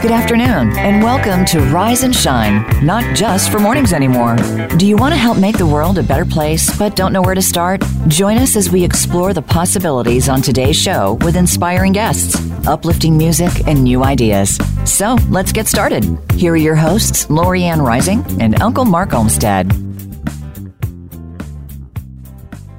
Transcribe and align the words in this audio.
Good 0.00 0.12
afternoon, 0.12 0.78
and 0.78 1.02
welcome 1.02 1.44
to 1.44 1.60
Rise 1.60 2.04
and 2.04 2.16
Shine, 2.16 2.64
not 2.82 3.14
just 3.14 3.52
for 3.52 3.58
mornings 3.58 3.92
anymore. 3.92 4.34
Do 4.78 4.86
you 4.86 4.96
want 4.96 5.12
to 5.12 5.18
help 5.18 5.36
make 5.36 5.58
the 5.58 5.66
world 5.66 5.98
a 5.98 6.02
better 6.02 6.24
place 6.24 6.74
but 6.78 6.96
don't 6.96 7.12
know 7.12 7.20
where 7.20 7.34
to 7.34 7.42
start? 7.42 7.82
Join 8.08 8.38
us 8.38 8.56
as 8.56 8.70
we 8.70 8.82
explore 8.82 9.34
the 9.34 9.42
possibilities 9.42 10.30
on 10.30 10.40
today's 10.40 10.80
show 10.80 11.18
with 11.20 11.36
inspiring 11.36 11.92
guests, 11.92 12.34
uplifting 12.66 13.18
music, 13.18 13.66
and 13.66 13.84
new 13.84 14.02
ideas. 14.02 14.58
So 14.86 15.18
let's 15.28 15.52
get 15.52 15.66
started. 15.66 16.04
Here 16.32 16.54
are 16.54 16.56
your 16.56 16.76
hosts, 16.76 17.26
Lorianne 17.26 17.86
Rising 17.86 18.24
and 18.40 18.58
Uncle 18.62 18.86
Mark 18.86 19.12
Olmstead. 19.12 19.70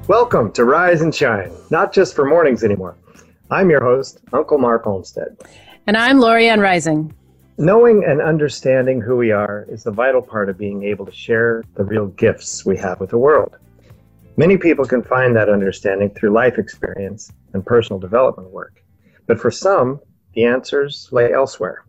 Welcome 0.08 0.50
to 0.54 0.64
Rise 0.64 1.02
and 1.02 1.14
Shine, 1.14 1.52
not 1.70 1.92
just 1.92 2.16
for 2.16 2.24
mornings 2.24 2.64
anymore. 2.64 2.96
I'm 3.48 3.70
your 3.70 3.84
host, 3.84 4.18
Uncle 4.32 4.58
Mark 4.58 4.88
Olmstead. 4.88 5.36
And 5.88 5.96
I'm 5.96 6.18
Lorianne 6.18 6.60
Rising. 6.60 7.12
Knowing 7.58 8.04
and 8.04 8.22
understanding 8.22 9.00
who 9.00 9.16
we 9.16 9.32
are 9.32 9.66
is 9.68 9.82
the 9.82 9.90
vital 9.90 10.22
part 10.22 10.48
of 10.48 10.56
being 10.56 10.84
able 10.84 11.04
to 11.04 11.12
share 11.12 11.64
the 11.74 11.82
real 11.82 12.06
gifts 12.06 12.64
we 12.64 12.76
have 12.76 13.00
with 13.00 13.10
the 13.10 13.18
world. 13.18 13.56
Many 14.36 14.56
people 14.56 14.84
can 14.84 15.02
find 15.02 15.34
that 15.34 15.48
understanding 15.48 16.10
through 16.10 16.30
life 16.30 16.56
experience 16.56 17.32
and 17.52 17.66
personal 17.66 17.98
development 17.98 18.50
work. 18.50 18.80
But 19.26 19.40
for 19.40 19.50
some, 19.50 20.00
the 20.34 20.44
answers 20.44 21.08
lay 21.10 21.32
elsewhere. 21.32 21.84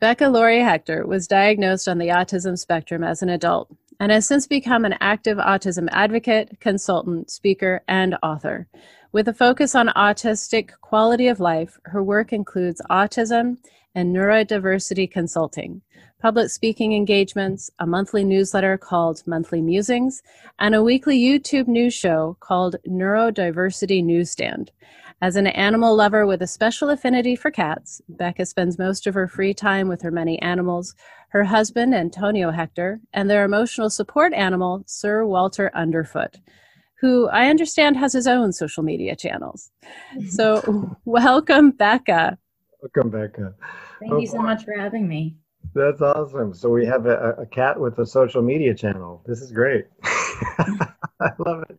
Becca 0.00 0.28
Lory 0.28 0.60
Hector 0.60 1.06
was 1.06 1.26
diagnosed 1.26 1.88
on 1.88 1.98
the 1.98 2.08
autism 2.08 2.58
spectrum 2.58 3.04
as 3.04 3.20
an 3.20 3.28
adult 3.28 3.70
and 4.00 4.10
has 4.10 4.26
since 4.26 4.46
become 4.46 4.86
an 4.86 4.94
active 5.02 5.36
autism 5.36 5.88
advocate, 5.92 6.58
consultant, 6.58 7.30
speaker, 7.30 7.82
and 7.86 8.16
author. 8.22 8.66
With 9.12 9.26
a 9.26 9.34
focus 9.34 9.74
on 9.74 9.88
autistic 9.88 10.70
quality 10.82 11.26
of 11.26 11.40
life, 11.40 11.80
her 11.86 12.00
work 12.00 12.32
includes 12.32 12.80
autism 12.88 13.56
and 13.92 14.14
neurodiversity 14.14 15.10
consulting, 15.10 15.82
public 16.20 16.48
speaking 16.48 16.92
engagements, 16.92 17.72
a 17.80 17.88
monthly 17.88 18.22
newsletter 18.22 18.78
called 18.78 19.26
Monthly 19.26 19.62
Musings, 19.62 20.22
and 20.60 20.76
a 20.76 20.82
weekly 20.84 21.18
YouTube 21.18 21.66
news 21.66 21.92
show 21.92 22.36
called 22.38 22.76
Neurodiversity 22.86 24.04
Newsstand. 24.04 24.70
As 25.20 25.34
an 25.34 25.48
animal 25.48 25.96
lover 25.96 26.24
with 26.24 26.40
a 26.40 26.46
special 26.46 26.88
affinity 26.88 27.34
for 27.34 27.50
cats, 27.50 28.00
Becca 28.08 28.46
spends 28.46 28.78
most 28.78 29.08
of 29.08 29.14
her 29.14 29.26
free 29.26 29.52
time 29.52 29.88
with 29.88 30.02
her 30.02 30.12
many 30.12 30.40
animals, 30.40 30.94
her 31.30 31.42
husband, 31.42 31.96
Antonio 31.96 32.52
Hector, 32.52 33.00
and 33.12 33.28
their 33.28 33.44
emotional 33.44 33.90
support 33.90 34.32
animal, 34.32 34.84
Sir 34.86 35.26
Walter 35.26 35.72
Underfoot 35.74 36.36
who 37.00 37.28
I 37.28 37.48
understand 37.48 37.96
has 37.96 38.12
his 38.12 38.26
own 38.26 38.52
social 38.52 38.82
media 38.82 39.16
channels. 39.16 39.70
Mm-hmm. 40.14 40.28
So, 40.28 40.96
welcome, 41.04 41.70
Becca. 41.70 42.38
Welcome, 42.82 43.10
Becca. 43.10 43.54
Thank 44.00 44.12
oh, 44.12 44.18
you 44.18 44.26
so 44.26 44.38
much 44.38 44.64
for 44.64 44.74
having 44.78 45.08
me. 45.08 45.36
That's 45.74 46.02
awesome. 46.02 46.52
So, 46.54 46.68
we 46.68 46.84
have 46.86 47.06
a, 47.06 47.34
a 47.38 47.46
cat 47.46 47.80
with 47.80 47.98
a 47.98 48.06
social 48.06 48.42
media 48.42 48.74
channel. 48.74 49.22
This 49.26 49.40
is 49.40 49.50
great. 49.50 49.86
I 50.04 51.30
love 51.38 51.64
it. 51.68 51.78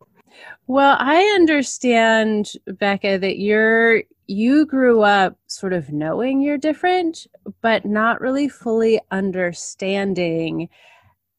Well, 0.66 0.96
I 0.98 1.20
understand, 1.34 2.52
Becca, 2.66 3.18
that 3.18 3.38
you're 3.38 4.02
you 4.28 4.64
grew 4.64 5.02
up 5.02 5.36
sort 5.46 5.72
of 5.72 5.92
knowing 5.92 6.40
you're 6.40 6.56
different, 6.56 7.26
but 7.60 7.84
not 7.84 8.20
really 8.20 8.48
fully 8.48 9.00
understanding 9.10 10.68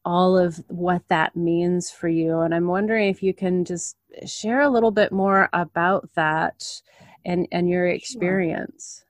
all 0.04 0.36
of 0.36 0.62
what 0.68 1.02
that 1.08 1.34
means 1.34 1.90
for 1.90 2.08
you. 2.08 2.40
And 2.40 2.54
I'm 2.54 2.66
wondering 2.66 3.08
if 3.08 3.22
you 3.22 3.34
can 3.34 3.64
just 3.64 3.96
share 4.26 4.60
a 4.60 4.68
little 4.68 4.90
bit 4.90 5.12
more 5.12 5.48
about 5.52 6.08
that 6.14 6.64
and, 7.24 7.48
and 7.52 7.68
your 7.68 7.86
experience. 7.86 9.04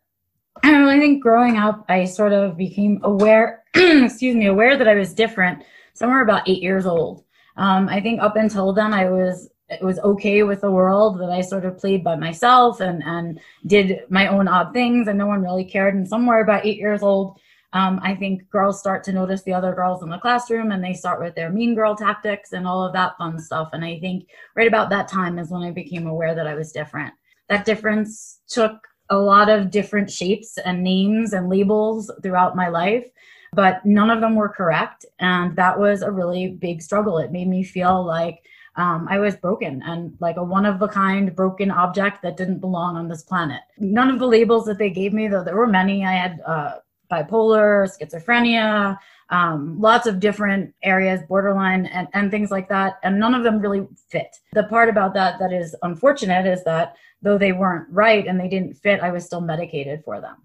I 0.62 0.70
don't 0.70 0.84
know, 0.84 0.90
I 0.90 0.98
think 0.98 1.22
growing 1.22 1.56
up, 1.56 1.84
I 1.88 2.04
sort 2.04 2.32
of 2.32 2.56
became 2.56 3.00
aware, 3.02 3.64
excuse 3.74 4.36
me, 4.36 4.46
aware 4.46 4.76
that 4.76 4.88
I 4.88 4.94
was 4.94 5.12
different 5.12 5.64
somewhere 5.94 6.22
about 6.22 6.48
eight 6.48 6.62
years 6.62 6.86
old. 6.86 7.24
Um, 7.56 7.88
I 7.88 8.00
think 8.00 8.20
up 8.20 8.36
until 8.36 8.72
then, 8.72 8.92
I 8.92 9.08
was 9.08 9.48
it 9.68 9.82
was 9.82 9.98
okay 10.00 10.42
with 10.42 10.60
the 10.60 10.70
world 10.70 11.18
that 11.20 11.30
I 11.30 11.40
sort 11.40 11.64
of 11.64 11.78
played 11.78 12.04
by 12.04 12.16
myself 12.16 12.80
and 12.80 13.02
and 13.04 13.40
did 13.66 14.00
my 14.10 14.26
own 14.26 14.48
odd 14.48 14.72
things, 14.72 15.08
and 15.08 15.18
no 15.18 15.26
one 15.26 15.42
really 15.42 15.64
cared. 15.64 15.94
And 15.94 16.06
somewhere 16.06 16.42
about 16.42 16.66
eight 16.66 16.78
years 16.78 17.02
old, 17.02 17.38
um, 17.74 17.98
I 18.02 18.14
think 18.14 18.48
girls 18.50 18.78
start 18.78 19.02
to 19.04 19.12
notice 19.12 19.42
the 19.42 19.52
other 19.52 19.74
girls 19.74 20.02
in 20.02 20.08
the 20.08 20.18
classroom 20.18 20.70
and 20.70 20.82
they 20.82 20.94
start 20.94 21.20
with 21.20 21.34
their 21.34 21.50
mean 21.50 21.74
girl 21.74 21.96
tactics 21.96 22.52
and 22.52 22.68
all 22.68 22.84
of 22.84 22.92
that 22.92 23.18
fun 23.18 23.38
stuff. 23.40 23.70
And 23.72 23.84
I 23.84 23.98
think 23.98 24.28
right 24.54 24.68
about 24.68 24.90
that 24.90 25.08
time 25.08 25.40
is 25.40 25.50
when 25.50 25.62
I 25.62 25.72
became 25.72 26.06
aware 26.06 26.36
that 26.36 26.46
I 26.46 26.54
was 26.54 26.70
different. 26.70 27.12
That 27.48 27.64
difference 27.64 28.40
took 28.48 28.86
a 29.10 29.18
lot 29.18 29.48
of 29.50 29.72
different 29.72 30.08
shapes 30.08 30.56
and 30.64 30.84
names 30.84 31.32
and 31.32 31.50
labels 31.50 32.10
throughout 32.22 32.56
my 32.56 32.68
life, 32.68 33.06
but 33.52 33.84
none 33.84 34.08
of 34.08 34.20
them 34.20 34.36
were 34.36 34.48
correct. 34.48 35.04
And 35.18 35.56
that 35.56 35.78
was 35.78 36.02
a 36.02 36.12
really 36.12 36.52
big 36.52 36.80
struggle. 36.80 37.18
It 37.18 37.32
made 37.32 37.48
me 37.48 37.64
feel 37.64 38.04
like 38.04 38.38
um, 38.76 39.06
I 39.10 39.18
was 39.18 39.36
broken 39.36 39.82
and 39.84 40.16
like 40.20 40.36
a 40.36 40.44
one 40.44 40.64
of 40.64 40.80
a 40.80 40.88
kind 40.88 41.34
broken 41.34 41.72
object 41.72 42.22
that 42.22 42.36
didn't 42.36 42.60
belong 42.60 42.96
on 42.96 43.08
this 43.08 43.22
planet. 43.22 43.60
None 43.78 44.10
of 44.10 44.20
the 44.20 44.26
labels 44.28 44.64
that 44.66 44.78
they 44.78 44.90
gave 44.90 45.12
me, 45.12 45.26
though 45.26 45.44
there 45.44 45.56
were 45.56 45.66
many, 45.66 46.04
I 46.04 46.12
had 46.12 46.40
uh, 46.46 46.74
bipolar, 47.22 47.88
schizophrenia, 47.88 48.98
um, 49.30 49.80
lots 49.80 50.06
of 50.06 50.20
different 50.20 50.74
areas, 50.82 51.20
borderline, 51.28 51.86
and, 51.86 52.08
and 52.12 52.30
things 52.30 52.50
like 52.50 52.68
that. 52.68 52.98
And 53.02 53.18
none 53.18 53.34
of 53.34 53.42
them 53.42 53.58
really 53.58 53.86
fit. 54.08 54.36
The 54.52 54.64
part 54.64 54.88
about 54.88 55.14
that 55.14 55.38
that 55.38 55.52
is 55.52 55.74
unfortunate 55.82 56.46
is 56.46 56.62
that 56.64 56.96
though 57.22 57.38
they 57.38 57.52
weren't 57.52 57.88
right 57.90 58.26
and 58.26 58.38
they 58.38 58.48
didn't 58.48 58.74
fit, 58.74 59.00
I 59.00 59.10
was 59.10 59.24
still 59.24 59.40
medicated 59.40 60.02
for 60.04 60.20
them. 60.20 60.36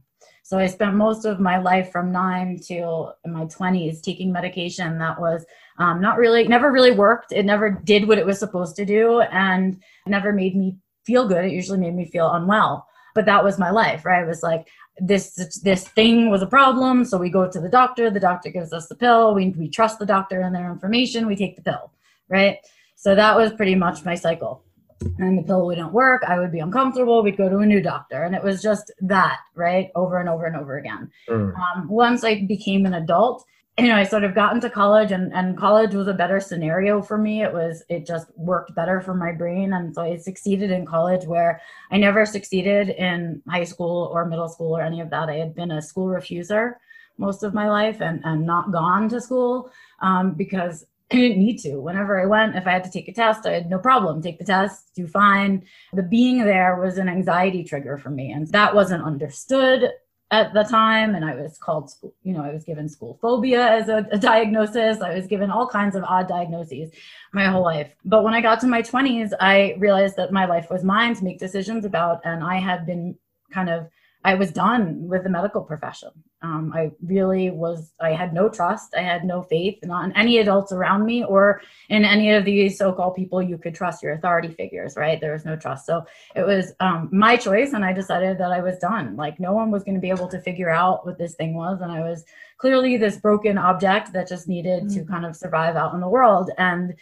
So 0.44 0.58
I 0.58 0.66
spent 0.66 0.96
most 0.96 1.26
of 1.26 1.40
my 1.40 1.60
life 1.60 1.92
from 1.92 2.12
nine 2.12 2.60
till 2.60 3.16
my 3.28 3.46
20s 3.46 4.02
taking 4.02 4.32
medication 4.32 4.98
that 4.98 5.20
was 5.20 5.46
um, 5.78 6.02
not 6.02 6.18
really, 6.18 6.48
never 6.48 6.72
really 6.72 6.90
worked. 6.90 7.32
It 7.32 7.46
never 7.46 7.70
did 7.70 8.08
what 8.08 8.18
it 8.18 8.26
was 8.26 8.40
supposed 8.40 8.76
to 8.78 8.86
do 8.86 9.22
and 9.22 9.80
never 10.08 10.34
made 10.34 10.56
me 10.56 10.78
feel 11.06 11.28
good. 11.28 11.46
It 11.46 11.52
usually 11.52 11.78
made 11.78 11.94
me 11.94 12.10
feel 12.10 12.32
unwell. 12.32 12.88
But 13.14 13.26
that 13.26 13.44
was 13.44 13.60
my 13.60 13.70
life, 13.70 14.06
right? 14.06 14.24
It 14.24 14.28
was 14.28 14.42
like, 14.42 14.68
this 15.02 15.60
this 15.64 15.88
thing 15.90 16.30
was 16.30 16.42
a 16.42 16.48
problem 16.48 17.06
so 17.06 17.18
we 17.18 17.30
go 17.30 17.50
to 17.50 17.60
the 17.60 17.70
doctor 17.70 18.10
the 18.10 18.20
doctor 18.20 18.50
gives 18.50 18.74
us 18.74 18.88
the 18.88 18.96
pill 18.96 19.34
we, 19.34 19.50
we 19.50 19.70
trust 19.70 20.00
the 20.00 20.06
doctor 20.06 20.42
and 20.42 20.56
their 20.56 20.72
information 20.72 21.28
we 21.28 21.36
take 21.36 21.56
the 21.56 21.62
pill 21.62 21.92
right? 22.30 22.58
So 22.96 23.16
that 23.16 23.36
was 23.36 23.52
pretty 23.54 23.76
much 23.76 24.06
my 24.06 24.16
cycle. 24.16 24.64
And 25.18 25.38
the 25.38 25.44
pill 25.44 25.66
wouldn't 25.66 25.94
work 25.94 26.24
i 26.28 26.38
would 26.38 26.52
be 26.52 26.60
uncomfortable 26.60 27.24
we'd 27.24 27.38
go 27.38 27.48
to 27.48 27.60
a 27.60 27.66
new 27.66 27.82
doctor 27.82 28.24
and 28.24 28.36
it 28.36 28.44
was 28.44 28.62
just 28.62 28.92
that 29.02 29.40
right? 29.56 29.90
Over 29.96 30.20
and 30.20 30.28
over 30.28 30.46
and 30.46 30.58
over 30.58 30.78
again. 30.78 31.10
Mm. 31.30 31.54
um, 31.56 31.88
once 31.88 32.26
i 32.26 32.42
became 32.46 32.86
an 32.86 32.96
adult 32.96 33.46
you 33.80 33.88
know, 33.88 33.96
I 33.96 34.04
sort 34.04 34.24
of 34.24 34.36
got 34.36 34.54
into 34.54 34.70
college 34.70 35.12
and, 35.12 35.34
and 35.34 35.58
college 35.58 35.94
was 35.94 36.08
a 36.08 36.14
better 36.14 36.40
scenario 36.40 37.02
for 37.02 37.18
me. 37.18 37.44
It 37.44 37.54
was, 37.54 37.84
it 37.90 38.06
just 38.06 38.28
worked 38.36 38.76
better 38.76 39.02
for 39.02 39.14
my 39.14 39.32
brain. 39.32 39.74
And 39.74 39.94
so 39.94 40.02
I 40.02 40.18
succeeded 40.18 40.72
in 40.72 40.86
college 40.86 41.26
where 41.26 41.62
I 41.92 41.98
never 41.98 42.26
succeeded 42.26 42.90
in 42.90 43.42
high 43.48 43.64
school 43.64 44.10
or 44.14 44.26
middle 44.26 44.50
school 44.50 44.78
or 44.78 44.82
any 44.82 45.02
of 45.02 45.10
that. 45.12 45.30
I 45.30 45.36
had 45.36 45.56
been 45.56 45.72
a 45.72 45.82
school 45.82 46.08
refuser 46.08 46.74
most 47.18 47.44
of 47.44 47.54
my 47.54 47.70
life 47.70 48.02
and, 48.02 48.22
and 48.24 48.46
not 48.46 48.72
gone 48.72 49.10
to 49.10 49.22
school 49.22 49.72
um, 50.02 50.34
because 50.34 50.86
I 51.12 51.16
didn't 51.16 51.40
need 51.40 51.58
to. 51.60 51.78
Whenever 51.78 52.22
I 52.22 52.26
went, 52.26 52.56
if 52.56 52.68
I 52.68 52.72
had 52.72 52.84
to 52.84 52.92
take 52.92 53.08
a 53.08 53.14
test, 53.14 53.46
I 53.46 53.54
had 53.54 53.70
no 53.70 53.80
problem. 53.80 54.22
Take 54.22 54.40
the 54.40 54.46
test, 54.46 54.94
do 54.96 55.08
fine. 55.08 55.66
The 55.94 56.04
being 56.04 56.46
there 56.46 56.80
was 56.80 56.98
an 56.98 57.10
anxiety 57.10 57.64
trigger 57.64 57.98
for 57.98 58.10
me. 58.10 58.32
And 58.32 58.48
that 58.50 58.76
wasn't 58.76 59.04
understood 59.04 59.90
at 60.32 60.54
the 60.54 60.64
time 60.64 61.16
and 61.16 61.26
i 61.26 61.34
was 61.34 61.58
called 61.58 61.90
school 61.90 62.14
you 62.24 62.34
know 62.34 62.44
i 62.44 62.54
was 62.54 62.64
given 62.64 62.88
school 62.88 63.18
phobia 63.22 63.68
as 63.68 63.90
a, 63.90 64.06
a, 64.12 64.18
diagnosis. 64.18 65.02
I 65.02 65.16
was 65.16 65.26
given 65.26 65.50
all 65.50 65.68
kinds 65.68 65.96
of 65.96 66.04
odd 66.04 66.28
diagnoses 66.28 66.92
my 67.34 67.46
whole 67.46 67.64
life. 67.64 67.92
But 68.06 68.24
when 68.24 68.34
i 68.34 68.42
got 68.42 68.60
to 68.62 68.68
my 68.68 68.82
20s 68.82 69.32
i 69.40 69.76
realized 69.80 70.16
that 70.18 70.32
my 70.32 70.46
life 70.46 70.68
was 70.70 70.84
mine 70.84 71.16
to 71.16 71.24
make 71.24 71.40
decisions 71.40 71.84
about 71.84 72.22
and 72.26 72.44
i 72.44 72.58
had 72.58 72.86
been 72.86 73.16
kind 73.52 73.70
of 73.70 73.88
I 74.26 74.36
was 74.36 74.52
done 74.52 75.08
with 75.08 75.24
the 75.24 75.30
medical 75.30 75.62
profession. 75.62 76.10
Um, 76.42 76.74
I 76.76 76.92
really 77.02 77.52
was, 77.52 77.94
I 78.02 78.12
had 78.12 78.34
no 78.34 78.50
trust. 78.50 78.94
I 78.96 79.02
had 79.02 79.24
no 79.24 79.44
faith, 79.44 79.80
not 79.84 80.06
in 80.06 80.16
any 80.16 80.40
adults 80.40 80.74
around 80.74 81.06
me 81.06 81.24
or 81.24 81.62
in 81.90 82.04
any 82.04 82.32
of 82.32 82.44
these 82.44 82.78
so 82.78 82.92
called 82.92 83.16
people 83.16 83.42
you 83.42 83.58
could 83.58 83.76
trust, 83.76 84.04
your 84.04 84.14
authority 84.14 84.50
figures, 84.50 84.96
right? 84.98 85.22
There 85.22 85.34
was 85.34 85.46
no 85.46 85.56
trust. 85.56 85.86
So 85.86 86.06
it 86.36 86.44
was 86.46 86.74
um, 86.82 87.10
my 87.12 87.38
choice. 87.38 87.72
And 87.72 87.86
I 87.86 87.94
decided 87.94 88.38
that 88.40 88.52
I 88.52 88.62
was 88.62 88.78
done. 88.78 89.16
Like 89.16 89.40
no 89.40 89.54
one 89.54 89.72
was 89.72 89.84
going 89.84 89.96
to 89.96 90.02
be 90.02 90.10
able 90.10 90.28
to 90.30 90.40
figure 90.42 90.70
out 90.70 91.06
what 91.06 91.18
this 91.18 91.36
thing 91.36 91.54
was. 91.54 91.80
And 91.80 91.92
I 91.92 92.02
was 92.02 92.26
clearly 92.58 92.98
this 92.98 93.18
broken 93.18 93.58
object 93.58 94.12
that 94.14 94.28
just 94.28 94.50
needed 94.50 94.84
mm-hmm. 94.84 95.00
to 95.00 95.06
kind 95.06 95.26
of 95.26 95.36
survive 95.36 95.78
out 95.78 95.94
in 95.94 96.02
the 96.02 96.10
world. 96.10 96.52
And 96.58 96.96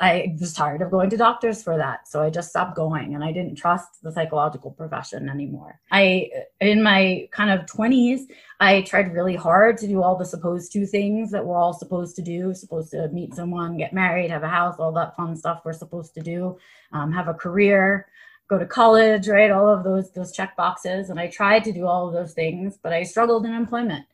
I 0.00 0.36
was 0.40 0.54
tired 0.54 0.82
of 0.82 0.90
going 0.92 1.10
to 1.10 1.18
doctors 1.18 1.62
for 1.62 1.76
that. 1.78 2.08
So 2.08 2.22
I 2.22 2.30
just 2.30 2.50
stopped 2.50 2.76
going 2.76 3.14
and 3.14 3.24
I 3.24 3.32
didn't 3.32 3.56
trust 3.56 4.02
the 4.02 4.12
psychological 4.12 4.72
profession 4.72 5.28
anymore. 5.28 5.80
I, 5.92 6.30
in 6.60 6.82
my 6.82 7.28
kind 7.32 7.50
of 7.50 7.66
20s, 7.66 8.22
I 8.60 8.82
tried 8.82 9.14
really 9.14 9.36
hard 9.36 9.78
to 9.78 9.88
do 9.88 10.02
all 10.02 10.16
the 10.16 10.26
supposed 10.26 10.72
to 10.72 10.86
things 10.86 11.30
that 11.32 11.46
we're 11.46 11.58
all 11.58 11.74
supposed 11.74 12.16
to 12.16 12.22
do, 12.22 12.54
supposed 12.54 12.92
to 12.92 13.08
meet 13.10 13.34
someone, 13.34 13.78
get 13.78 13.94
married, 13.94 14.30
have 14.30 14.44
a 14.44 14.48
house, 14.48 14.76
all 14.78 14.92
that 14.92 15.16
fun 15.16 15.36
stuff 15.36 15.62
we're 15.64 15.74
supposed 15.74 16.14
to 16.14 16.22
do, 16.22 16.58
um, 16.92 17.12
have 17.12 17.28
a 17.28 17.34
career, 17.34 18.06
go 18.48 18.58
to 18.58 18.66
college, 18.66 19.28
right? 19.28 19.50
All 19.52 19.68
of 19.68 19.84
those, 19.84 20.12
those 20.12 20.32
check 20.32 20.56
boxes. 20.56 21.10
And 21.10 21.20
I 21.20 21.28
tried 21.28 21.64
to 21.64 21.72
do 21.72 21.86
all 21.86 22.08
of 22.08 22.14
those 22.14 22.34
things, 22.34 22.78
but 22.82 22.92
I 22.92 23.04
struggled 23.04 23.46
in 23.46 23.54
employment. 23.54 24.06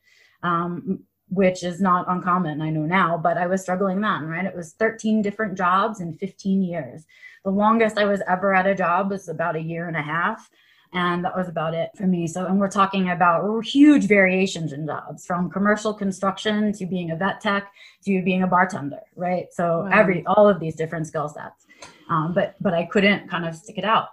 um, 0.43 1.01
which 1.29 1.63
is 1.63 1.81
not 1.81 2.05
uncommon, 2.07 2.61
I 2.61 2.69
know 2.69 2.85
now, 2.85 3.17
but 3.17 3.37
I 3.37 3.47
was 3.47 3.61
struggling 3.61 4.01
then, 4.01 4.25
right? 4.25 4.45
It 4.45 4.55
was 4.55 4.73
13 4.73 5.21
different 5.21 5.57
jobs 5.57 5.99
in 5.99 6.13
15 6.13 6.61
years. 6.61 7.05
The 7.43 7.51
longest 7.51 7.97
I 7.97 8.05
was 8.05 8.21
ever 8.27 8.53
at 8.53 8.67
a 8.67 8.75
job 8.75 9.09
was 9.09 9.27
about 9.27 9.55
a 9.55 9.61
year 9.61 9.87
and 9.87 9.97
a 9.97 10.01
half. 10.01 10.49
And 10.93 11.25
that 11.25 11.35
was 11.35 11.49
about 11.49 11.73
it 11.73 11.89
for 11.97 12.07
me. 12.07 12.27
So, 12.27 12.45
and 12.45 12.59
we're 12.59 12.69
talking 12.69 13.09
about 13.09 13.61
huge 13.65 14.05
variations 14.07 14.71
in 14.71 14.85
jobs 14.87 15.25
from 15.25 15.49
commercial 15.49 15.93
construction 15.93 16.71
to 16.73 16.85
being 16.85 17.11
a 17.11 17.15
vet 17.17 17.41
tech 17.41 17.73
to 18.05 18.21
being 18.23 18.43
a 18.43 18.47
bartender, 18.47 19.01
right? 19.17 19.47
So, 19.51 19.81
wow. 19.81 19.89
every, 19.91 20.25
all 20.25 20.47
of 20.47 20.61
these 20.61 20.75
different 20.75 21.05
skill 21.05 21.27
sets. 21.27 21.65
Um, 22.09 22.33
but, 22.33 22.55
but 22.61 22.73
I 22.73 22.85
couldn't 22.85 23.29
kind 23.29 23.45
of 23.45 23.53
stick 23.53 23.77
it 23.77 23.83
out. 23.83 24.07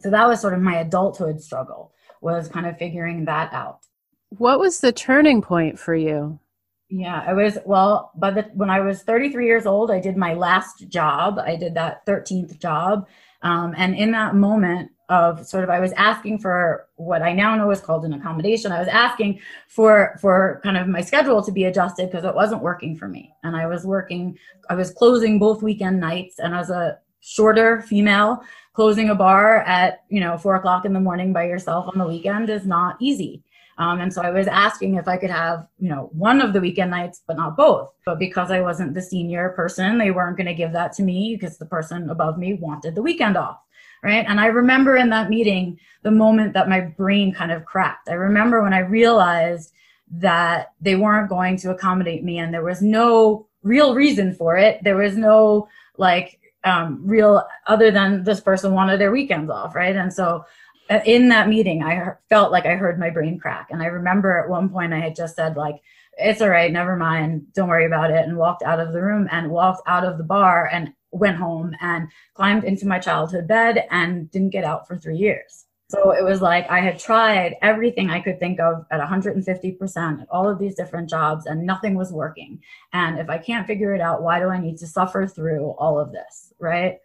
So, 0.00 0.10
that 0.10 0.26
was 0.26 0.40
sort 0.40 0.54
of 0.54 0.60
my 0.60 0.80
adulthood 0.80 1.40
struggle, 1.40 1.92
was 2.20 2.48
kind 2.48 2.66
of 2.66 2.76
figuring 2.76 3.24
that 3.26 3.52
out. 3.52 3.78
What 4.30 4.58
was 4.58 4.80
the 4.80 4.92
turning 4.92 5.42
point 5.42 5.78
for 5.78 5.94
you? 5.94 6.38
Yeah, 6.88 7.22
I 7.26 7.34
was 7.34 7.58
well, 7.64 8.10
by 8.16 8.30
the 8.32 8.42
when 8.54 8.70
I 8.70 8.80
was 8.80 9.02
33 9.02 9.46
years 9.46 9.66
old, 9.66 9.90
I 9.90 10.00
did 10.00 10.16
my 10.16 10.34
last 10.34 10.88
job. 10.88 11.38
I 11.38 11.54
did 11.54 11.74
that 11.74 12.04
13th 12.06 12.58
job. 12.58 13.06
Um, 13.42 13.74
and 13.76 13.94
in 13.94 14.10
that 14.12 14.34
moment, 14.34 14.90
of 15.10 15.44
sort 15.44 15.64
of 15.64 15.70
I 15.70 15.80
was 15.80 15.92
asking 15.92 16.38
for 16.38 16.86
what 16.94 17.20
I 17.20 17.32
now 17.32 17.56
know 17.56 17.70
is 17.72 17.80
called 17.80 18.04
an 18.04 18.12
accommodation. 18.12 18.70
I 18.70 18.78
was 18.78 18.88
asking 18.88 19.40
for 19.68 20.16
for 20.20 20.60
kind 20.62 20.76
of 20.76 20.86
my 20.86 21.00
schedule 21.00 21.42
to 21.42 21.52
be 21.52 21.64
adjusted 21.64 22.10
because 22.10 22.24
it 22.24 22.34
wasn't 22.34 22.62
working 22.62 22.96
for 22.96 23.08
me. 23.08 23.34
And 23.42 23.56
I 23.56 23.66
was 23.66 23.84
working, 23.84 24.38
I 24.70 24.74
was 24.74 24.92
closing 24.92 25.40
both 25.40 25.62
weekend 25.62 25.98
nights 25.98 26.38
and 26.38 26.54
as 26.54 26.70
a 26.70 26.98
shorter 27.18 27.82
female, 27.82 28.42
closing 28.72 29.10
a 29.10 29.14
bar 29.14 29.58
at, 29.62 30.04
you 30.08 30.20
know, 30.20 30.38
four 30.38 30.54
o'clock 30.54 30.84
in 30.84 30.92
the 30.92 31.00
morning 31.00 31.32
by 31.32 31.44
yourself 31.44 31.88
on 31.88 31.98
the 31.98 32.06
weekend 32.06 32.48
is 32.48 32.64
not 32.64 32.96
easy. 33.00 33.42
Um, 33.80 34.00
and 34.00 34.12
so 34.12 34.22
I 34.22 34.30
was 34.30 34.46
asking 34.46 34.94
if 34.94 35.08
I 35.08 35.16
could 35.16 35.30
have, 35.30 35.66
you 35.78 35.88
know, 35.88 36.10
one 36.12 36.40
of 36.40 36.52
the 36.52 36.60
weekend 36.60 36.90
nights, 36.90 37.22
but 37.26 37.36
not 37.36 37.56
both. 37.56 37.88
But 38.04 38.18
because 38.18 38.50
I 38.50 38.60
wasn't 38.60 38.94
the 38.94 39.02
senior 39.02 39.48
person, 39.50 39.98
they 39.98 40.10
weren't 40.10 40.36
going 40.36 40.46
to 40.46 40.54
give 40.54 40.72
that 40.72 40.92
to 40.94 41.02
me 41.02 41.34
because 41.34 41.56
the 41.56 41.66
person 41.66 42.10
above 42.10 42.38
me 42.38 42.54
wanted 42.54 42.94
the 42.94 43.02
weekend 43.02 43.36
off 43.36 43.58
right? 44.02 44.24
And 44.26 44.40
I 44.40 44.46
remember 44.46 44.96
in 44.96 45.10
that 45.10 45.28
meeting 45.28 45.78
the 46.02 46.10
moment 46.10 46.54
that 46.54 46.68
my 46.68 46.80
brain 46.80 47.32
kind 47.34 47.52
of 47.52 47.64
cracked. 47.64 48.08
I 48.08 48.14
remember 48.14 48.62
when 48.62 48.72
I 48.72 48.80
realized 48.80 49.72
that 50.12 50.72
they 50.80 50.96
weren't 50.96 51.28
going 51.28 51.56
to 51.58 51.70
accommodate 51.70 52.24
me 52.24 52.38
and 52.38 52.52
there 52.52 52.64
was 52.64 52.82
no 52.82 53.46
real 53.62 53.94
reason 53.94 54.34
for 54.34 54.56
it. 54.56 54.82
There 54.82 54.96
was 54.96 55.16
no 55.16 55.68
like 55.98 56.40
um, 56.64 57.00
real 57.04 57.46
other 57.66 57.90
than 57.90 58.24
this 58.24 58.40
person 58.40 58.72
wanted 58.72 59.00
their 59.00 59.12
weekends 59.12 59.50
off, 59.50 59.74
right? 59.74 59.96
And 59.96 60.12
so 60.12 60.44
Uh, 60.90 61.00
in 61.06 61.28
that 61.28 61.48
meeting, 61.48 61.84
I 61.84 62.14
felt 62.28 62.50
like 62.50 62.66
I 62.66 62.74
heard 62.74 62.98
my 62.98 63.10
brain 63.10 63.38
crack. 63.38 63.68
And 63.70 63.80
I 63.80 63.86
remember 63.86 64.40
at 64.40 64.50
one 64.50 64.68
point 64.68 64.92
I 64.92 64.98
had 64.98 65.14
just 65.14 65.36
said 65.36 65.56
like, 65.56 65.76
it's 66.18 66.42
all 66.42 66.48
right, 66.48 66.72
never 66.72 66.96
mind, 66.96 67.46
don't 67.54 67.68
worry 67.68 67.86
about 67.86 68.10
it, 68.10 68.26
and 68.26 68.36
walked 68.36 68.64
out 68.64 68.80
of 68.80 68.92
the 68.92 69.00
room 69.00 69.28
and 69.30 69.50
walked 69.50 69.82
out 69.86 70.04
of 70.04 70.18
the 70.18 70.24
bar 70.24 70.68
and 70.70 70.92
went 71.12 71.36
home 71.36 71.74
and 71.80 72.08
climbed 72.34 72.64
into 72.64 72.86
my 72.86 72.98
childhood 72.98 73.46
bed 73.46 73.86
and 73.90 74.30
didn't 74.32 74.50
get 74.50 74.64
out 74.64 74.86
for 74.88 74.98
three 74.98 75.16
years. 75.16 75.66
So 75.88 76.12
it 76.12 76.24
was 76.24 76.40
like 76.40 76.70
I 76.70 76.80
had 76.80 76.98
tried 76.98 77.56
everything 77.62 78.10
I 78.10 78.20
could 78.20 78.38
think 78.38 78.60
of 78.60 78.84
at 78.90 79.00
150% 79.00 80.22
at 80.22 80.28
all 80.30 80.48
of 80.48 80.58
these 80.58 80.76
different 80.76 81.10
jobs 81.10 81.46
and 81.46 81.66
nothing 81.66 81.94
was 81.94 82.12
working. 82.12 82.62
And 82.92 83.18
if 83.18 83.28
I 83.28 83.38
can't 83.38 83.66
figure 83.66 83.94
it 83.94 84.00
out, 84.00 84.22
why 84.22 84.38
do 84.38 84.48
I 84.48 84.60
need 84.60 84.78
to 84.78 84.86
suffer 84.86 85.26
through 85.26 85.70
all 85.78 85.98
of 85.98 86.12
this? 86.12 86.52
Right. 86.60 86.98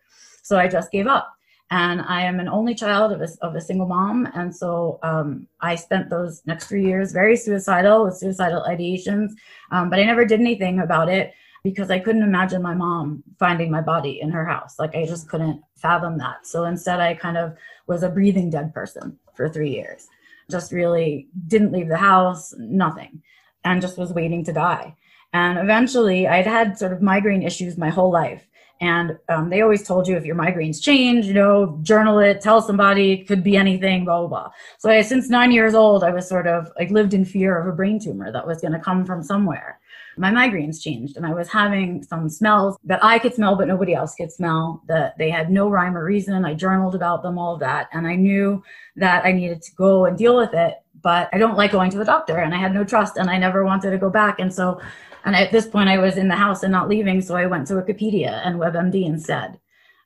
So 0.44 0.60
I 0.60 0.68
just 0.68 0.92
gave 0.92 1.08
up. 1.08 1.35
And 1.72 2.02
I 2.02 2.22
am 2.22 2.40
an 2.40 2.48
only 2.48 2.76
child 2.76 3.12
of 3.12 3.22
a, 3.22 3.28
of 3.42 3.56
a 3.56 3.62
single 3.62 3.88
mom. 3.88 4.28
And 4.36 4.56
so 4.56 5.00
um, 5.02 5.48
I 5.62 5.76
spent 5.76 6.10
those 6.10 6.44
next 6.46 6.68
three 6.68 6.86
years 6.86 7.12
very 7.12 7.36
suicidal 7.36 8.06
with 8.06 8.18
suicidal 8.18 8.64
ideations, 8.68 9.32
um, 9.72 9.90
but 9.90 10.00
I 10.00 10.04
never 10.04 10.26
did 10.26 10.40
anything 10.40 10.80
about 10.80 11.10
it 11.10 11.34
because 11.66 11.90
I 11.90 11.98
couldn't 11.98 12.22
imagine 12.22 12.62
my 12.62 12.76
mom 12.76 13.24
finding 13.40 13.72
my 13.72 13.82
body 13.82 14.22
in 14.22 14.30
her 14.30 14.46
house. 14.46 14.78
Like 14.78 14.96
I 14.96 15.08
just 15.08 15.28
couldn't 15.28 15.60
fathom 15.76 16.20
that. 16.20 16.46
So 16.46 16.66
instead, 16.66 17.00
I 17.00 17.16
kind 17.16 17.38
of 17.38 17.56
was 17.88 18.04
a 18.04 18.10
breathing 18.10 18.52
dead 18.52 18.72
person 18.72 19.18
for 19.34 19.50
three 19.50 19.72
years. 19.72 20.08
Just 20.52 20.72
really 20.72 21.28
didn't 21.48 21.72
leave 21.72 21.88
the 21.88 21.98
house, 21.98 22.54
nothing, 22.60 23.24
and 23.64 23.82
just 23.82 23.98
was 23.98 24.14
waiting 24.14 24.44
to 24.44 24.54
die. 24.54 24.96
And 25.34 25.58
eventually, 25.58 26.28
I'd 26.28 26.46
had 26.46 26.78
sort 26.78 26.94
of 26.94 27.02
migraine 27.02 27.42
issues 27.42 27.80
my 27.80 27.90
whole 27.90 28.12
life. 28.12 28.48
And 28.82 29.18
um, 29.30 29.50
they 29.50 29.62
always 29.62 29.84
told 29.84 30.08
you 30.08 30.18
if 30.18 30.26
your 30.26 30.36
migraines 30.36 30.82
change, 30.82 31.26
you 31.26 31.34
know, 31.34 31.80
journal 31.82 32.20
it, 32.20 32.42
tell 32.42 32.62
somebody, 32.62 33.14
it 33.14 33.28
could 33.28 33.44
be 33.44 33.56
anything, 33.56 34.06
blah, 34.06 34.20
blah, 34.20 34.28
blah. 34.28 34.52
So 34.80 34.90
I, 34.90 35.02
since 35.02 35.30
nine 35.30 35.52
years 35.52 35.74
old, 35.74 36.04
I 36.04 36.12
was 36.12 36.28
sort 36.28 36.48
of 36.48 36.72
like 36.78 36.92
lived 36.92 37.14
in 37.14 37.26
fear 37.26 37.58
of 37.58 37.68
a 37.68 37.76
brain 37.76 38.00
tumor 38.00 38.32
that 38.32 38.46
was 38.46 38.62
going 38.62 38.74
to 38.74 38.80
come 38.80 39.06
from 39.06 39.24
somewhere 39.24 39.80
my 40.18 40.32
migraines 40.32 40.82
changed 40.82 41.18
and 41.18 41.26
I 41.26 41.34
was 41.34 41.50
having 41.50 42.04
some 42.04 42.30
smells 42.30 42.78
that 42.86 43.04
I 43.04 43.20
could 43.20 43.34
smell, 43.34 43.56
but 43.56 43.68
nobody 43.68 43.94
else 43.94 44.16
could 44.16 44.32
smell. 44.32 44.82
That 44.88 45.18
they 45.18 45.30
had 45.30 45.52
no 45.52 45.70
rhyme 45.70 45.98
or 45.98 46.04
reason. 46.04 46.46
I 46.46 46.54
journaled 46.54 46.96
about 46.96 47.24
them, 47.24 47.38
all 47.38 47.54
of 47.54 47.60
that. 47.60 47.90
And 47.92 48.08
I 48.08 48.16
knew 48.16 48.64
that 48.96 49.26
I 49.26 49.32
needed 49.32 49.62
to 49.64 49.72
go 49.76 50.06
and 50.06 50.18
deal 50.18 50.38
with 50.38 50.54
it. 50.54 50.76
But 51.02 51.30
I 51.34 51.38
don't 51.38 51.58
like 51.58 51.72
going 51.72 51.92
to 51.92 51.98
the 51.98 52.06
doctor 52.06 52.38
and 52.38 52.54
I 52.54 52.58
had 52.58 52.74
no 52.74 52.84
trust 52.84 53.18
and 53.18 53.30
I 53.30 53.38
never 53.38 53.64
wanted 53.64 53.92
to 53.92 53.98
go 53.98 54.10
back. 54.10 54.40
And 54.40 54.52
so, 54.52 54.82
and 55.26 55.36
at 55.36 55.52
this 55.52 55.68
point, 55.68 55.90
I 55.90 55.98
was 55.98 56.18
in 56.18 56.28
the 56.28 56.36
house 56.36 56.64
and 56.64 56.72
not 56.72 56.88
leaving. 56.88 57.20
So 57.22 57.36
I 57.36 57.48
went 57.48 57.68
to 57.68 57.74
Wikipedia 57.74 58.42
and 58.46 58.60
WebMD 58.60 59.06
instead. 59.06 59.60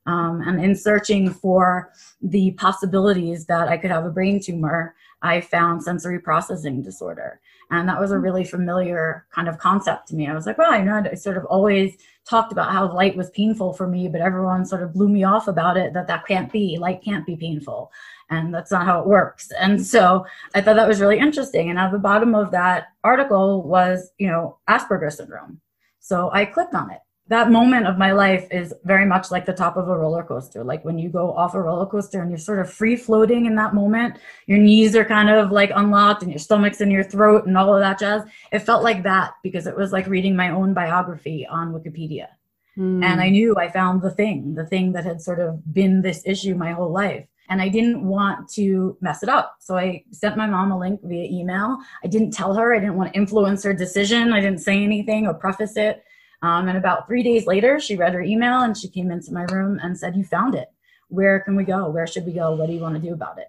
Um, 0.06 0.42
and 0.48 0.64
in 0.64 0.76
searching 0.76 1.30
for 1.30 1.92
the 2.22 2.52
possibilities 2.52 3.46
that 3.46 3.68
I 3.68 3.78
could 3.78 3.92
have 3.92 4.06
a 4.06 4.10
brain 4.10 4.42
tumor, 4.42 4.96
I 5.22 5.42
found 5.42 5.84
sensory 5.84 6.20
processing 6.20 6.82
disorder. 6.82 7.42
And 7.70 7.88
that 7.88 8.00
was 8.00 8.12
a 8.12 8.16
hmm. 8.16 8.22
really 8.22 8.44
familiar 8.44 9.28
kind 9.32 9.48
of 9.48 9.58
concept 9.58 10.08
to 10.08 10.16
me. 10.16 10.28
I 10.28 10.34
was 10.34 10.46
like, 10.46 10.58
well, 10.58 10.72
I 10.72 10.82
know 10.82 11.04
I 11.12 11.14
sort 11.16 11.38
of 11.38 11.46
always 11.46 11.98
talked 12.28 12.52
about 12.52 12.72
how 12.72 12.92
light 12.92 13.16
was 13.16 13.30
painful 13.32 13.74
for 13.74 13.88
me, 13.88 14.08
but 14.08 14.22
everyone 14.22 14.66
sort 14.66 14.84
of 14.84 14.94
blew 14.94 15.10
me 15.10 15.24
off 15.24 15.48
about 15.48 15.78
it 15.78 15.94
that 15.94 16.08
that 16.08 16.26
can't 16.26 16.52
be, 16.52 16.78
light 16.80 17.04
can't 17.04 17.26
be 17.26 17.36
painful. 17.36 17.92
And 18.30 18.54
that's 18.54 18.72
not 18.72 18.86
how 18.86 19.00
it 19.00 19.08
works. 19.08 19.52
And 19.60 19.84
so 19.84 20.26
I 20.54 20.62
thought 20.62 20.76
that 20.76 20.88
was 20.88 21.02
really 21.02 21.18
interesting. 21.18 21.70
And 21.70 21.80
at 21.80 21.92
the 21.92 21.98
bottom 21.98 22.36
of 22.36 22.52
that 22.52 22.90
article 23.04 23.64
was, 23.64 24.12
you 24.20 24.28
know, 24.28 24.60
Asperger's 24.70 25.18
syndrome. 25.18 25.62
So 26.00 26.30
I 26.32 26.46
clicked 26.46 26.76
on 26.76 26.92
it 26.92 27.00
that 27.30 27.52
moment 27.52 27.86
of 27.86 27.98
my 27.98 28.12
life 28.12 28.48
is 28.50 28.74
very 28.86 29.06
much 29.06 29.30
like 29.30 29.46
the 29.46 29.54
top 29.54 29.78
of 29.78 29.88
a 29.88 29.96
roller 29.96 30.24
coaster. 30.24 30.64
Like 30.64 30.84
when 30.84 30.98
you 30.98 31.10
go 31.10 31.32
off 31.32 31.54
a 31.54 31.62
roller 31.62 31.86
coaster 31.86 32.22
and 32.22 32.32
you're 32.32 32.40
sort 32.40 32.60
of 32.60 32.74
free 32.74 32.96
floating 32.96 33.46
in 33.46 33.56
that 33.56 33.76
moment, 33.76 34.18
your 34.48 34.58
knees 34.58 34.96
are 34.96 35.06
kind 35.06 35.30
of 35.30 35.52
like 35.52 35.72
unlocked 35.76 36.24
and 36.24 36.32
your 36.32 36.40
stomach's 36.40 36.82
in 36.82 36.90
your 36.90 37.04
throat 37.04 37.46
and 37.46 37.56
all 37.56 37.76
of 37.76 37.82
that 37.82 38.00
jazz. 38.00 38.24
It 38.52 38.60
felt 38.60 38.84
like 38.84 39.04
that 39.04 39.34
because 39.44 39.68
it 39.68 39.78
was 39.78 39.92
like 39.92 40.08
reading 40.08 40.36
my 40.36 40.50
own 40.50 40.74
biography 40.74 41.46
on 41.46 41.72
Wikipedia. 41.72 42.30
Mm. 42.76 43.04
And 43.04 43.22
I 43.22 43.30
knew 43.30 43.56
I 43.56 43.70
found 43.70 44.02
the 44.02 44.12
thing, 44.12 44.56
the 44.56 44.66
thing 44.66 44.94
that 44.94 45.06
had 45.06 45.22
sort 45.22 45.40
of 45.40 45.72
been 45.72 46.02
this 46.02 46.24
issue 46.26 46.56
my 46.56 46.72
whole 46.72 46.92
life. 46.92 47.28
And 47.50 47.62
I 47.62 47.68
didn't 47.68 48.04
want 48.04 48.48
to 48.54 48.98
mess 49.02 49.24
it 49.24 49.30
up. 49.30 49.56
So 49.60 49.76
I 49.76 50.04
sent 50.12 50.38
my 50.38 50.46
mom 50.46 50.72
a 50.72 50.78
link 50.78 51.02
via 51.04 51.26
email. 51.26 51.78
I 52.04 52.08
didn't 52.08 52.32
tell 52.32 52.54
her, 52.54 52.76
I 52.76 52.80
didn't 52.80 52.96
want 52.96 53.12
to 53.14 53.20
influence 53.20 53.64
her 53.64 53.74
decision. 53.74 54.32
I 54.32 54.40
didn't 54.40 54.60
say 54.60 54.84
anything 54.84 55.26
or 55.26 55.34
preface 55.34 55.76
it. 55.76 56.04
Um, 56.42 56.68
and 56.68 56.78
about 56.78 57.08
three 57.08 57.24
days 57.24 57.48
later, 57.48 57.80
she 57.80 57.98
read 57.98 58.14
her 58.14 58.22
email 58.22 58.62
and 58.62 58.78
she 58.78 58.88
came 58.88 59.12
into 59.12 59.34
my 59.34 59.44
room 59.44 59.80
and 59.82 59.98
said, 59.98 60.16
You 60.16 60.24
found 60.24 60.56
it. 60.56 60.70
Where 61.10 61.40
can 61.42 61.56
we 61.56 61.64
go? 61.64 61.90
Where 61.90 62.08
should 62.08 62.26
we 62.26 62.34
go? 62.34 62.56
What 62.56 62.68
do 62.68 62.74
you 62.74 62.80
want 62.80 62.96
to 62.96 63.02
do 63.02 63.14
about 63.14 63.40
it? 63.40 63.48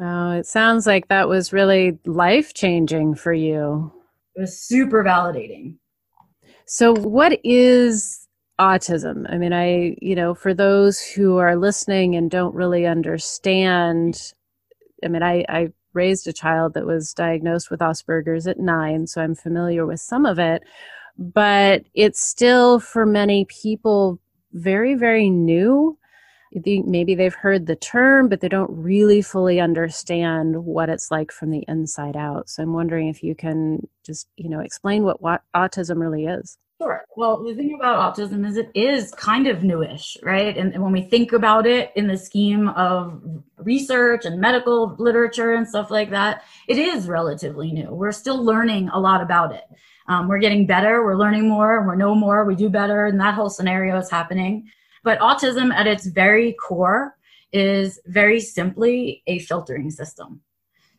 Oh, 0.00 0.32
it 0.32 0.46
sounds 0.46 0.86
like 0.86 1.08
that 1.08 1.28
was 1.28 1.52
really 1.52 1.98
life 2.06 2.54
changing 2.54 3.16
for 3.16 3.32
you. 3.32 3.92
It 4.36 4.40
was 4.40 4.58
super 4.58 5.04
validating. 5.04 5.76
So, 6.66 6.94
what 6.94 7.40
is 7.44 8.17
autism? 8.58 9.30
I 9.32 9.38
mean, 9.38 9.52
I, 9.52 9.96
you 10.00 10.14
know, 10.14 10.34
for 10.34 10.54
those 10.54 11.00
who 11.00 11.36
are 11.36 11.56
listening 11.56 12.14
and 12.16 12.30
don't 12.30 12.54
really 12.54 12.86
understand, 12.86 14.32
I 15.04 15.08
mean, 15.08 15.22
I, 15.22 15.44
I 15.48 15.72
raised 15.92 16.26
a 16.26 16.32
child 16.32 16.74
that 16.74 16.86
was 16.86 17.14
diagnosed 17.14 17.70
with 17.70 17.80
Asperger's 17.80 18.46
at 18.46 18.58
nine, 18.58 19.06
so 19.06 19.22
I'm 19.22 19.34
familiar 19.34 19.86
with 19.86 20.00
some 20.00 20.26
of 20.26 20.38
it 20.38 20.62
but 21.18 21.84
it's 21.94 22.20
still 22.20 22.78
for 22.78 23.04
many 23.04 23.44
people 23.46 24.20
very, 24.52 24.94
very 24.94 25.28
new. 25.28 25.98
Maybe 26.54 27.14
they've 27.14 27.34
heard 27.34 27.66
the 27.66 27.76
term, 27.76 28.28
but 28.28 28.40
they 28.40 28.48
don't 28.48 28.70
really 28.70 29.20
fully 29.20 29.60
understand 29.60 30.64
what 30.64 30.88
it's 30.88 31.10
like 31.10 31.30
from 31.30 31.50
the 31.50 31.64
inside 31.68 32.16
out. 32.16 32.48
So 32.48 32.62
I'm 32.62 32.72
wondering 32.72 33.08
if 33.08 33.22
you 33.22 33.34
can 33.34 33.86
just, 34.06 34.28
you 34.36 34.48
know, 34.48 34.60
explain 34.60 35.02
what, 35.02 35.20
what 35.20 35.42
autism 35.54 35.98
really 35.98 36.24
is. 36.24 36.56
Sure. 36.80 37.04
Well, 37.16 37.42
the 37.42 37.54
thing 37.54 37.74
about 37.74 38.16
autism 38.16 38.46
is 38.46 38.56
it 38.56 38.70
is 38.72 39.10
kind 39.12 39.48
of 39.48 39.64
newish, 39.64 40.16
right? 40.22 40.56
And, 40.56 40.72
and, 40.72 40.82
when 40.82 40.92
we 40.92 41.02
think 41.02 41.32
about 41.32 41.66
it 41.66 41.90
in 41.96 42.06
the 42.06 42.16
scheme 42.16 42.68
of 42.68 43.20
research 43.56 44.24
and 44.24 44.40
medical 44.40 44.94
literature 44.96 45.54
and 45.54 45.66
stuff 45.66 45.90
like 45.90 46.10
that, 46.10 46.44
it 46.68 46.78
is 46.78 47.08
relatively 47.08 47.72
new. 47.72 47.90
We're 47.90 48.12
still 48.12 48.44
learning 48.44 48.90
a 48.90 49.00
lot 49.00 49.20
about 49.20 49.52
it. 49.52 49.64
Um, 50.06 50.28
we're 50.28 50.38
getting 50.38 50.66
better, 50.66 51.04
we're 51.04 51.16
learning 51.18 51.48
more, 51.48 51.86
we 51.88 51.96
know 51.96 52.14
more, 52.14 52.44
we 52.44 52.54
do 52.54 52.70
better, 52.70 53.06
and 53.06 53.20
that 53.20 53.34
whole 53.34 53.50
scenario 53.50 53.98
is 53.98 54.08
happening. 54.08 54.70
But 55.02 55.18
autism 55.18 55.74
at 55.74 55.88
its 55.88 56.06
very 56.06 56.52
core 56.52 57.16
is 57.52 58.00
very 58.06 58.38
simply 58.38 59.24
a 59.26 59.40
filtering 59.40 59.90
system. 59.90 60.40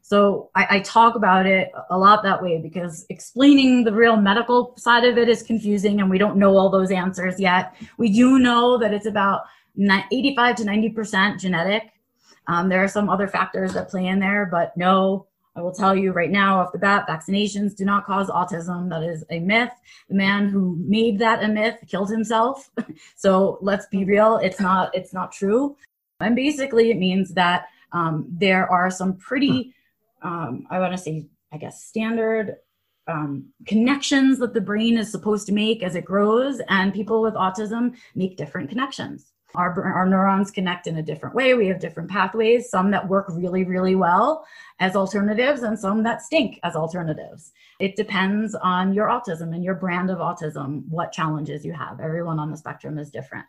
So 0.10 0.50
I, 0.56 0.68
I, 0.72 0.80
talk 0.80 1.14
about 1.14 1.46
it 1.46 1.72
a 1.92 1.98
lot 1.98 2.24
that 2.24 2.42
way 2.42 2.58
because 2.58 3.06
explaining 3.10 3.84
the 3.84 3.94
real 3.94 4.18
medical 4.18 4.74
side 4.76 5.06
of 5.06 5.20
it 5.20 5.30
is 5.30 5.44
confusing 5.44 6.02
and 6.02 6.10
we 6.10 6.18
don't 6.18 6.36
know 6.36 6.58
all 6.58 6.72
those 6.72 6.90
answers 6.90 7.40
yet. 7.40 7.76
We 8.00 8.12
do 8.12 8.40
know 8.40 8.80
that 8.80 8.92
it's 8.92 9.06
about 9.06 9.44
85 9.78 10.56
to 10.56 10.64
90% 10.64 11.40
genetic. 11.40 11.92
Um, 12.48 12.70
there 12.70 12.84
are 12.84 12.88
some 12.88 13.08
other 13.08 13.28
factors 13.28 13.74
that 13.74 13.90
play 13.90 14.08
in 14.08 14.18
there, 14.18 14.48
but 14.52 14.76
no, 14.76 15.28
I 15.56 15.62
will 15.62 15.72
tell 15.72 15.96
you 15.96 16.12
right 16.12 16.32
now 16.32 16.60
off 16.60 16.72
the 16.72 16.80
bat, 16.80 17.08
vaccinations 17.08 17.76
do 17.76 17.86
not 17.86 18.08
cause 18.08 18.32
autism. 18.32 18.90
That 18.90 19.04
is 19.04 19.24
a 19.30 19.40
myth. 19.40 19.74
The 20.10 20.16
man 20.16 20.50
who 20.50 20.76
made 20.88 21.20
that 21.20 21.44
a 21.44 21.48
myth 21.48 21.78
killed 21.88 22.10
himself. 22.10 22.72
so 23.16 23.60
let's 23.62 23.86
be 23.86 24.06
real, 24.06 24.38
it's 24.38 24.60
not 24.60 24.90
it's 24.96 25.14
not 25.14 25.32
true. 25.32 25.78
And 26.20 26.36
basically 26.36 26.90
it 26.90 26.98
means 26.98 27.36
that 27.36 27.68
um, 27.92 28.26
there 28.28 28.68
are 28.72 28.90
some 28.90 29.14
pretty 29.16 29.76
um, 30.22 30.66
I 30.70 30.80
want 30.80 30.94
to 30.94 30.98
say, 30.98 31.28
I 31.52 31.58
guess, 31.58 31.84
standard 31.84 32.58
um, 33.08 33.46
connections 33.66 34.38
that 34.40 34.54
the 34.54 34.62
brain 34.62 34.98
is 34.98 35.12
supposed 35.12 35.48
to 35.48 35.54
make 35.54 35.82
as 35.82 35.96
it 35.96 36.06
grows, 36.06 36.62
and 36.70 36.94
people 36.94 37.22
with 37.22 37.34
autism 37.34 37.96
make 38.16 38.38
different 38.38 38.70
connections. 38.70 39.32
Our, 39.56 39.84
our 39.84 40.06
neurons 40.06 40.52
connect 40.52 40.86
in 40.86 40.98
a 40.98 41.02
different 41.02 41.34
way. 41.34 41.56
We 41.56 41.68
have 41.68 41.80
different 41.80 42.12
pathways, 42.12 42.70
some 42.70 42.92
that 42.92 43.08
work 43.08 43.26
really, 43.30 43.64
really 43.64 43.96
well 43.96 44.46
as 44.80 44.96
alternatives, 44.96 45.64
and 45.64 45.78
some 45.78 46.04
that 46.04 46.22
stink 46.22 46.60
as 46.62 46.76
alternatives. 46.76 47.52
It 47.80 47.96
depends 47.96 48.54
on 48.54 48.94
your 48.94 49.08
autism 49.08 49.56
and 49.56 49.64
your 49.64 49.74
brand 49.74 50.12
of 50.12 50.20
autism, 50.20 50.88
what 50.88 51.12
challenges 51.12 51.66
you 51.66 51.74
have. 51.74 52.00
Everyone 52.00 52.38
on 52.38 52.52
the 52.52 52.58
spectrum 52.58 53.00
is 53.00 53.10
different 53.10 53.46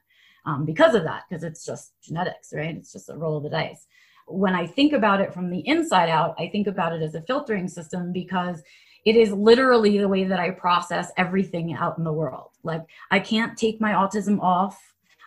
um, 0.46 0.64
because 0.64 0.94
of 0.94 1.04
that, 1.04 1.24
because 1.28 1.44
it's 1.44 1.66
just 1.66 1.92
genetics, 2.02 2.54
right? 2.54 2.76
It's 2.76 2.92
just 2.92 3.10
a 3.10 3.14
roll 3.14 3.36
of 3.36 3.42
the 3.42 3.50
dice 3.50 3.86
when 4.26 4.54
I 4.54 4.66
think 4.66 4.92
about 4.92 5.20
it 5.20 5.34
from 5.34 5.50
the 5.50 5.66
inside 5.66 6.08
out, 6.08 6.34
I 6.38 6.48
think 6.48 6.66
about 6.66 6.92
it 6.92 7.02
as 7.02 7.14
a 7.14 7.22
filtering 7.22 7.68
system 7.68 8.12
because 8.12 8.62
it 9.04 9.16
is 9.16 9.32
literally 9.32 9.98
the 9.98 10.08
way 10.08 10.24
that 10.24 10.38
I 10.40 10.50
process 10.50 11.10
everything 11.16 11.72
out 11.74 11.98
in 11.98 12.04
the 12.04 12.12
world. 12.12 12.50
Like 12.62 12.84
I 13.10 13.18
can't 13.20 13.56
take 13.56 13.80
my 13.80 13.92
autism 13.92 14.40
off. 14.40 14.78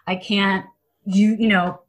I 0.08 0.16
can't 0.16 0.66
you 1.06 1.36
you 1.38 1.48
know 1.50 1.82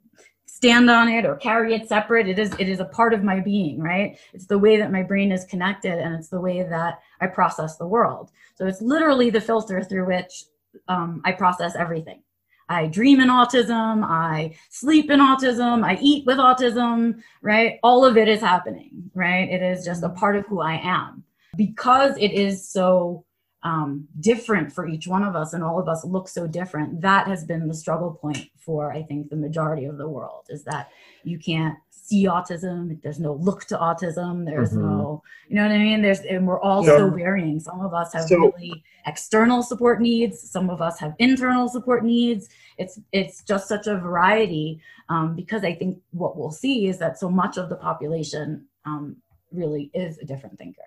stand 0.47 0.89
on 0.89 1.09
it 1.09 1.27
or 1.27 1.37
carry 1.37 1.75
it 1.75 1.89
separate. 1.89 2.29
It 2.29 2.39
is 2.39 2.53
it 2.59 2.69
is 2.69 2.81
a 2.81 2.85
part 2.87 3.13
of 3.13 3.23
my 3.23 3.41
being, 3.41 3.81
right? 3.81 4.19
It's 4.33 4.47
the 4.47 4.59
way 4.59 4.77
that 4.79 4.93
my 4.93 5.03
brain 5.03 5.33
is 5.33 5.45
connected 5.45 5.99
and 5.99 6.15
it's 6.15 6.29
the 6.29 6.41
way 6.41 6.63
that 6.63 7.01
I 7.21 7.27
process 7.27 7.77
the 7.77 7.87
world. 7.87 8.31
So 8.55 8.67
it's 8.67 8.81
literally 8.81 9.31
the 9.31 9.41
filter 9.41 9.83
through 9.83 10.07
which 10.07 10.45
um, 10.89 11.23
I 11.25 11.33
process 11.33 11.77
everything. 11.77 12.23
I 12.69 12.87
dream 12.87 13.21
in 13.21 13.29
autism, 13.29 14.05
I 14.05 14.57
sleep 14.71 15.11
in 15.11 15.21
autism, 15.21 15.85
I 15.85 15.99
eat 16.01 16.25
with 16.27 16.39
autism, 16.39 17.21
right? 17.43 17.79
All 17.83 18.05
of 18.05 18.17
it 18.17 18.29
is 18.29 18.41
happening, 18.41 19.11
right? 19.15 19.49
It 19.49 19.63
is 19.63 19.85
just 19.85 20.03
a 20.03 20.09
part 20.09 20.37
of 20.37 20.47
who 20.47 20.61
I 20.61 20.81
am. 20.83 21.25
Because 21.57 22.17
it 22.17 22.33
is 22.33 22.69
so 22.69 23.25
um, 23.63 24.07
different 24.21 24.73
for 24.73 24.87
each 24.87 25.07
one 25.07 25.23
of 25.23 25.35
us 25.35 25.53
and 25.53 25.65
all 25.65 25.79
of 25.79 25.89
us 25.89 26.05
look 26.05 26.29
so 26.29 26.47
different, 26.47 27.01
that 27.01 27.27
has 27.27 27.45
been 27.45 27.69
the 27.69 27.75
struggle 27.75 28.13
point 28.13 28.49
for, 28.59 28.93
I 28.93 29.03
think, 29.03 29.31
the 29.31 29.37
majority 29.37 29.87
of 29.87 29.99
the 29.99 30.09
world 30.09 30.47
is 30.49 30.65
that 30.65 30.91
you 31.23 31.39
can't 31.39 31.77
see 32.05 32.27
autism. 32.27 33.01
There's 33.03 33.19
no 33.19 33.33
look 33.35 33.65
to 33.67 33.79
autism. 33.79 34.45
There's 34.45 34.73
mm-hmm. 34.73 34.83
no, 34.83 35.23
you 35.49 35.57
know 35.57 35.63
what 35.63 35.73
I 35.73 35.79
mean? 35.79 36.03
There's, 36.03 36.21
and 36.21 36.47
we're 36.47 36.61
all 36.61 36.85
so, 36.85 36.99
so 36.99 37.11
varying. 37.11 37.61
Some 37.61 37.81
of 37.81 37.95
us 37.95 38.13
have 38.13 38.25
so, 38.25 38.37
really 38.37 38.85
external 39.07 39.63
support 39.63 40.03
needs. 40.03 40.39
Some 40.39 40.69
of 40.69 40.83
us 40.83 40.99
have 41.01 41.15
internal 41.19 41.67
support 41.67 42.05
needs. 42.05 42.51
It's, 42.77 43.01
it's 43.13 43.43
just 43.43 43.69
such 43.69 43.87
a 43.87 43.97
variety 43.97 44.83
um, 45.09 45.35
because 45.35 45.65
I 45.65 45.75
think 45.75 45.99
what 46.11 46.37
we'll 46.37 46.51
see 46.51 46.89
is 46.89 46.99
that 46.99 47.19
so 47.19 47.31
much 47.31 47.57
of 47.57 47.71
the 47.71 47.77
population 47.77 48.67
um, 48.85 49.17
really 49.51 49.91
is 49.95 50.19
a 50.19 50.27
different 50.27 50.59
thinker. 50.59 50.83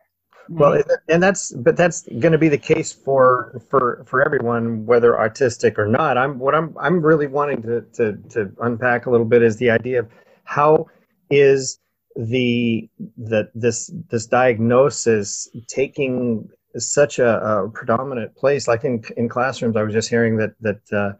Well, 0.50 0.82
and 1.10 1.22
that's 1.22 1.52
but 1.52 1.76
that's 1.76 2.04
going 2.20 2.32
to 2.32 2.38
be 2.38 2.48
the 2.48 2.58
case 2.58 2.94
for 2.94 3.62
for 3.70 4.06
for 4.06 4.24
everyone, 4.24 4.86
whether 4.86 5.12
autistic 5.12 5.78
or 5.78 5.88
not. 5.88 6.18
I'm 6.18 6.40
what 6.40 6.56
I'm 6.56 6.74
I'm 6.80 7.02
really 7.02 7.28
wanting 7.28 7.62
to 7.64 7.82
to 7.96 8.14
to 8.30 8.50
unpack 8.62 9.08
a 9.08 9.10
little 9.10 9.26
bit 9.26 9.42
is 9.42 9.58
the 9.58 9.70
idea 9.70 10.00
of 10.00 10.10
how 10.46 10.88
is 11.30 11.80
the 12.16 12.90
that 13.18 13.52
this 13.54 13.92
this 14.10 14.26
diagnosis 14.26 15.48
taking 15.68 16.50
such 16.78 17.20
a, 17.20 17.40
a, 17.40 17.70
predominant 17.70 18.36
place. 18.36 18.68
Like 18.68 18.84
in 18.84 19.04
in 19.16 19.30
classrooms 19.30 19.76
i 19.78 19.84
was 19.84 19.94
just 19.94 20.10
hearing 20.10 20.38
that 20.38 20.54
that 20.62 20.82
uh, 20.92 21.14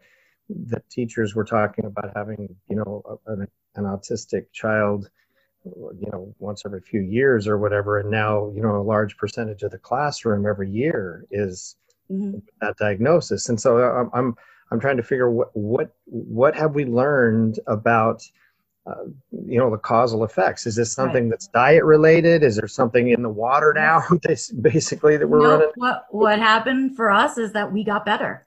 that 0.48 0.88
teachers 0.90 1.34
were 1.34 1.44
talking 1.44 1.84
about 1.84 2.10
having 2.16 2.56
you 2.68 2.76
know 2.76 3.20
an, 3.26 3.46
an 3.76 3.84
autistic 3.84 4.46
child 4.52 5.08
you 5.64 6.08
know 6.12 6.34
once 6.38 6.64
every 6.64 6.80
few 6.80 7.00
years 7.00 7.46
or 7.46 7.58
whatever. 7.58 7.98
And 7.98 8.10
now 8.10 8.50
you 8.54 8.62
know 8.62 8.76
a 8.76 8.82
large 8.82 9.16
percentage 9.16 9.62
of 9.62 9.70
the 9.70 9.78
classroom 9.78 10.46
every 10.46 10.70
year 10.70 11.26
is 11.30 11.76
mm-hmm. 12.10 12.38
that 12.60 12.76
diagnosis. 12.76 13.48
And 13.48 13.60
so 13.60 13.78
I'm, 13.78 14.10
I'm 14.12 14.36
i'm 14.70 14.80
trying 14.80 14.96
to 14.96 15.02
figure 15.02 15.30
what 15.30 15.50
what 15.54 15.94
what 16.04 16.54
have 16.54 16.74
we 16.74 16.84
learned 16.84 17.58
about 17.66 18.22
uh, 18.88 19.04
you 19.46 19.58
know 19.58 19.70
the 19.70 19.78
causal 19.78 20.24
effects. 20.24 20.66
Is 20.66 20.76
this 20.76 20.92
something 20.92 21.24
right. 21.24 21.30
that's 21.30 21.48
diet 21.48 21.84
related? 21.84 22.42
Is 22.42 22.56
there 22.56 22.68
something 22.68 23.10
in 23.10 23.22
the 23.22 23.28
water 23.28 23.72
now 23.74 24.02
basically 24.62 25.16
that 25.16 25.28
we're 25.28 25.42
no, 25.42 25.50
running? 25.50 25.70
what 25.76 26.06
what 26.10 26.38
happened 26.38 26.96
for 26.96 27.10
us 27.10 27.38
is 27.38 27.52
that 27.52 27.72
we 27.72 27.84
got 27.84 28.04
better 28.04 28.46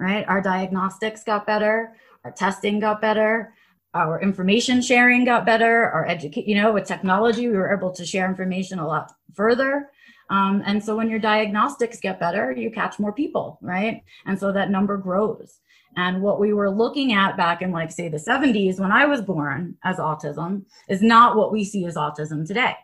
right? 0.00 0.24
Our 0.28 0.40
diagnostics 0.40 1.22
got 1.22 1.46
better 1.46 1.94
our 2.24 2.30
testing 2.30 2.80
got 2.80 3.00
better 3.00 3.54
our 3.94 4.20
information 4.20 4.80
sharing 4.80 5.24
got 5.24 5.44
better 5.46 5.90
our 5.90 6.06
educate 6.06 6.46
you 6.46 6.54
know 6.54 6.72
with 6.72 6.86
technology 6.86 7.48
we 7.48 7.56
were 7.56 7.74
able 7.74 7.90
to 7.92 8.04
share 8.04 8.28
information 8.28 8.78
a 8.78 8.86
lot 8.86 9.12
further. 9.34 9.90
Um, 10.30 10.62
and 10.64 10.82
so 10.82 10.96
when 10.96 11.10
your 11.10 11.18
diagnostics 11.18 11.98
get 11.98 12.20
better 12.20 12.52
you 12.52 12.70
catch 12.70 12.98
more 12.98 13.12
people 13.12 13.58
right? 13.60 14.02
And 14.26 14.38
so 14.38 14.52
that 14.52 14.70
number 14.70 14.96
grows 14.96 15.60
and 15.96 16.22
what 16.22 16.40
we 16.40 16.52
were 16.52 16.70
looking 16.70 17.12
at 17.12 17.36
back 17.36 17.62
in, 17.62 17.72
like, 17.72 17.90
say, 17.90 18.08
the 18.08 18.16
70s 18.16 18.78
when 18.78 18.92
I 18.92 19.06
was 19.06 19.22
born 19.22 19.76
as 19.84 19.96
autism 19.96 20.64
is 20.88 21.02
not 21.02 21.36
what 21.36 21.52
we 21.52 21.64
see 21.64 21.84
as 21.84 21.96
autism 21.96 22.46
today, 22.46 22.74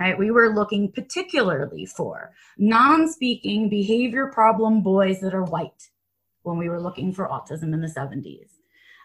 right? 0.00 0.18
We 0.18 0.30
were 0.30 0.54
looking 0.54 0.90
particularly 0.90 1.86
for 1.86 2.32
non 2.58 3.08
speaking 3.08 3.68
behavior 3.68 4.28
problem 4.28 4.82
boys 4.82 5.20
that 5.20 5.34
are 5.34 5.44
white 5.44 5.90
when 6.42 6.56
we 6.56 6.68
were 6.68 6.80
looking 6.80 7.12
for 7.12 7.28
autism 7.28 7.74
in 7.74 7.80
the 7.80 7.88
70s. 7.88 8.48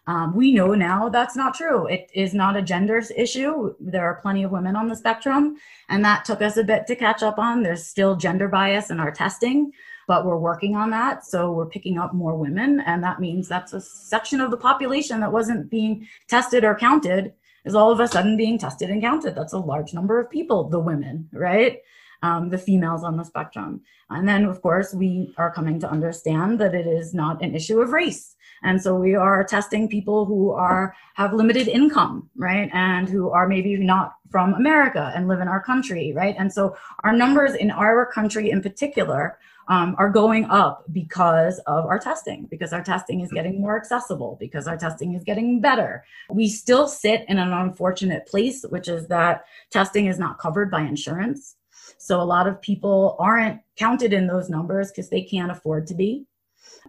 Um, 0.08 0.36
we 0.36 0.52
know 0.52 0.74
now 0.74 1.10
that's 1.10 1.36
not 1.36 1.54
true. 1.54 1.86
It 1.86 2.10
is 2.16 2.34
not 2.34 2.58
a 2.58 2.62
gender 2.62 3.04
issue. 3.16 3.76
There 3.80 4.04
are 4.04 4.20
plenty 4.22 4.44
of 4.44 4.52
women 4.52 4.76
on 4.76 4.88
the 4.88 4.96
spectrum, 4.96 5.58
and 5.90 6.04
that 6.04 6.26
took 6.26 6.42
us 6.42 6.58
a 6.58 6.64
bit 6.64 6.88
to 6.88 6.96
catch 6.96 7.22
up 7.22 7.38
on. 7.38 7.62
There's 7.62 7.86
still 7.86 8.16
gender 8.16 8.48
bias 8.48 8.90
in 8.90 9.00
our 9.00 9.12
testing 9.12 9.72
but 10.12 10.26
we're 10.26 10.36
working 10.36 10.76
on 10.76 10.90
that. 10.90 11.26
So 11.26 11.54
we're 11.54 11.74
picking 11.76 11.98
up 11.98 12.14
more 12.14 12.36
women, 12.36 12.82
and 12.82 13.02
that 13.02 13.22
means 13.22 13.48
that's 13.48 13.72
a 13.72 13.80
section 13.80 14.42
of 14.42 14.52
the 14.52 14.58
population 14.58 15.22
that 15.22 15.32
wasn't 15.32 15.70
being 15.70 16.06
tested 16.28 16.66
or 16.66 16.76
counted 16.76 17.32
is 17.64 17.76
all 17.76 17.94
of 17.94 18.02
a 18.02 18.10
sudden 18.10 18.36
being 18.36 18.58
tested 18.58 18.90
and 18.90 19.02
counted. 19.02 19.36
That's 19.36 19.54
a 19.54 19.58
large 19.58 19.94
number 19.94 20.20
of 20.20 20.30
people, 20.30 20.68
the 20.68 20.82
women, 20.82 21.30
right? 21.32 21.80
Um, 22.24 22.50
the 22.50 22.58
females 22.58 23.06
on 23.06 23.16
the 23.16 23.24
spectrum. 23.24 23.84
And 24.10 24.28
then, 24.28 24.44
of 24.44 24.62
course, 24.62 24.94
we 24.94 25.34
are 25.38 25.50
coming 25.50 25.80
to 25.80 25.90
understand 25.90 26.60
that 26.60 26.76
it 26.76 26.88
is 26.88 27.14
not 27.14 27.42
an 27.42 27.56
issue 27.56 27.80
of 27.80 27.94
race. 27.94 28.36
And 28.64 28.82
so 28.82 28.94
we 28.96 29.16
are 29.16 29.46
testing 29.46 29.88
people 29.88 30.26
who 30.26 30.52
are 30.52 30.94
have 31.14 31.34
limited 31.34 31.70
income, 31.70 32.30
right? 32.36 32.70
And 32.74 33.08
who 33.08 33.30
are 33.30 33.48
maybe 33.48 33.78
not 33.78 34.16
from 34.30 34.56
America 34.56 35.14
and 35.16 35.30
live 35.30 35.40
in 35.40 35.48
our 35.48 35.64
country, 35.64 36.12
right? 36.14 36.36
And 36.38 36.52
so 36.52 36.76
our 37.06 37.14
numbers 37.14 37.56
in 37.56 37.72
our 37.72 38.06
country 38.06 38.52
in 38.52 38.62
particular 38.62 39.40
um, 39.72 39.96
are 39.98 40.10
going 40.10 40.44
up 40.50 40.84
because 40.92 41.60
of 41.60 41.86
our 41.86 41.98
testing, 41.98 42.46
because 42.52 42.74
our 42.74 42.84
testing 42.84 43.22
is 43.22 43.32
getting 43.32 43.62
more 43.62 43.78
accessible, 43.78 44.36
because 44.38 44.68
our 44.68 44.76
testing 44.76 45.16
is 45.16 45.24
getting 45.24 45.62
better. 45.62 46.04
We 46.30 46.50
still 46.50 46.90
sit 46.90 47.24
in 47.30 47.38
an 47.38 47.54
unfortunate 47.54 48.28
place, 48.28 48.66
which 48.68 48.90
is 48.90 49.08
that 49.08 49.46
testing 49.70 50.08
is 50.08 50.20
not 50.20 50.40
covered 50.40 50.70
by 50.70 50.82
insurance. 50.82 51.56
So 51.98 52.20
a 52.20 52.24
lot 52.24 52.48
of 52.48 52.62
people 52.62 53.16
aren't 53.18 53.62
counted 53.78 54.12
in 54.12 54.28
those 54.28 54.50
numbers 54.50 54.92
because 54.92 55.10
they 55.10 55.22
can't 55.22 55.52
afford 55.52 55.88
to 55.88 55.96
be. 55.96 56.26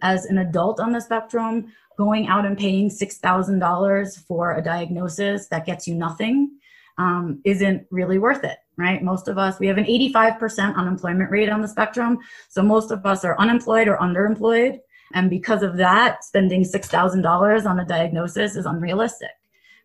As 0.02 0.24
an 0.24 0.38
adult 0.38 0.80
on 0.80 0.90
the 0.90 1.00
spectrum, 1.00 1.72
going 1.96 2.26
out 2.26 2.44
and 2.44 2.58
paying 2.58 2.90
$6,000 2.90 4.26
for 4.26 4.56
a 4.56 4.62
diagnosis 4.62 5.46
that 5.48 5.66
gets 5.66 5.86
you 5.86 5.94
nothing 5.94 6.50
um, 6.98 7.40
isn't 7.44 7.86
really 7.92 8.18
worth 8.18 8.42
it 8.42 8.58
right? 8.76 9.02
Most 9.02 9.28
of 9.28 9.38
us, 9.38 9.58
we 9.58 9.66
have 9.66 9.78
an 9.78 9.84
85% 9.84 10.74
unemployment 10.76 11.30
rate 11.30 11.48
on 11.48 11.60
the 11.60 11.68
spectrum. 11.68 12.18
So 12.48 12.62
most 12.62 12.90
of 12.90 13.04
us 13.04 13.24
are 13.24 13.38
unemployed 13.38 13.88
or 13.88 13.96
underemployed. 13.98 14.80
And 15.14 15.28
because 15.28 15.62
of 15.62 15.76
that, 15.76 16.24
spending 16.24 16.62
$6,000 16.64 17.66
on 17.66 17.80
a 17.80 17.84
diagnosis 17.84 18.56
is 18.56 18.66
unrealistic, 18.66 19.30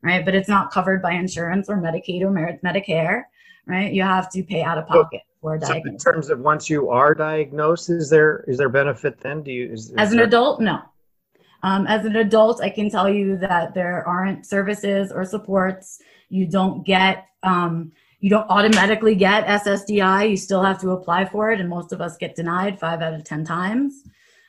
right? 0.01 0.24
But 0.24 0.36
it's 0.36 0.50
not 0.50 0.72
covered 0.72 1.01
by 1.01 1.13
insurance 1.13 1.70
or 1.70 1.77
Medicaid 1.77 2.22
or 2.22 2.32
Medicare, 2.63 3.24
right? 3.65 3.91
You 3.91 4.03
have 4.03 4.32
to 4.32 4.44
pay 4.44 4.63
out 4.63 4.77
of 4.77 4.88
pocket 4.88 5.22
for 5.41 5.56
a 5.56 5.60
diagnosis. 5.60 6.03
So 6.03 6.10
in 6.10 6.13
terms 6.13 6.29
of 6.29 6.39
once 6.39 6.70
you 6.70 6.89
are 6.89 7.13
diagnosed, 7.13 7.89
is 7.89 8.10
there 8.10 8.46
is 8.48 8.58
there 8.58 8.70
benefit 8.70 9.20
then? 9.20 9.44
Do 9.44 9.51
you 9.51 9.72
is, 9.72 9.89
is 9.89 9.96
as 9.98 10.12
an 10.12 10.17
there... 10.17 10.27
adult? 10.27 10.62
No. 10.62 10.82
Um, 11.63 11.88
as 11.88 12.06
an 12.06 12.15
adult, 12.15 12.62
I 12.62 12.70
can 12.70 12.89
tell 12.89 13.10
you 13.10 13.36
that 13.38 13.74
there 13.74 14.08
aren't 14.08 14.46
services 14.46 15.12
or 15.12 15.25
supports. 15.25 16.00
You 16.29 16.46
don't 16.46 16.86
get 16.86 17.27
um, 17.44 17.91
you 18.19 18.29
don't 18.29 18.50
automatically 18.50 19.15
get 19.15 19.45
SSDI. 19.45 20.29
You 20.29 20.38
still 20.38 20.63
have 20.63 20.79
to 20.81 20.91
apply 20.91 21.25
for 21.25 21.51
it, 21.51 21.59
and 21.59 21.69
most 21.69 21.91
of 21.91 22.01
us 22.01 22.17
get 22.17 22.36
denied 22.36 22.79
five 22.79 23.01
out 23.01 23.13
of 23.13 23.24
10 23.24 23.45
times. 23.45 24.03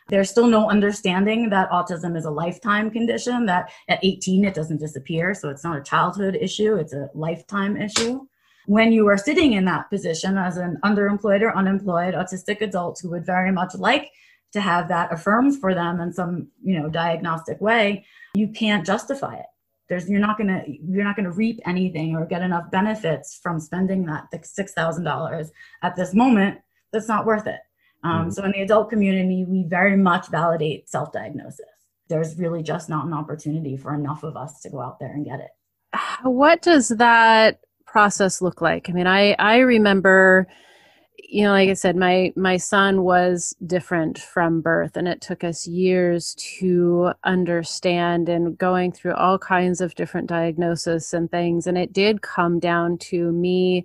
There's 0.08 0.30
still 0.30 0.46
no 0.46 0.70
understanding 0.70 1.50
that 1.50 1.70
autism 1.70 2.16
is 2.16 2.25
a 2.25 2.30
lifetime 2.30 2.90
condition, 2.90 3.44
that 3.44 3.70
at 3.88 4.02
18 4.02 4.46
it 4.46 4.54
doesn't 4.54 4.80
disappear. 4.80 5.34
So 5.34 5.50
it's 5.50 5.64
not 5.64 5.76
a 5.76 5.82
childhood 5.82 6.38
issue, 6.40 6.76
it's 6.76 6.94
a 6.94 7.10
lifetime 7.14 7.76
issue. 7.76 8.26
When 8.66 8.90
you 8.90 9.06
are 9.08 9.18
sitting 9.18 9.52
in 9.52 9.66
that 9.66 9.90
position 9.90 10.38
as 10.38 10.56
an 10.56 10.78
underemployed 10.82 11.42
or 11.42 11.56
unemployed 11.56 12.14
autistic 12.14 12.62
adult 12.62 13.00
who 13.02 13.10
would 13.10 13.25
very 13.25 13.52
much 13.52 13.75
like 13.75 14.10
to 14.52 14.60
have 14.62 14.88
that 14.88 15.12
affirmed 15.12 15.60
for 15.60 15.75
them 15.75 16.00
in 16.00 16.12
some, 16.12 16.48
you 16.62 16.80
know, 16.80 16.88
diagnostic 16.88 17.60
way, 17.60 18.06
you 18.34 18.48
can't 18.48 18.87
justify 18.87 19.37
it 19.37 19.46
there's 19.88 20.09
you're 20.09 20.21
not 20.21 20.38
gonna 20.38 20.62
you're 20.66 21.04
not 21.04 21.16
gonna 21.16 21.33
reap 21.33 21.61
anything 21.66 22.14
or 22.14 22.26
get 22.26 22.42
enough 22.42 22.71
benefits 22.71 23.38
from 23.42 23.59
spending 23.59 24.04
that 24.07 24.28
six 24.45 24.73
thousand 24.73 25.04
dollars 25.04 25.50
at 25.83 25.97
this 25.97 26.14
moment. 26.14 26.59
That's 26.92 27.09
not 27.09 27.26
worth 27.26 27.47
it. 27.47 27.61
Um, 28.04 28.12
mm-hmm. 28.12 28.30
So 28.30 28.45
in 28.45 28.52
the 28.52 28.62
adult 28.62 28.90
community, 28.90 29.45
we 29.47 29.64
very 29.64 29.97
much 29.97 30.28
validate 30.28 30.88
self-diagnosis. 30.88 31.66
There's 32.09 32.38
really 32.38 32.62
just 32.62 32.88
not 32.88 33.07
an 33.07 33.12
opportunity 33.12 33.76
for 33.76 33.95
enough 33.95 34.23
of 34.23 34.37
us 34.37 34.61
to 34.61 34.71
go 34.71 34.80
out 34.80 34.99
there 34.99 35.12
and 35.12 35.25
get 35.25 35.40
it. 35.40 35.50
What 36.23 36.62
does 36.62 36.88
that 36.88 37.61
process 37.87 38.40
look 38.40 38.61
like? 38.61 38.88
I 38.88 38.92
mean, 38.92 39.07
I 39.07 39.33
I 39.38 39.59
remember 39.59 40.47
you 41.18 41.42
know 41.42 41.50
like 41.50 41.68
i 41.68 41.75
said 41.75 41.96
my 41.96 42.32
my 42.37 42.56
son 42.56 43.02
was 43.02 43.54
different 43.66 44.18
from 44.18 44.60
birth 44.60 44.96
and 44.96 45.08
it 45.08 45.20
took 45.20 45.42
us 45.42 45.66
years 45.66 46.34
to 46.34 47.12
understand 47.25 48.28
and 48.28 48.56
going 48.56 48.92
through 48.92 49.14
all 49.14 49.38
kinds 49.38 49.80
of 49.80 49.94
different 49.94 50.28
diagnosis 50.28 51.12
and 51.12 51.30
things 51.30 51.66
and 51.66 51.76
it 51.76 51.92
did 51.92 52.22
come 52.22 52.58
down 52.58 52.96
to 52.98 53.32
me 53.32 53.84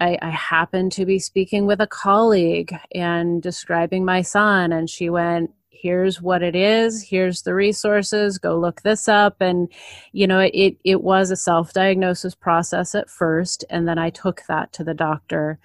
I, 0.00 0.16
I 0.22 0.30
happened 0.30 0.92
to 0.92 1.04
be 1.04 1.18
speaking 1.18 1.66
with 1.66 1.80
a 1.80 1.86
colleague 1.86 2.72
and 2.94 3.42
describing 3.42 4.04
my 4.04 4.22
son 4.22 4.72
and 4.72 4.88
she 4.88 5.10
went 5.10 5.50
here's 5.70 6.20
what 6.20 6.42
it 6.42 6.56
is 6.56 7.02
here's 7.02 7.42
the 7.42 7.54
resources 7.54 8.36
go 8.38 8.58
look 8.58 8.82
this 8.82 9.08
up 9.08 9.36
and 9.40 9.68
you 10.12 10.26
know 10.26 10.40
it 10.40 10.76
it 10.84 11.02
was 11.02 11.30
a 11.30 11.36
self-diagnosis 11.36 12.34
process 12.34 12.94
at 12.94 13.08
first 13.08 13.64
and 13.70 13.88
then 13.88 13.98
i 13.98 14.10
took 14.10 14.42
that 14.48 14.72
to 14.72 14.84
the 14.84 14.94
doctor 14.94 15.58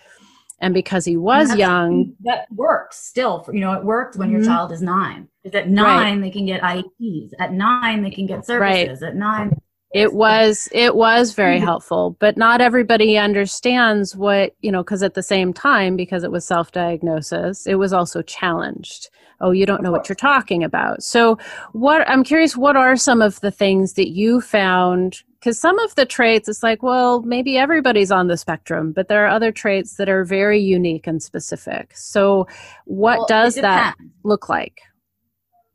and 0.64 0.74
because 0.74 1.04
he 1.04 1.18
was 1.18 1.56
young 1.56 2.14
that 2.22 2.48
works 2.52 2.98
still 2.98 3.46
you 3.52 3.60
know 3.60 3.74
it 3.74 3.84
worked 3.84 4.16
when 4.16 4.30
mm-hmm. 4.30 4.38
your 4.38 4.46
child 4.46 4.72
is 4.72 4.82
nine 4.82 5.28
because 5.44 5.60
at 5.60 5.70
nine 5.70 6.20
right. 6.20 6.22
they 6.22 6.32
can 6.32 6.46
get 6.46 6.62
IEPs 6.62 7.32
at 7.40 7.52
nine 7.52 8.02
they 8.02 8.10
can 8.10 8.26
get 8.26 8.46
services 8.46 9.02
right. 9.02 9.10
at 9.10 9.16
nine 9.16 9.56
it 9.94 10.14
was 10.14 10.70
it 10.72 10.96
was 10.96 11.34
very 11.34 11.58
mm-hmm. 11.58 11.66
helpful 11.66 12.16
but 12.20 12.38
not 12.38 12.62
everybody 12.62 13.18
understands 13.18 14.16
what 14.16 14.56
you 14.62 14.72
know 14.72 14.84
because 14.84 15.04
at 15.04 15.14
the 15.14 15.22
same 15.22 15.54
time 15.54 15.96
because 15.96 16.24
it 16.24 16.32
was 16.32 16.46
self-diagnosis 16.46 17.68
it 17.68 17.76
was 17.76 17.92
also 17.92 18.22
challenged 18.22 19.10
oh 19.42 19.52
you 19.52 19.66
don't 19.66 19.84
know 19.84 19.92
what 19.92 20.08
you're 20.08 20.16
talking 20.16 20.64
about 20.64 21.04
so 21.04 21.38
what 21.74 22.08
i'm 22.10 22.24
curious 22.24 22.56
what 22.56 22.78
are 22.78 22.96
some 22.96 23.22
of 23.22 23.40
the 23.42 23.52
things 23.52 23.94
that 23.94 24.10
you 24.10 24.40
found 24.40 25.24
because 25.44 25.60
some 25.60 25.78
of 25.80 25.94
the 25.96 26.06
traits 26.06 26.48
it's 26.48 26.64
like 26.64 26.82
well 26.82 27.22
maybe 27.24 27.58
everybody's 27.58 28.12
on 28.12 28.28
the 28.28 28.38
spectrum 28.38 28.94
but 28.94 29.10
there 29.10 29.26
are 29.26 29.28
other 29.28 29.52
traits 29.52 29.96
that 29.96 30.08
are 30.08 30.24
very 30.24 30.60
unique 30.60 31.06
and 31.06 31.22
specific. 31.22 31.92
So 31.96 32.48
what 32.86 33.18
well, 33.20 33.28
does 33.28 33.56
that 33.56 33.96
look 34.24 34.48
like? 34.48 34.80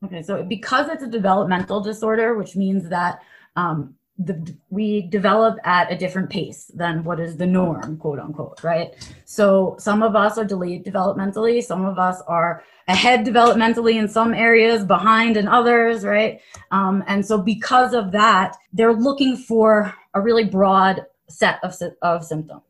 Okay 0.05 0.23
so 0.23 0.43
because 0.43 0.89
it's 0.89 1.03
a 1.03 1.07
developmental 1.07 1.83
disorder 1.83 2.35
which 2.35 2.57
means 2.57 2.89
that 2.89 3.21
um, 3.57 3.95
the, 4.19 4.57
we 4.71 5.03
develop 5.03 5.59
at 5.65 5.93
a 5.93 5.97
different 5.97 6.29
pace 6.29 6.71
than 6.75 7.05
what 7.05 7.21
is 7.21 7.37
the 7.37 7.47
norm, 7.47 7.97
quote 7.99 8.19
unquote, 8.19 8.63
right? 8.65 8.95
So 9.25 9.77
some 9.79 10.03
of 10.03 10.17
us 10.17 10.39
are 10.39 10.45
delayed 10.45 10.85
developmentally, 10.85 11.63
some 11.63 11.85
of 11.85 11.99
us 11.99 12.21
are 12.27 12.65
ahead 12.89 13.25
developmentally 13.25 13.95
in 13.95 14.09
some 14.09 14.35
areas, 14.35 14.85
behind 14.85 15.37
in 15.37 15.47
others, 15.47 16.05
right? 16.05 16.41
Um, 16.73 17.05
and 17.07 17.25
so 17.25 17.39
because 17.39 17.95
of 17.95 18.11
that, 18.13 18.57
they're 18.73 18.93
looking 18.93 19.37
for 19.37 19.95
a 20.15 20.21
really 20.21 20.45
broad 20.45 21.07
set 21.29 21.63
of, 21.63 21.75
of 22.03 22.25
symptoms. 22.25 22.63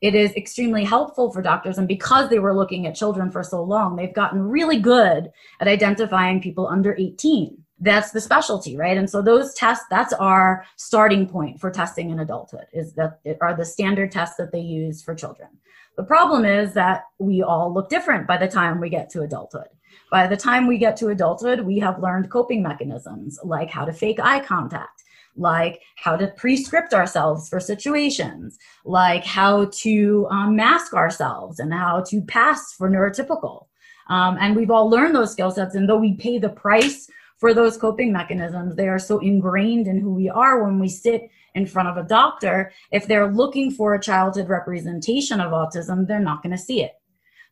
It 0.00 0.14
is 0.14 0.32
extremely 0.32 0.84
helpful 0.84 1.32
for 1.32 1.42
doctors, 1.42 1.78
and 1.78 1.88
because 1.88 2.28
they 2.28 2.38
were 2.38 2.54
looking 2.54 2.86
at 2.86 2.94
children 2.94 3.30
for 3.30 3.42
so 3.42 3.62
long, 3.62 3.96
they've 3.96 4.14
gotten 4.14 4.40
really 4.42 4.80
good 4.80 5.30
at 5.60 5.68
identifying 5.68 6.40
people 6.40 6.66
under 6.66 6.94
18 6.96 7.64
that's 7.80 8.10
the 8.10 8.20
specialty 8.20 8.76
right? 8.76 8.96
And 8.96 9.08
so 9.08 9.22
those 9.22 9.54
tests 9.54 9.84
that's 9.90 10.12
our 10.14 10.64
starting 10.76 11.28
point 11.28 11.60
for 11.60 11.70
testing 11.70 12.10
in 12.10 12.20
adulthood 12.20 12.66
is 12.72 12.94
that 12.94 13.20
are 13.40 13.56
the 13.56 13.64
standard 13.64 14.10
tests 14.10 14.36
that 14.36 14.52
they 14.52 14.60
use 14.60 15.02
for 15.02 15.14
children. 15.14 15.48
The 15.96 16.04
problem 16.04 16.44
is 16.44 16.74
that 16.74 17.04
we 17.18 17.42
all 17.42 17.72
look 17.72 17.88
different 17.88 18.26
by 18.26 18.36
the 18.36 18.48
time 18.48 18.80
we 18.80 18.88
get 18.88 19.10
to 19.10 19.22
adulthood. 19.22 19.68
By 20.10 20.26
the 20.26 20.36
time 20.36 20.66
we 20.66 20.78
get 20.78 20.96
to 20.98 21.08
adulthood 21.08 21.60
we 21.60 21.78
have 21.78 22.02
learned 22.02 22.30
coping 22.30 22.62
mechanisms 22.62 23.38
like 23.44 23.70
how 23.70 23.84
to 23.84 23.92
fake 23.92 24.18
eye 24.20 24.40
contact 24.40 25.04
like 25.38 25.80
how 25.96 26.16
to 26.16 26.26
pre-script 26.36 26.92
ourselves 26.92 27.48
for 27.48 27.60
situations 27.60 28.58
like 28.84 29.24
how 29.24 29.66
to 29.66 30.26
um, 30.30 30.56
mask 30.56 30.94
ourselves 30.94 31.60
and 31.60 31.72
how 31.72 32.02
to 32.08 32.20
pass 32.22 32.72
for 32.72 32.90
neurotypical. 32.90 33.66
Um, 34.10 34.36
and 34.40 34.56
we've 34.56 34.70
all 34.70 34.90
learned 34.90 35.14
those 35.14 35.32
skill 35.32 35.50
sets 35.50 35.74
and 35.74 35.88
though 35.88 35.98
we 35.98 36.14
pay 36.14 36.38
the 36.38 36.48
price 36.48 37.08
for 37.38 37.54
those 37.54 37.76
coping 37.76 38.12
mechanisms. 38.12 38.76
They 38.76 38.88
are 38.88 38.98
so 38.98 39.18
ingrained 39.18 39.86
in 39.86 40.00
who 40.00 40.12
we 40.12 40.28
are 40.28 40.62
when 40.62 40.78
we 40.78 40.88
sit 40.88 41.30
in 41.54 41.66
front 41.66 41.88
of 41.88 41.96
a 41.96 42.08
doctor. 42.08 42.72
If 42.92 43.06
they're 43.06 43.32
looking 43.32 43.70
for 43.70 43.94
a 43.94 44.00
childhood 44.00 44.48
representation 44.48 45.40
of 45.40 45.52
autism, 45.52 46.06
they're 46.06 46.20
not 46.20 46.42
going 46.42 46.56
to 46.56 46.62
see 46.62 46.82
it. 46.82 46.92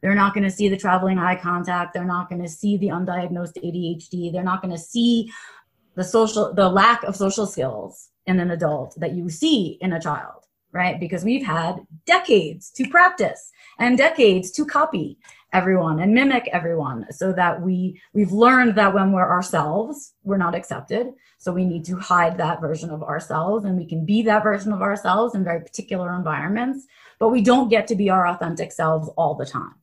They're 0.03 0.15
not 0.15 0.35
going 0.35 0.45
to 0.45 0.51
see 0.51 0.69
the 0.69 0.77
traveling 0.77 1.19
eye 1.19 1.37
contact. 1.37 1.95
They're 1.95 2.05
not 2.05 2.29
going 2.29 2.43
to 2.43 2.49
see 2.49 2.77
the 2.77 2.89
undiagnosed 2.89 3.57
ADHD. 3.65 4.33
They're 4.33 4.43
not 4.43 4.61
going 4.61 4.75
to 4.75 4.81
see 4.81 5.33
the 5.95 6.05
social, 6.05 6.53
the 6.53 6.69
lack 6.69 7.03
of 7.05 7.17
social 7.17 7.47
skills 7.47 8.11
in 8.27 8.39
an 8.41 8.51
adult 8.51 8.95
that 9.01 9.15
you 9.15 9.31
see 9.31 9.79
in 9.81 9.93
a 9.95 10.01
child, 10.01 10.45
right? 10.73 11.01
Because 11.01 11.25
we've 11.25 11.47
had 11.47 11.77
decades 12.05 12.71
to 12.73 12.89
practice 12.89 13.51
and 13.79 13.97
decades 13.97 14.51
to 14.53 14.67
copy 14.67 15.19
everyone 15.57 16.01
and 16.01 16.13
mimic 16.13 16.47
everyone 16.53 17.07
so 17.11 17.33
that 17.33 17.63
we 17.63 17.99
we've 18.13 18.31
learned 18.31 18.75
that 18.75 18.93
when 18.93 19.11
we're 19.11 19.33
ourselves 19.37 20.13
we're 20.23 20.37
not 20.37 20.55
accepted. 20.55 21.07
So 21.39 21.51
we 21.53 21.65
need 21.65 21.85
to 21.87 21.97
hide 21.97 22.37
that 22.37 22.61
version 22.61 22.91
of 22.91 23.03
ourselves 23.03 23.65
and 23.65 23.77
we 23.77 23.87
can 23.87 24.05
be 24.05 24.21
that 24.23 24.43
version 24.43 24.71
of 24.73 24.83
ourselves 24.83 25.35
in 25.35 25.45
very 25.45 25.61
particular 25.61 26.15
environments 26.15 26.87
but 27.19 27.31
we 27.31 27.41
don't 27.41 27.71
get 27.71 27.87
to 27.87 27.97
be 27.97 28.11
our 28.11 28.27
authentic 28.29 28.71
selves 28.71 29.09
all 29.17 29.35
the 29.35 29.47
time 29.47 29.75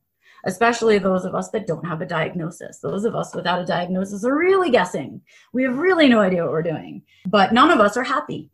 especially 0.46 0.98
those 0.98 1.24
of 1.24 1.34
us 1.34 1.48
that 1.50 1.66
don't 1.66 1.86
have 1.86 2.02
a 2.02 2.06
diagnosis. 2.06 2.78
Those 2.78 3.04
of 3.06 3.14
us 3.14 3.34
without 3.34 3.62
a 3.62 3.64
diagnosis 3.66 4.24
are 4.24 4.36
really 4.36 4.70
guessing. 4.70 5.22
We 5.54 5.62
have 5.64 5.78
really 5.78 6.08
no 6.08 6.20
idea 6.20 6.42
what 6.42 6.52
we're 6.52 6.62
doing 6.74 7.02
but 7.26 7.52
none 7.52 7.70
of 7.70 7.80
us 7.80 7.96
are 7.96 8.04
happy. 8.04 8.50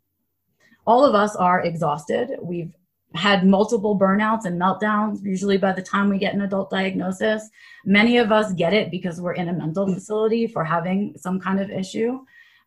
All 0.86 1.04
of 1.04 1.14
us 1.14 1.36
are 1.36 1.60
exhausted. 1.60 2.30
We've 2.40 2.72
had 3.14 3.46
multiple 3.46 3.98
burnouts 3.98 4.44
and 4.44 4.60
meltdowns 4.60 5.22
usually 5.24 5.58
by 5.58 5.72
the 5.72 5.82
time 5.82 6.08
we 6.08 6.18
get 6.18 6.34
an 6.34 6.42
adult 6.42 6.70
diagnosis. 6.70 7.48
Many 7.84 8.18
of 8.18 8.30
us 8.30 8.52
get 8.52 8.72
it 8.72 8.90
because 8.90 9.20
we're 9.20 9.34
in 9.34 9.48
a 9.48 9.52
mental 9.52 9.92
facility 9.92 10.46
for 10.46 10.64
having 10.64 11.14
some 11.16 11.40
kind 11.40 11.60
of 11.60 11.70
issue. 11.70 12.20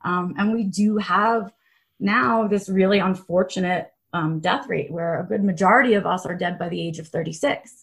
Um, 0.03 0.35
and 0.37 0.51
we 0.51 0.63
do 0.65 0.97
have 0.97 1.53
now 1.99 2.47
this 2.47 2.67
really 2.67 2.99
unfortunate 2.99 3.93
um, 4.11 4.39
death 4.39 4.67
rate 4.67 4.91
where 4.91 5.19
a 5.19 5.25
good 5.25 5.43
majority 5.43 5.93
of 5.93 6.05
us 6.05 6.25
are 6.25 6.35
dead 6.35 6.59
by 6.59 6.69
the 6.69 6.79
age 6.79 6.99
of 6.99 7.07
36 7.07 7.82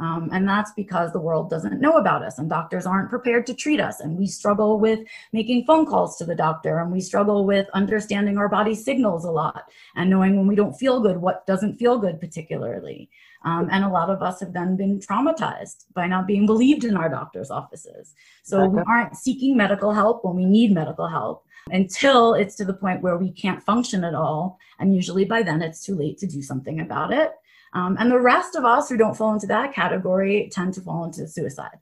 um, 0.00 0.28
and 0.32 0.48
that's 0.48 0.72
because 0.72 1.12
the 1.12 1.20
world 1.20 1.50
doesn't 1.50 1.80
know 1.80 1.96
about 1.96 2.22
us 2.22 2.38
and 2.38 2.48
doctors 2.48 2.86
aren't 2.86 3.10
prepared 3.10 3.46
to 3.46 3.54
treat 3.54 3.80
us. 3.80 4.00
And 4.00 4.16
we 4.16 4.26
struggle 4.26 4.78
with 4.78 5.00
making 5.32 5.64
phone 5.64 5.86
calls 5.86 6.16
to 6.18 6.24
the 6.24 6.36
doctor 6.36 6.78
and 6.78 6.92
we 6.92 7.00
struggle 7.00 7.44
with 7.44 7.66
understanding 7.74 8.38
our 8.38 8.48
body 8.48 8.74
signals 8.74 9.24
a 9.24 9.30
lot 9.30 9.64
and 9.96 10.08
knowing 10.08 10.36
when 10.36 10.46
we 10.46 10.54
don't 10.54 10.78
feel 10.78 11.00
good, 11.00 11.16
what 11.16 11.46
doesn't 11.46 11.76
feel 11.76 11.98
good 11.98 12.20
particularly. 12.20 13.10
Um, 13.44 13.68
and 13.70 13.84
a 13.84 13.88
lot 13.88 14.10
of 14.10 14.22
us 14.22 14.40
have 14.40 14.52
then 14.52 14.76
been 14.76 14.98
traumatized 14.98 15.84
by 15.94 16.06
not 16.06 16.26
being 16.26 16.46
believed 16.46 16.84
in 16.84 16.96
our 16.96 17.08
doctor's 17.08 17.50
offices. 17.50 18.14
So 18.42 18.66
we 18.66 18.80
aren't 18.86 19.16
seeking 19.16 19.56
medical 19.56 19.92
help 19.92 20.24
when 20.24 20.34
we 20.34 20.44
need 20.44 20.72
medical 20.72 21.08
help 21.08 21.44
until 21.70 22.34
it's 22.34 22.56
to 22.56 22.64
the 22.64 22.74
point 22.74 23.02
where 23.02 23.16
we 23.16 23.30
can't 23.30 23.62
function 23.62 24.04
at 24.04 24.14
all. 24.14 24.58
And 24.80 24.94
usually 24.94 25.24
by 25.24 25.42
then 25.42 25.62
it's 25.62 25.84
too 25.84 25.94
late 25.94 26.18
to 26.18 26.26
do 26.26 26.42
something 26.42 26.80
about 26.80 27.12
it. 27.12 27.32
Um, 27.74 27.96
and 27.98 28.10
the 28.10 28.20
rest 28.20 28.56
of 28.56 28.64
us 28.64 28.88
who 28.88 28.96
don't 28.96 29.16
fall 29.16 29.32
into 29.32 29.46
that 29.46 29.74
category 29.74 30.50
tend 30.52 30.74
to 30.74 30.80
fall 30.80 31.04
into 31.04 31.26
suicide. 31.26 31.78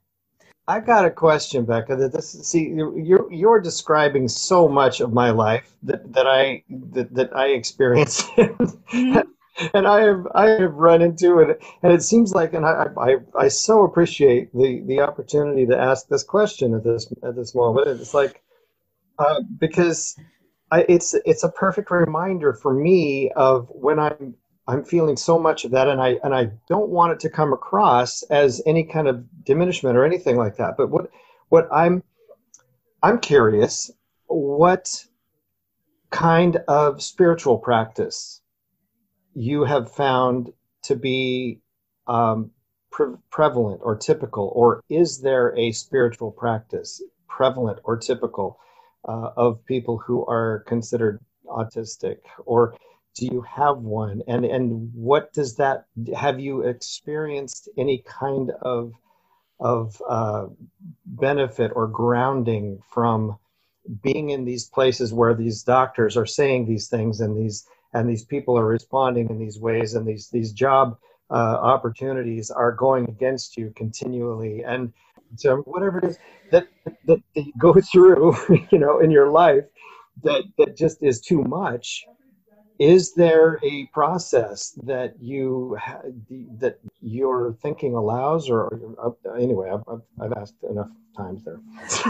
I 0.67 0.81
got 0.81 1.05
a 1.05 1.09
question, 1.09 1.63
Becca. 1.63 1.95
That 1.95 2.11
this 2.11 2.29
see 2.29 2.67
you're 2.67 3.31
you're 3.31 3.61
describing 3.61 4.27
so 4.27 4.67
much 4.67 4.99
of 4.99 5.13
my 5.13 5.29
life 5.29 5.73
that, 5.83 6.11
that 6.11 6.27
I 6.27 6.63
that, 6.69 7.13
that 7.15 7.35
I 7.35 7.47
experience, 7.47 8.21
mm-hmm. 8.37 9.19
and 9.73 9.87
I 9.87 10.01
have 10.01 10.27
I 10.35 10.49
have 10.49 10.73
run 10.73 11.01
into 11.01 11.39
it, 11.39 11.63
and 11.83 11.93
it 11.93 12.03
seems 12.03 12.33
like, 12.33 12.53
and 12.53 12.65
I 12.65 12.87
I, 12.97 13.15
I 13.39 13.47
so 13.47 13.85
appreciate 13.85 14.51
the 14.53 14.81
the 14.85 14.99
opportunity 14.99 15.65
to 15.67 15.77
ask 15.77 16.09
this 16.09 16.23
question 16.23 16.73
at 16.73 16.83
this 16.83 17.13
at 17.23 17.37
this 17.37 17.55
moment. 17.55 17.87
It's 17.87 18.13
like 18.13 18.43
uh, 19.19 19.41
because 19.57 20.17
I, 20.69 20.85
it's 20.89 21.13
it's 21.25 21.45
a 21.45 21.49
perfect 21.49 21.91
reminder 21.91 22.51
for 22.51 22.73
me 22.73 23.31
of 23.37 23.69
when 23.69 23.99
I'm 23.99 24.35
I'm 24.67 24.83
feeling 24.83 25.15
so 25.15 25.39
much 25.39 25.63
of 25.63 25.71
that, 25.71 25.87
and 25.87 26.01
I 26.01 26.19
and 26.23 26.35
I 26.35 26.51
don't 26.67 26.89
want 26.89 27.13
it 27.13 27.19
to 27.21 27.29
come 27.29 27.53
across 27.53 28.23
as 28.23 28.61
any 28.65 28.83
kind 28.83 29.07
of 29.07 29.23
diminishment 29.45 29.95
or 29.97 30.05
anything 30.05 30.35
like 30.35 30.57
that. 30.57 30.75
But 30.77 30.89
what 30.89 31.09
what 31.49 31.69
I'm 31.71 32.03
I'm 33.01 33.19
curious, 33.19 33.91
what 34.27 35.05
kind 36.09 36.57
of 36.67 37.01
spiritual 37.01 37.57
practice 37.59 38.41
you 39.33 39.63
have 39.63 39.91
found 39.91 40.51
to 40.83 40.95
be 40.95 41.61
um, 42.07 42.51
pre- 42.91 43.15
prevalent 43.29 43.81
or 43.83 43.95
typical, 43.95 44.51
or 44.55 44.83
is 44.89 45.21
there 45.21 45.55
a 45.57 45.71
spiritual 45.71 46.31
practice 46.31 47.01
prevalent 47.27 47.79
or 47.83 47.97
typical 47.97 48.59
uh, 49.07 49.29
of 49.37 49.63
people 49.65 49.97
who 49.97 50.25
are 50.25 50.63
considered 50.67 51.19
autistic, 51.45 52.17
or 52.45 52.75
do 53.17 53.27
you 53.27 53.41
have 53.43 53.79
one? 53.79 54.23
And 54.27 54.45
and 54.45 54.91
what 54.93 55.33
does 55.33 55.57
that? 55.57 55.85
Have 56.15 56.39
you 56.39 56.63
experienced 56.63 57.69
any 57.77 58.03
kind 58.07 58.51
of 58.61 58.93
of 59.59 60.01
uh, 60.09 60.47
benefit 61.05 61.71
or 61.75 61.87
grounding 61.87 62.79
from 62.91 63.37
being 64.03 64.31
in 64.31 64.45
these 64.45 64.65
places 64.65 65.13
where 65.13 65.33
these 65.35 65.63
doctors 65.63 66.17
are 66.17 66.25
saying 66.25 66.67
these 66.67 66.87
things 66.89 67.21
and 67.21 67.37
these 67.37 67.67
and 67.93 68.09
these 68.09 68.25
people 68.25 68.57
are 68.57 68.65
responding 68.65 69.29
in 69.29 69.39
these 69.39 69.59
ways 69.59 69.95
and 69.95 70.07
these 70.07 70.29
these 70.29 70.51
job 70.51 70.97
uh, 71.31 71.33
opportunities 71.33 72.51
are 72.51 72.71
going 72.71 73.05
against 73.09 73.57
you 73.57 73.71
continually 73.75 74.63
and 74.63 74.93
so 75.37 75.57
whatever 75.59 75.99
it 75.99 76.05
is 76.05 76.17
that, 76.51 76.67
that, 77.05 77.21
that 77.35 77.45
you 77.45 77.53
go 77.57 77.73
through 77.93 78.35
you 78.71 78.79
know 78.79 78.99
in 78.99 79.11
your 79.11 79.29
life 79.29 79.65
that 80.23 80.43
that 80.57 80.77
just 80.77 81.01
is 81.03 81.21
too 81.21 81.43
much 81.43 82.05
is 82.79 83.13
there 83.13 83.59
a 83.63 83.85
process 83.87 84.77
that 84.83 85.13
you 85.19 85.77
ha- 85.79 86.01
that 86.59 86.79
your 87.01 87.53
thinking 87.61 87.95
allows 87.95 88.49
or 88.49 88.79
uh, 89.03 89.31
anyway 89.31 89.71
I've, 89.71 90.01
I've 90.21 90.33
asked 90.33 90.63
enough 90.69 90.89
times 91.15 91.43
there 91.43 91.59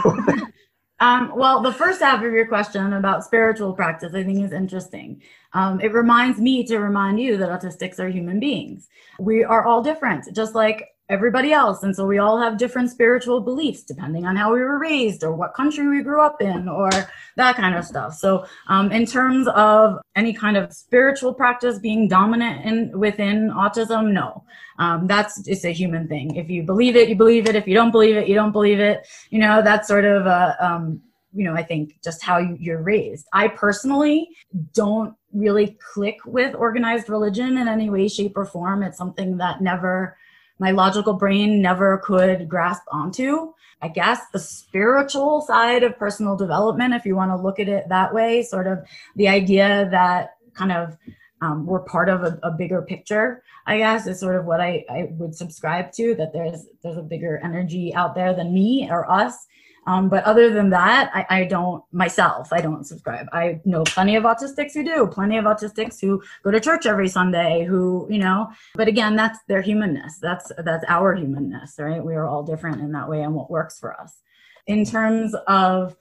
Um, 1.00 1.32
well, 1.36 1.62
the 1.62 1.74
first 1.74 2.02
half 2.02 2.24
of 2.24 2.34
your 2.34 2.48
question 2.48 2.94
about 2.94 3.24
spiritual 3.24 3.74
practice, 3.74 4.14
I 4.16 4.24
think, 4.24 4.44
is 4.44 4.52
interesting. 4.52 5.22
Um, 5.54 5.80
it 5.80 5.94
reminds 5.94 6.40
me 6.40 6.64
to 6.66 6.80
remind 6.80 7.20
you 7.20 7.38
that 7.38 7.50
autistics 7.50 8.00
are 8.00 8.10
human 8.10 8.40
beings. 8.40 8.88
We 9.20 9.44
are 9.44 9.64
all 9.64 9.84
different, 9.84 10.34
just 10.34 10.56
like 10.56 10.88
everybody 11.10 11.54
else. 11.54 11.84
And 11.84 11.96
so 11.96 12.06
we 12.06 12.18
all 12.18 12.40
have 12.40 12.58
different 12.58 12.90
spiritual 12.92 13.40
beliefs 13.40 13.84
depending 13.84 14.26
on 14.26 14.36
how 14.36 14.54
we 14.54 14.60
were 14.60 14.78
raised 14.78 15.24
or 15.24 15.32
what 15.32 15.54
country 15.54 15.88
we 15.88 16.04
grew 16.04 16.22
up 16.22 16.42
in 16.42 16.68
or 16.68 16.90
that 17.38 17.56
kind 17.56 17.76
of 17.76 17.86
stuff. 17.86 18.14
So, 18.16 18.46
um, 18.68 18.92
in 18.92 19.06
terms 19.06 19.48
of 19.50 20.00
any 20.16 20.34
kind 20.34 20.58
of 20.58 20.74
spiritual 20.74 21.34
practice 21.34 21.80
being 21.80 22.08
dominant 22.08 22.66
in 22.66 23.00
within 23.00 23.50
autism, 23.52 24.12
no. 24.12 24.44
Um, 24.80 25.08
that's 25.08 25.48
it's 25.48 25.66
a 25.66 25.72
human 25.72 26.08
thing. 26.08 26.36
If 26.36 26.50
you 26.50 26.64
believe 26.64 26.96
it, 26.96 27.10
you 27.10 27.16
believe 27.16 27.48
it. 27.48 27.56
If 27.56 27.68
you 27.68 27.74
don't 27.74 27.92
believe 27.92 28.16
it, 28.16 28.28
you 28.28 28.36
don't 28.36 28.52
believe 28.52 28.80
it. 28.80 29.08
You 29.30 29.40
know, 29.40 29.62
that's 29.62 29.88
sort 29.88 30.06
of 30.06 30.26
a, 30.26 30.56
um, 30.60 31.02
you 31.34 31.46
know, 31.46 31.54
I 31.54 31.64
think 31.64 32.00
just 32.04 32.24
how 32.24 32.38
you're 32.38 32.82
raised. 32.82 33.28
I 33.34 33.48
personally 33.48 34.30
don't 34.74 35.16
really 35.34 35.78
click 35.94 36.18
with 36.26 36.56
organized 36.56 37.10
religion 37.10 37.58
in 37.58 37.68
any 37.68 37.90
way, 37.90 38.08
shape, 38.08 38.38
or 38.38 38.46
form. 38.46 38.84
It's 38.84 38.98
something 38.98 39.38
that 39.38 39.62
never 39.62 40.18
my 40.60 40.72
logical 40.72 41.14
brain 41.14 41.62
never 41.62 42.00
could 42.00 42.50
grasp 42.50 42.84
onto. 42.92 43.54
I 43.82 43.90
guess 43.90 44.22
the 44.34 44.40
spiritual 44.40 45.42
side 45.42 45.84
of 45.84 45.98
personal 46.00 46.36
development, 46.36 46.94
if 46.94 47.06
you 47.06 47.16
want 47.16 47.32
to 47.32 47.42
look 47.42 47.60
at 47.60 47.70
it 47.70 47.90
that 47.90 48.14
way, 48.14 48.42
sort 48.42 48.66
of 48.68 48.80
the 49.16 49.28
idea 49.28 49.88
that 49.92 50.36
kind 50.56 50.72
of 50.72 50.98
um, 51.42 51.68
we're 51.68 51.82
part 51.82 52.10
of 52.10 52.24
a, 52.24 52.40
a, 52.42 52.50
bigger 52.50 52.82
picture, 52.82 53.44
I 53.68 53.78
guess, 53.78 54.08
is 54.08 54.20
sort 54.20 54.36
of 54.36 54.46
what 54.46 54.60
I, 54.60 54.84
I 54.90 55.10
would 55.12 55.36
subscribe 55.36 55.92
to, 55.94 56.16
that 56.16 56.34
there's 56.34 56.66
there's 56.82 56.98
a 56.98 57.04
bigger 57.04 57.40
energy 57.44 57.94
out 57.94 58.16
there 58.16 58.34
than 58.34 58.56
me 58.56 58.88
or 58.90 59.10
us 59.10 59.46
um, 59.88 60.10
but 60.10 60.26
other 60.26 60.54
than 60.54 60.70
that, 60.72 61.10
I, 61.14 61.26
I, 61.30 61.44
don't 61.46 61.82
myself, 61.94 62.52
I 62.52 62.60
don't 62.60 62.84
subscribe. 62.86 63.28
I 63.32 63.62
know 63.64 63.86
plenty 63.86 64.18
of 64.18 64.26
autistics 64.26 64.74
who 64.74 64.84
do, 64.84 65.08
plenty 65.08 65.38
of 65.38 65.46
autistics 65.46 66.02
who 66.02 66.22
go 66.44 66.52
to 66.52 66.60
church 66.60 66.86
every 66.86 67.08
Sunday, 67.08 67.64
who, 67.64 68.06
you 68.10 68.20
know, 68.20 68.52
but 68.76 68.90
again, 68.90 69.16
that's 69.16 69.40
their 69.48 69.62
humanness. 69.62 70.20
That's, 70.22 70.52
that's 70.58 70.84
our 70.90 71.16
humanness, 71.16 71.76
right? 71.80 72.04
We 72.04 72.16
are 72.16 72.28
all 72.28 72.44
different 72.44 72.82
in 72.82 72.92
that 72.92 73.08
way 73.08 73.22
and 73.22 73.34
what 73.34 73.50
works 73.50 73.80
for 73.80 73.98
us. 74.00 74.20
In 74.68 74.84
terms 74.84 75.34
of 75.48 75.96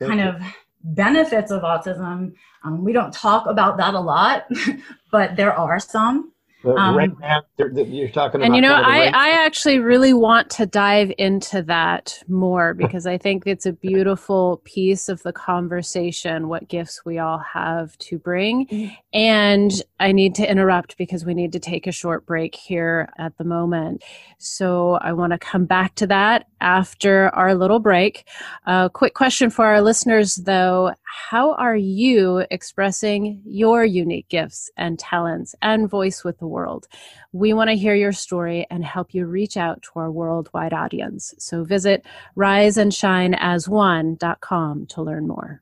kind 0.00 0.20
of 0.20 0.40
benefits 0.84 1.50
of 1.50 1.62
autism, 1.62 2.34
um, 2.62 2.84
we 2.84 2.92
don't 2.92 3.12
talk 3.12 3.46
about 3.46 3.76
that 3.78 3.94
a 3.94 4.00
lot, 4.00 4.46
but 5.10 5.34
there 5.34 5.52
are 5.52 5.80
some. 5.80 6.31
Um, 6.64 6.96
right 6.96 7.18
now, 7.18 7.42
you're 7.58 8.08
talking 8.08 8.40
about. 8.40 8.46
And 8.46 8.54
you 8.54 8.62
know, 8.62 8.74
I, 8.74 9.06
I 9.06 9.44
actually 9.44 9.78
really 9.78 10.12
want 10.12 10.50
to 10.50 10.66
dive 10.66 11.12
into 11.18 11.62
that 11.62 12.22
more 12.28 12.74
because 12.82 13.06
I 13.06 13.18
think 13.18 13.44
it's 13.46 13.66
a 13.66 13.72
beautiful 13.72 14.60
piece 14.64 15.08
of 15.08 15.22
the 15.22 15.32
conversation, 15.32 16.48
what 16.48 16.68
gifts 16.68 17.04
we 17.04 17.18
all 17.18 17.38
have 17.38 17.96
to 17.98 18.18
bring. 18.18 18.92
And 19.12 19.72
I 20.00 20.12
need 20.12 20.34
to 20.36 20.50
interrupt 20.50 20.96
because 20.96 21.24
we 21.24 21.34
need 21.34 21.52
to 21.52 21.58
take 21.58 21.86
a 21.86 21.92
short 21.92 22.26
break 22.26 22.54
here 22.54 23.08
at 23.18 23.36
the 23.38 23.44
moment. 23.44 24.02
So 24.38 24.94
I 24.94 25.12
want 25.12 25.32
to 25.32 25.38
come 25.38 25.64
back 25.64 25.94
to 25.96 26.06
that 26.08 26.46
after 26.60 27.28
our 27.34 27.54
little 27.54 27.80
break. 27.80 28.26
A 28.66 28.70
uh, 28.70 28.88
quick 28.88 29.14
question 29.14 29.50
for 29.50 29.66
our 29.66 29.82
listeners 29.82 30.36
though 30.36 30.94
How 31.14 31.52
are 31.56 31.76
you 31.76 32.46
expressing 32.50 33.42
your 33.44 33.84
unique 33.84 34.30
gifts 34.30 34.70
and 34.78 34.98
talents 34.98 35.54
and 35.60 35.86
voice 35.86 36.24
with 36.24 36.38
the 36.38 36.46
world? 36.46 36.88
We 37.32 37.52
want 37.52 37.68
to 37.68 37.76
hear 37.76 37.94
your 37.94 38.12
story 38.12 38.66
and 38.70 38.82
help 38.82 39.12
you 39.12 39.26
reach 39.26 39.58
out 39.58 39.82
to 39.82 39.90
our 39.96 40.10
worldwide 40.10 40.72
audience. 40.72 41.34
So 41.36 41.64
visit 41.64 42.06
riseandshineas1.com 42.34 44.86
to 44.86 45.02
learn 45.02 45.28
more. 45.28 45.60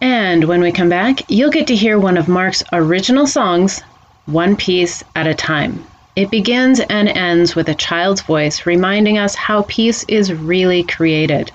And 0.00 0.44
when 0.44 0.62
we 0.62 0.72
come 0.72 0.88
back, 0.88 1.30
you'll 1.30 1.50
get 1.50 1.66
to 1.66 1.76
hear 1.76 1.98
one 1.98 2.16
of 2.16 2.28
Mark's 2.28 2.62
original 2.72 3.26
songs, 3.26 3.82
One 4.24 4.56
Piece 4.56 5.04
at 5.14 5.26
a 5.26 5.34
Time. 5.34 5.84
It 6.16 6.30
begins 6.30 6.80
and 6.80 7.10
ends 7.10 7.54
with 7.54 7.68
a 7.68 7.74
child's 7.74 8.22
voice 8.22 8.64
reminding 8.64 9.18
us 9.18 9.34
how 9.34 9.66
peace 9.68 10.02
is 10.04 10.32
really 10.32 10.82
created. 10.82 11.52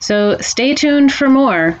So 0.00 0.36
stay 0.38 0.74
tuned 0.74 1.14
for 1.14 1.30
more 1.30 1.80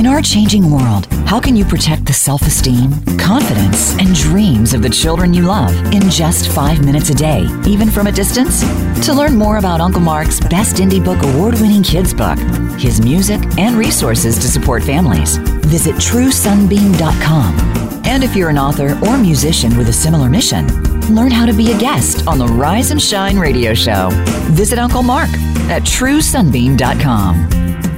In 0.00 0.06
our 0.06 0.22
changing 0.22 0.70
world, 0.70 1.04
how 1.26 1.38
can 1.38 1.54
you 1.54 1.62
protect 1.62 2.06
the 2.06 2.14
self 2.14 2.46
esteem, 2.46 2.90
confidence, 3.18 3.94
and 3.98 4.14
dreams 4.14 4.72
of 4.72 4.80
the 4.80 4.88
children 4.88 5.34
you 5.34 5.42
love 5.42 5.74
in 5.92 6.08
just 6.08 6.48
five 6.48 6.82
minutes 6.82 7.10
a 7.10 7.14
day, 7.14 7.46
even 7.66 7.90
from 7.90 8.06
a 8.06 8.12
distance? 8.12 8.62
To 9.04 9.12
learn 9.12 9.36
more 9.36 9.58
about 9.58 9.82
Uncle 9.82 10.00
Mark's 10.00 10.40
Best 10.40 10.76
Indie 10.76 11.04
Book 11.04 11.22
award 11.22 11.60
winning 11.60 11.82
kids 11.82 12.14
book, 12.14 12.38
his 12.80 13.02
music, 13.02 13.42
and 13.58 13.76
resources 13.76 14.38
to 14.38 14.48
support 14.48 14.82
families, 14.82 15.36
visit 15.68 15.96
TrueSunbeam.com 15.96 17.54
and 18.06 18.24
if 18.24 18.34
you're 18.34 18.48
an 18.48 18.58
author 18.58 18.98
or 19.06 19.18
musician 19.18 19.76
with 19.76 19.90
a 19.90 19.92
similar 19.92 20.30
mission, 20.30 20.66
learn 21.14 21.30
how 21.30 21.44
to 21.44 21.52
be 21.52 21.72
a 21.72 21.78
guest 21.78 22.26
on 22.26 22.38
the 22.38 22.46
Rise 22.46 22.90
and 22.90 23.02
Shine 23.02 23.38
radio 23.38 23.74
show. 23.74 24.08
Visit 24.52 24.78
Uncle 24.78 25.02
Mark 25.02 25.28
at 25.68 25.82
truesunbeam.com. 25.82 27.89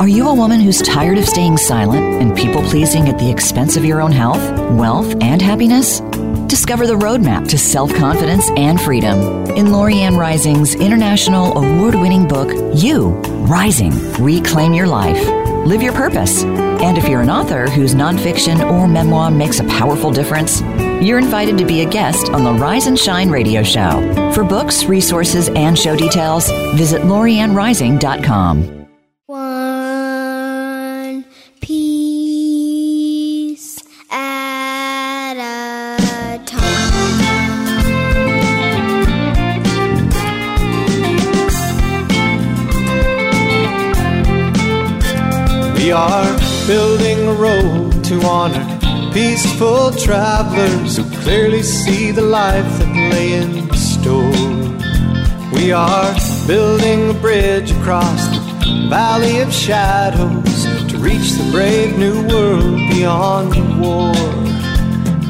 Are 0.00 0.08
you 0.08 0.28
a 0.28 0.34
woman 0.34 0.60
who's 0.60 0.82
tired 0.82 1.18
of 1.18 1.24
staying 1.28 1.56
silent 1.56 2.20
and 2.20 2.36
people 2.36 2.62
pleasing 2.62 3.08
at 3.08 3.18
the 3.18 3.30
expense 3.30 3.76
of 3.76 3.84
your 3.84 4.00
own 4.00 4.10
health, 4.10 4.42
wealth, 4.72 5.14
and 5.20 5.40
happiness? 5.40 6.00
Discover 6.48 6.86
the 6.86 6.94
roadmap 6.94 7.48
to 7.48 7.58
self 7.58 7.94
confidence 7.94 8.50
and 8.56 8.80
freedom 8.80 9.20
in 9.52 9.66
Lorianne 9.66 10.16
Rising's 10.18 10.74
international 10.74 11.56
award 11.56 11.94
winning 11.94 12.26
book, 12.26 12.50
You 12.74 13.10
Rising 13.46 13.92
Reclaim 14.14 14.74
Your 14.74 14.88
Life. 14.88 15.24
Live 15.66 15.82
your 15.82 15.92
purpose. 15.92 16.42
And 16.42 16.98
if 16.98 17.08
you're 17.08 17.20
an 17.20 17.30
author 17.30 17.70
whose 17.70 17.94
nonfiction 17.94 18.60
or 18.72 18.88
memoir 18.88 19.30
makes 19.30 19.60
a 19.60 19.64
powerful 19.64 20.10
difference, 20.10 20.60
you're 21.00 21.18
invited 21.18 21.56
to 21.58 21.64
be 21.64 21.82
a 21.82 21.88
guest 21.88 22.30
on 22.30 22.42
the 22.42 22.52
Rise 22.52 22.88
and 22.88 22.98
Shine 22.98 23.30
radio 23.30 23.62
show. 23.62 24.32
For 24.34 24.42
books, 24.42 24.84
resources, 24.84 25.48
and 25.50 25.78
show 25.78 25.94
details, 25.94 26.50
visit 26.76 27.02
LorianneRising.com. 27.02 28.81
road 47.42 48.04
to 48.04 48.22
honor 48.22 48.64
peaceful 49.12 49.90
travelers 49.90 50.96
who 50.96 51.04
clearly 51.22 51.60
see 51.60 52.12
the 52.12 52.22
life 52.22 52.70
that 52.78 52.92
lay 53.12 53.32
in 53.32 53.68
store. 53.74 54.46
We 55.52 55.72
are 55.72 56.14
building 56.46 57.10
a 57.10 57.14
bridge 57.14 57.72
across 57.72 58.22
the 58.28 58.86
valley 58.88 59.40
of 59.40 59.52
shadows 59.52 60.58
to 60.90 60.96
reach 60.98 61.32
the 61.32 61.48
brave 61.50 61.98
new 61.98 62.18
world 62.28 62.76
beyond 62.94 63.52
the 63.54 63.66
war. 63.82 64.14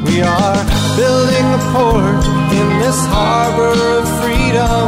We 0.05 0.21
are 0.21 0.59
building 0.95 1.47
a 1.57 1.61
port 1.73 2.25
in 2.59 2.67
this 2.83 2.99
harbor 3.07 3.73
of 3.97 4.03
freedom 4.21 4.85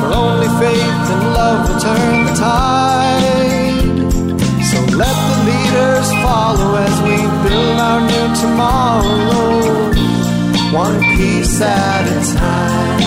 where 0.00 0.12
only 0.12 0.50
faith 0.60 1.04
and 1.14 1.24
love 1.32 1.66
will 1.66 1.80
turn 1.80 2.26
the 2.26 2.34
tide. 2.34 3.47
Follow 6.48 6.76
as 6.76 6.96
we 7.02 7.16
build 7.44 7.78
our 7.88 8.00
new 8.10 8.28
tomorrow, 8.42 9.92
one 10.72 10.98
piece 11.16 11.60
at 11.60 12.04
a 12.16 12.20
time. 12.36 13.00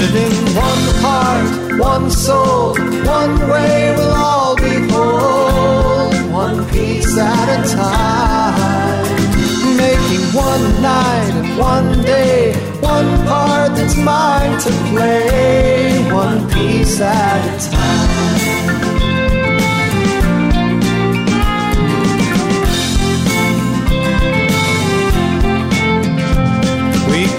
Living 0.00 0.36
one 0.66 0.84
heart, 1.02 1.78
one 1.78 2.10
soul, 2.10 2.74
one 3.18 3.34
way 3.50 3.94
we'll 3.96 4.16
all 4.30 4.56
be 4.56 4.74
whole, 4.90 6.10
one 6.44 6.58
piece 6.70 7.16
at 7.16 7.48
a 7.56 7.60
time. 7.76 9.06
Making 9.84 10.26
one 10.48 10.66
night 10.82 11.32
and 11.40 11.58
one 11.58 11.90
day, 12.02 12.54
one 12.94 13.10
part 13.28 13.70
that's 13.76 13.96
mine 13.96 14.58
to 14.64 14.70
play, 14.90 16.12
one 16.12 16.38
piece 16.50 17.00
at 17.00 17.42
a 17.54 17.70
time. 17.70 18.15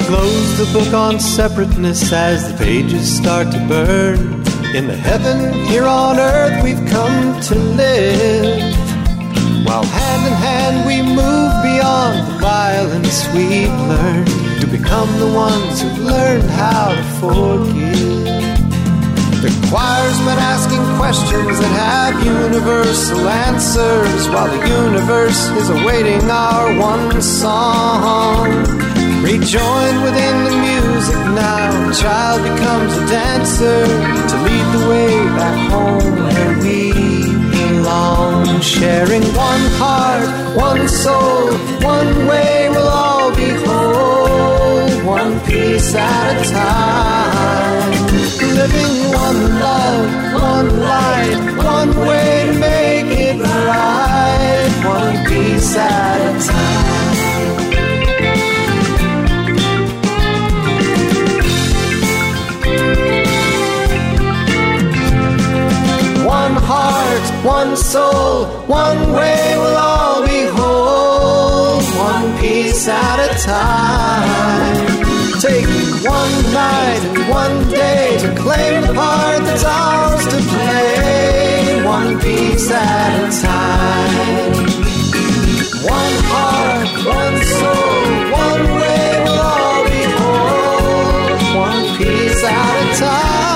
Close 0.08 0.58
the 0.58 0.72
book 0.72 0.94
on 0.94 1.20
separateness 1.20 2.14
as 2.14 2.50
the 2.50 2.58
pages 2.58 3.14
start 3.14 3.52
to 3.52 3.60
burn. 3.68 4.18
In 4.74 4.88
the 4.88 4.96
heaven 4.96 5.54
here 5.66 5.84
on 5.84 6.18
earth 6.18 6.64
we've 6.64 6.84
come 6.88 7.42
to 7.42 7.56
live. 7.56 8.76
While 9.66 9.84
hand 9.84 10.24
in 10.26 10.34
hand 10.48 10.88
we 10.88 11.02
move 11.02 11.52
beyond 11.62 12.26
the 12.26 12.40
violence 12.40 13.28
we've 13.36 13.78
learned 13.92 14.32
to 14.62 14.68
become 14.68 15.12
the 15.20 15.28
ones 15.28 15.82
who've 15.82 16.00
learned 16.00 16.50
how 16.52 16.96
to 16.96 17.04
forgive. 17.20 18.24
The 19.44 19.52
choir's 19.68 20.20
been 20.20 20.40
asking 20.56 20.84
questions 20.96 21.60
that 21.60 21.74
have 21.84 22.26
universal 22.26 23.28
answers 23.28 24.30
while 24.30 24.48
the 24.48 24.68
universe 24.86 25.50
is 25.60 25.70
awaiting 25.70 26.32
our 26.32 26.80
one 26.80 27.22
song. 27.22 28.97
Rejoin 29.28 29.96
within 30.04 30.38
the 30.46 30.56
music 30.68 31.22
now. 31.36 31.90
The 31.90 31.96
child 31.96 32.44
becomes 32.44 32.94
a 32.96 33.06
dancer 33.08 33.84
to 34.30 34.36
lead 34.48 34.68
the 34.76 34.84
way 34.88 35.14
back 35.36 35.60
home 35.70 36.16
where 36.24 36.54
we 36.64 36.94
belong. 37.52 38.62
Sharing 38.62 39.24
one 39.36 39.66
heart, 39.82 40.30
one 40.56 40.88
soul, 40.88 41.52
one 41.84 42.26
way 42.28 42.70
we'll 42.70 42.88
all 42.88 43.36
be 43.36 43.50
whole. 43.66 45.06
One 45.06 45.42
piece 45.42 45.94
at 45.94 46.46
a 46.46 46.50
time. 46.50 47.92
Living 48.56 48.96
one 49.12 49.42
love, 49.60 50.08
one 50.42 50.80
light, 50.80 51.38
one 51.76 51.92
way 52.08 52.46
to 52.48 52.54
make 52.60 53.12
it 53.28 53.42
right. 53.44 54.72
One 54.86 55.26
piece 55.26 55.76
at 55.76 56.34
a 56.34 56.48
time. 56.48 56.87
One 67.48 67.78
soul, 67.78 68.46
one 68.68 69.14
way 69.14 69.56
we'll 69.58 69.78
all 69.78 70.22
be 70.28 70.44
whole. 70.58 71.80
One 71.96 72.38
piece 72.40 72.88
at 72.90 73.20
a 73.28 73.32
time. 73.40 74.88
Take 75.40 75.66
one 76.04 76.36
night 76.52 77.02
and 77.08 77.30
one 77.30 77.70
day 77.70 78.18
to 78.20 78.36
claim 78.36 78.82
the 78.82 78.94
part 78.94 79.40
that's 79.46 79.64
ours 79.64 80.26
to 80.26 80.38
play. 80.52 81.84
One 81.86 82.20
piece 82.20 82.70
at 82.70 83.12
a 83.24 83.42
time. 83.42 84.54
One 86.00 86.16
heart, 86.32 86.90
one 87.06 87.38
soul, 87.60 88.04
one 88.44 88.64
way 88.78 89.04
we'll 89.24 89.42
all 89.56 89.84
be 89.88 90.04
whole. 90.20 91.62
One 91.70 91.98
piece 91.98 92.44
at 92.44 92.76
a 92.84 93.00
time. 93.06 93.48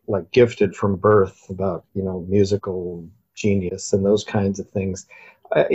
like 0.08 0.32
gifted 0.32 0.76
from 0.76 0.96
birth 0.96 1.46
about 1.50 1.86
you 1.94 2.04
know 2.04 2.26
musical 2.28 3.08
genius 3.36 3.94
and 3.94 4.06
those 4.06 4.24
kinds 4.24 4.60
of 4.60 4.70
things. 4.70 5.08
Uh, 5.56 5.66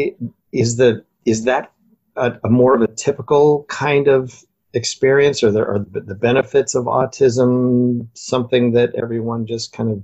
is 0.52 0.76
the 0.76 1.04
is 1.24 1.44
that 1.44 1.72
a, 2.16 2.38
a 2.44 2.48
more 2.48 2.74
of 2.74 2.82
a 2.82 2.88
typical 2.88 3.64
kind 3.68 4.08
of 4.08 4.44
experience, 4.74 5.42
or 5.42 5.50
there 5.52 5.66
are 5.66 5.80
the 5.80 6.00
the 6.00 6.14
benefits 6.14 6.74
of 6.74 6.84
autism 6.86 8.08
something 8.14 8.72
that 8.72 8.94
everyone 8.94 9.46
just 9.46 9.72
kind 9.72 9.90
of 9.90 10.02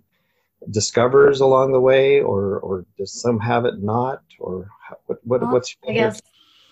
discovers 0.70 1.40
along 1.40 1.72
the 1.72 1.80
way, 1.80 2.20
or 2.20 2.58
or 2.60 2.84
does 2.98 3.12
some 3.12 3.38
have 3.40 3.64
it 3.64 3.82
not, 3.82 4.22
or 4.38 4.68
what 5.06 5.18
what 5.24 5.40
Well, 5.40 5.50
what's 5.52 5.76
I 5.88 5.92
guess 5.92 6.20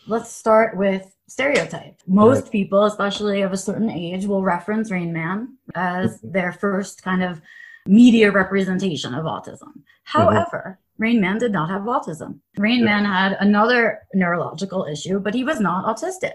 let's 0.06 0.30
start 0.32 0.76
with 0.76 1.14
stereotype. 1.28 2.00
Most 2.06 2.44
Right. 2.44 2.52
people, 2.52 2.84
especially 2.84 3.42
of 3.42 3.52
a 3.52 3.56
certain 3.56 3.90
age, 3.90 4.26
will 4.26 4.42
reference 4.42 4.90
Rain 4.90 5.12
Man 5.12 5.56
as 5.74 6.18
Mm-hmm. 6.18 6.32
their 6.32 6.52
first 6.52 7.02
kind 7.02 7.22
of 7.22 7.40
media 7.86 8.30
representation 8.30 9.14
of 9.14 9.24
autism. 9.24 9.60
Mm-hmm. 9.62 9.82
However, 10.04 10.78
Rain 10.98 11.20
Man 11.20 11.38
did 11.38 11.52
not 11.52 11.68
have 11.68 11.82
autism. 11.82 12.38
Rain 12.56 12.80
Yeah. 12.80 12.84
Man 12.86 13.04
had 13.04 13.36
another 13.40 14.00
neurological 14.14 14.86
issue, 14.90 15.20
but 15.20 15.34
he 15.34 15.44
was 15.44 15.60
not 15.60 15.84
autistic. 15.84 16.32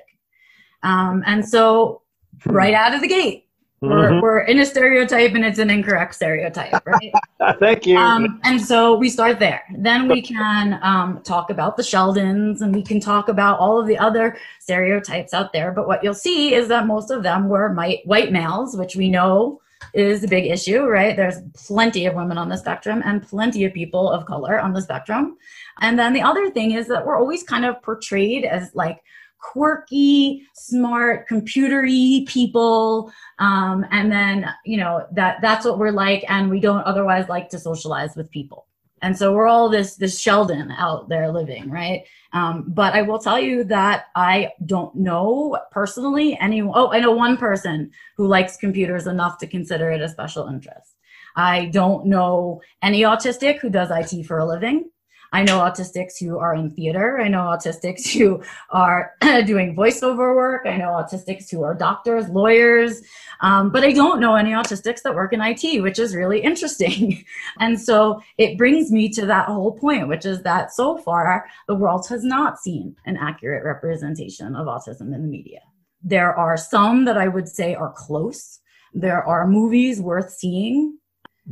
Um, 0.83 1.23
and 1.25 1.47
so, 1.47 2.01
Hmm. 2.43 2.51
right 2.51 2.73
out 2.73 2.93
of 2.95 3.01
the 3.01 3.07
gate, 3.07 3.47
We're, 3.83 4.11
Mhm. 4.11 4.21
we're 4.21 4.39
in 4.41 4.59
a 4.59 4.65
stereotype 4.65 5.33
and 5.33 5.43
it's 5.43 5.57
an 5.57 5.71
incorrect 5.71 6.13
stereotype, 6.13 6.85
right? 6.85 7.11
Thank 7.59 7.87
you. 7.87 7.97
um, 7.97 8.39
and 8.43 8.61
so 8.61 8.95
we 8.95 9.09
start 9.09 9.39
there. 9.39 9.63
Then 9.75 10.07
we 10.07 10.21
can 10.21 10.79
um, 10.83 11.19
talk 11.23 11.49
about 11.49 11.77
the 11.77 11.81
Sheldons 11.83 12.61
and 12.61 12.75
we 12.75 12.83
can 12.83 12.99
talk 12.99 13.27
about 13.27 13.57
all 13.59 13.79
of 13.79 13.87
the 13.87 13.97
other 13.97 14.37
stereotypes 14.59 15.33
out 15.33 15.51
there. 15.51 15.71
But 15.71 15.87
what 15.87 16.03
you'll 16.03 16.13
see 16.13 16.53
is 16.53 16.67
that 16.67 16.85
most 16.85 17.09
of 17.09 17.23
them 17.23 17.49
were 17.49 17.73
white 17.73 18.31
males, 18.31 18.77
which 18.77 18.95
we 18.95 19.09
know 19.09 19.61
is 19.93 20.23
a 20.23 20.27
big 20.27 20.45
issue, 20.45 20.83
right? 20.83 21.15
There's 21.15 21.41
plenty 21.53 22.05
of 22.05 22.15
women 22.15 22.37
on 22.37 22.49
the 22.49 22.57
spectrum 22.57 23.01
and 23.05 23.21
plenty 23.27 23.65
of 23.65 23.73
people 23.73 24.09
of 24.09 24.25
color 24.25 24.59
on 24.59 24.73
the 24.73 24.81
spectrum. 24.81 25.37
And 25.79 25.97
then 25.97 26.13
the 26.13 26.21
other 26.21 26.49
thing 26.49 26.71
is 26.71 26.87
that 26.87 27.05
we're 27.05 27.17
always 27.17 27.43
kind 27.43 27.65
of 27.65 27.81
portrayed 27.81 28.45
as 28.45 28.73
like 28.73 29.01
quirky, 29.39 30.47
smart, 30.53 31.27
computery 31.27 32.27
people. 32.27 33.11
Um, 33.39 33.85
and 33.91 34.11
then, 34.11 34.49
you 34.65 34.77
know, 34.77 35.05
that 35.13 35.41
that's 35.41 35.65
what 35.65 35.79
we're 35.79 35.91
like. 35.91 36.23
And 36.29 36.49
we 36.49 36.59
don't 36.59 36.83
otherwise 36.83 37.27
like 37.27 37.49
to 37.49 37.59
socialize 37.59 38.15
with 38.15 38.29
people. 38.31 38.67
And 39.01 39.17
so 39.17 39.33
we're 39.33 39.47
all 39.47 39.69
this, 39.69 39.95
this 39.95 40.19
Sheldon 40.19 40.71
out 40.71 41.09
there 41.09 41.31
living, 41.31 41.69
right? 41.69 42.03
Um, 42.33 42.65
but 42.67 42.93
I 42.93 43.01
will 43.01 43.19
tell 43.19 43.39
you 43.39 43.63
that 43.65 44.05
I 44.15 44.51
don't 44.65 44.95
know 44.95 45.57
personally 45.71 46.37
anyone. 46.39 46.73
Oh, 46.75 46.91
I 46.91 46.99
know 46.99 47.11
one 47.11 47.37
person 47.37 47.91
who 48.15 48.27
likes 48.27 48.57
computers 48.57 49.07
enough 49.07 49.37
to 49.39 49.47
consider 49.47 49.91
it 49.91 50.01
a 50.01 50.09
special 50.09 50.47
interest. 50.47 50.95
I 51.35 51.65
don't 51.65 52.05
know 52.05 52.61
any 52.81 53.01
autistic 53.01 53.59
who 53.59 53.69
does 53.69 53.89
IT 53.91 54.25
for 54.25 54.37
a 54.37 54.45
living. 54.45 54.89
I 55.33 55.43
know 55.43 55.59
autistics 55.59 56.19
who 56.19 56.37
are 56.37 56.53
in 56.55 56.69
theater. 56.71 57.19
I 57.21 57.29
know 57.29 57.39
autistics 57.43 58.11
who 58.11 58.43
are 58.69 59.13
doing 59.45 59.75
voiceover 59.75 60.35
work. 60.35 60.65
I 60.65 60.75
know 60.75 60.89
autistics 60.89 61.49
who 61.49 61.63
are 61.63 61.73
doctors, 61.73 62.27
lawyers. 62.27 63.01
Um, 63.39 63.69
but 63.69 63.83
I 63.83 63.93
don't 63.93 64.19
know 64.19 64.35
any 64.35 64.51
autistics 64.51 65.01
that 65.03 65.15
work 65.15 65.31
in 65.31 65.39
IT, 65.41 65.81
which 65.81 65.99
is 65.99 66.15
really 66.15 66.39
interesting. 66.49 67.23
and 67.59 67.79
so 67.79 68.21
it 68.37 68.57
brings 68.57 68.91
me 68.91 69.07
to 69.09 69.25
that 69.25 69.45
whole 69.47 69.77
point, 69.77 70.09
which 70.09 70.25
is 70.25 70.41
that 70.43 70.73
so 70.73 70.97
far 70.97 71.45
the 71.67 71.75
world 71.75 72.05
has 72.09 72.25
not 72.25 72.59
seen 72.59 72.95
an 73.05 73.15
accurate 73.15 73.63
representation 73.63 74.53
of 74.55 74.67
autism 74.67 75.15
in 75.15 75.21
the 75.21 75.27
media. 75.29 75.61
There 76.03 76.35
are 76.35 76.57
some 76.57 77.05
that 77.05 77.17
I 77.17 77.29
would 77.29 77.47
say 77.47 77.73
are 77.73 77.93
close. 77.95 78.59
There 78.93 79.23
are 79.23 79.47
movies 79.47 80.01
worth 80.01 80.31
seeing. 80.31 80.97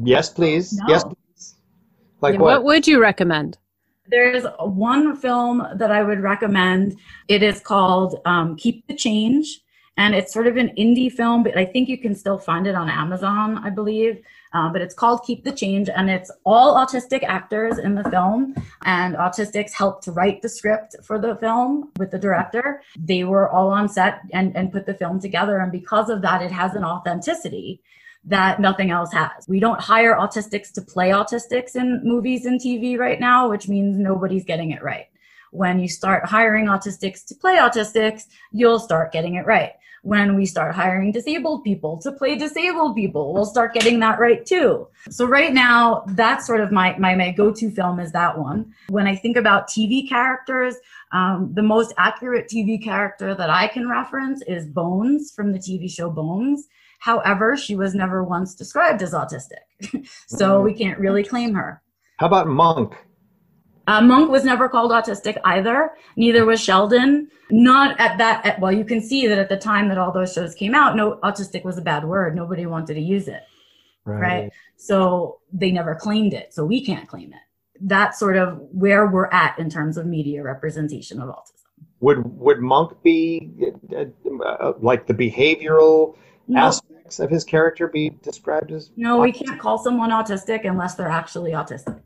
yes, 0.03 0.29
please. 0.29 0.73
No. 0.73 0.85
Yes, 0.89 1.03
please. 1.05 1.55
Like 2.19 2.33
Yeah, 2.33 2.41
what? 2.41 2.51
what 2.51 2.63
would 2.65 2.87
you 2.87 2.99
recommend? 2.99 3.57
There's 4.09 4.45
one 4.59 5.15
film 5.15 5.65
that 5.75 5.91
I 5.91 6.03
would 6.03 6.21
recommend. 6.21 6.97
It 7.27 7.43
is 7.43 7.59
called 7.59 8.19
um, 8.25 8.55
Keep 8.57 8.87
the 8.87 8.95
Change. 8.95 9.61
And 9.97 10.15
it's 10.15 10.33
sort 10.33 10.47
of 10.47 10.55
an 10.55 10.69
indie 10.77 11.11
film, 11.11 11.43
but 11.43 11.57
I 11.57 11.65
think 11.65 11.89
you 11.89 11.97
can 11.97 12.15
still 12.15 12.37
find 12.37 12.65
it 12.65 12.73
on 12.73 12.89
Amazon, 12.89 13.57
I 13.57 13.69
believe. 13.69 14.21
Uh, 14.53 14.69
but 14.69 14.81
it's 14.81 14.95
called 14.95 15.23
Keep 15.27 15.43
the 15.43 15.51
Change, 15.51 15.89
and 15.89 16.09
it's 16.09 16.31
all 16.45 16.75
autistic 16.75 17.21
actors 17.23 17.77
in 17.77 17.95
the 17.95 18.09
film. 18.09 18.55
And 18.83 19.15
autistics 19.15 19.73
helped 19.73 20.05
to 20.05 20.13
write 20.13 20.41
the 20.41 20.47
script 20.47 20.95
for 21.03 21.19
the 21.19 21.35
film 21.35 21.91
with 21.97 22.11
the 22.11 22.17
director. 22.17 22.81
They 22.97 23.25
were 23.25 23.49
all 23.49 23.69
on 23.71 23.89
set 23.89 24.21
and, 24.31 24.55
and 24.55 24.71
put 24.71 24.85
the 24.85 24.93
film 24.93 25.19
together. 25.19 25.57
And 25.57 25.71
because 25.71 26.09
of 26.09 26.21
that, 26.21 26.41
it 26.41 26.51
has 26.51 26.75
an 26.75 26.85
authenticity 26.85 27.81
that 28.25 28.59
nothing 28.59 28.91
else 28.91 29.11
has. 29.13 29.47
We 29.47 29.59
don't 29.59 29.79
hire 29.79 30.15
autistics 30.15 30.71
to 30.73 30.81
play 30.81 31.09
autistics 31.09 31.75
in 31.75 32.01
movies 32.03 32.45
and 32.45 32.59
TV 32.59 32.97
right 32.97 33.19
now, 33.19 33.49
which 33.49 33.67
means 33.67 33.97
nobody's 33.97 34.43
getting 34.43 34.71
it 34.71 34.83
right. 34.83 35.07
When 35.51 35.79
you 35.79 35.87
start 35.87 36.25
hiring 36.25 36.67
autistics 36.67 37.25
to 37.27 37.35
play 37.35 37.57
autistics, 37.57 38.23
you'll 38.51 38.79
start 38.79 39.11
getting 39.11 39.35
it 39.35 39.45
right. 39.45 39.71
When 40.01 40.35
we 40.35 40.45
start 40.45 40.75
hiring 40.75 41.11
disabled 41.11 41.63
people 41.63 41.97
to 41.99 42.11
play 42.13 42.37
disabled 42.37 42.95
people, 42.95 43.33
we'll 43.33 43.45
start 43.45 43.73
getting 43.73 43.99
that 43.99 44.19
right 44.19 44.45
too. 44.45 44.87
So 45.09 45.25
right 45.25 45.53
now, 45.53 46.03
that's 46.07 46.47
sort 46.47 46.61
of 46.61 46.71
my 46.71 46.97
my, 46.97 47.15
my 47.15 47.31
go-to 47.31 47.69
film 47.69 47.99
is 47.99 48.13
that 48.13 48.37
one. 48.37 48.73
When 48.87 49.07
I 49.07 49.15
think 49.15 49.35
about 49.35 49.67
TV 49.67 50.07
characters, 50.07 50.75
um, 51.11 51.51
the 51.53 51.63
most 51.63 51.93
accurate 51.97 52.47
TV 52.47 52.81
character 52.81 53.35
that 53.35 53.49
I 53.49 53.67
can 53.67 53.89
reference 53.89 54.41
is 54.43 54.67
Bones 54.67 55.31
from 55.31 55.51
the 55.51 55.59
TV 55.59 55.91
show 55.91 56.09
Bones. 56.09 56.67
However, 56.99 57.57
she 57.57 57.75
was 57.75 57.95
never 57.95 58.23
once 58.23 58.55
described 58.55 59.01
as 59.01 59.13
autistic. 59.13 60.07
so 60.27 60.61
we 60.61 60.73
can't 60.73 60.99
really 60.99 61.23
claim 61.23 61.53
her. 61.53 61.81
How 62.17 62.27
about 62.27 62.47
Monk? 62.47 62.95
Uh, 63.87 64.01
Monk 64.01 64.29
was 64.29 64.43
never 64.43 64.69
called 64.69 64.91
autistic 64.91 65.37
either. 65.45 65.91
Neither 66.15 66.45
was 66.45 66.61
Sheldon. 66.61 67.29
Not 67.49 67.99
at 67.99 68.19
that. 68.19 68.45
At, 68.45 68.59
well, 68.59 68.71
you 68.71 68.85
can 68.85 69.01
see 69.01 69.25
that 69.25 69.39
at 69.39 69.49
the 69.49 69.57
time 69.57 69.87
that 69.87 69.97
all 69.97 70.11
those 70.11 70.31
shows 70.31 70.53
came 70.53 70.75
out, 70.75 70.95
no, 70.95 71.15
autistic 71.23 71.63
was 71.63 71.77
a 71.79 71.81
bad 71.81 72.05
word. 72.05 72.35
Nobody 72.35 72.67
wanted 72.67 72.93
to 72.95 72.99
use 72.99 73.27
it, 73.27 73.41
right? 74.05 74.51
So 74.75 75.39
they 75.51 75.71
never 75.71 75.95
claimed 75.95 76.33
it. 76.33 76.53
So 76.53 76.65
we 76.65 76.85
can't 76.85 77.07
claim 77.07 77.33
it. 77.33 77.39
That's 77.81 78.19
sort 78.19 78.37
of 78.37 78.59
where 78.71 79.07
we're 79.07 79.31
at 79.31 79.57
in 79.57 79.69
terms 79.69 79.97
of 79.97 80.05
media 80.05 80.43
representation 80.43 81.19
of 81.19 81.29
autism. 81.29 81.53
Would 82.01 82.19
would 82.37 82.59
Monk 82.59 83.01
be 83.01 83.51
uh, 83.95 84.05
uh, 84.45 84.73
like 84.79 85.07
the 85.07 85.13
behavioral 85.13 86.15
No, 86.49 86.61
aspects 86.61 87.19
of 87.19 87.29
his 87.29 87.43
character 87.43 87.87
be 87.87 88.09
described 88.23 88.71
as? 88.71 88.91
no, 88.97 89.19
we 89.19 89.31
can't 89.31 89.59
call 89.59 89.77
someone 89.77 90.09
autistic 90.09 90.65
unless 90.67 90.95
they're 90.95 91.07
actually 91.07 91.51
autistic. 91.51 92.01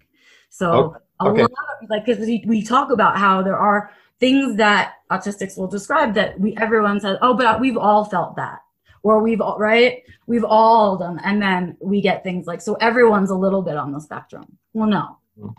So 0.50 0.96
Okay. 1.22 1.42
a 1.42 1.44
lot 1.44 1.50
of 1.82 1.90
like 1.90 2.06
because 2.06 2.20
we, 2.26 2.44
we 2.48 2.62
talk 2.62 2.92
about 2.92 3.18
how 3.18 3.42
there 3.42 3.58
are 3.58 3.92
things 4.20 4.58
that 4.58 4.96
autistics 5.12 5.58
will 5.58 5.68
describe 5.68 6.14
that 6.16 6.38
we 6.40 6.56
everyone 6.58 7.00
says 7.00 7.18
oh 7.22 7.34
but 7.34 7.60
we've 7.62 7.78
all 7.78 8.04
felt 8.06 8.36
that 8.36 8.60
or 9.04 9.22
we've 9.22 9.40
all 9.42 9.58
right 9.58 10.04
we've 10.28 10.44
all 10.44 10.98
done 10.98 11.20
and 11.24 11.42
then 11.42 11.78
we 11.82 12.02
get 12.02 12.24
things 12.24 12.46
like 12.48 12.62
so 12.62 12.74
everyone's 12.76 13.30
a 13.32 13.36
little 13.36 13.62
bit 13.62 13.76
on 13.78 13.92
the 13.92 14.00
spectrum 14.00 14.46
well 14.74 14.88
no 14.88 15.18
Mhm. 15.40 15.54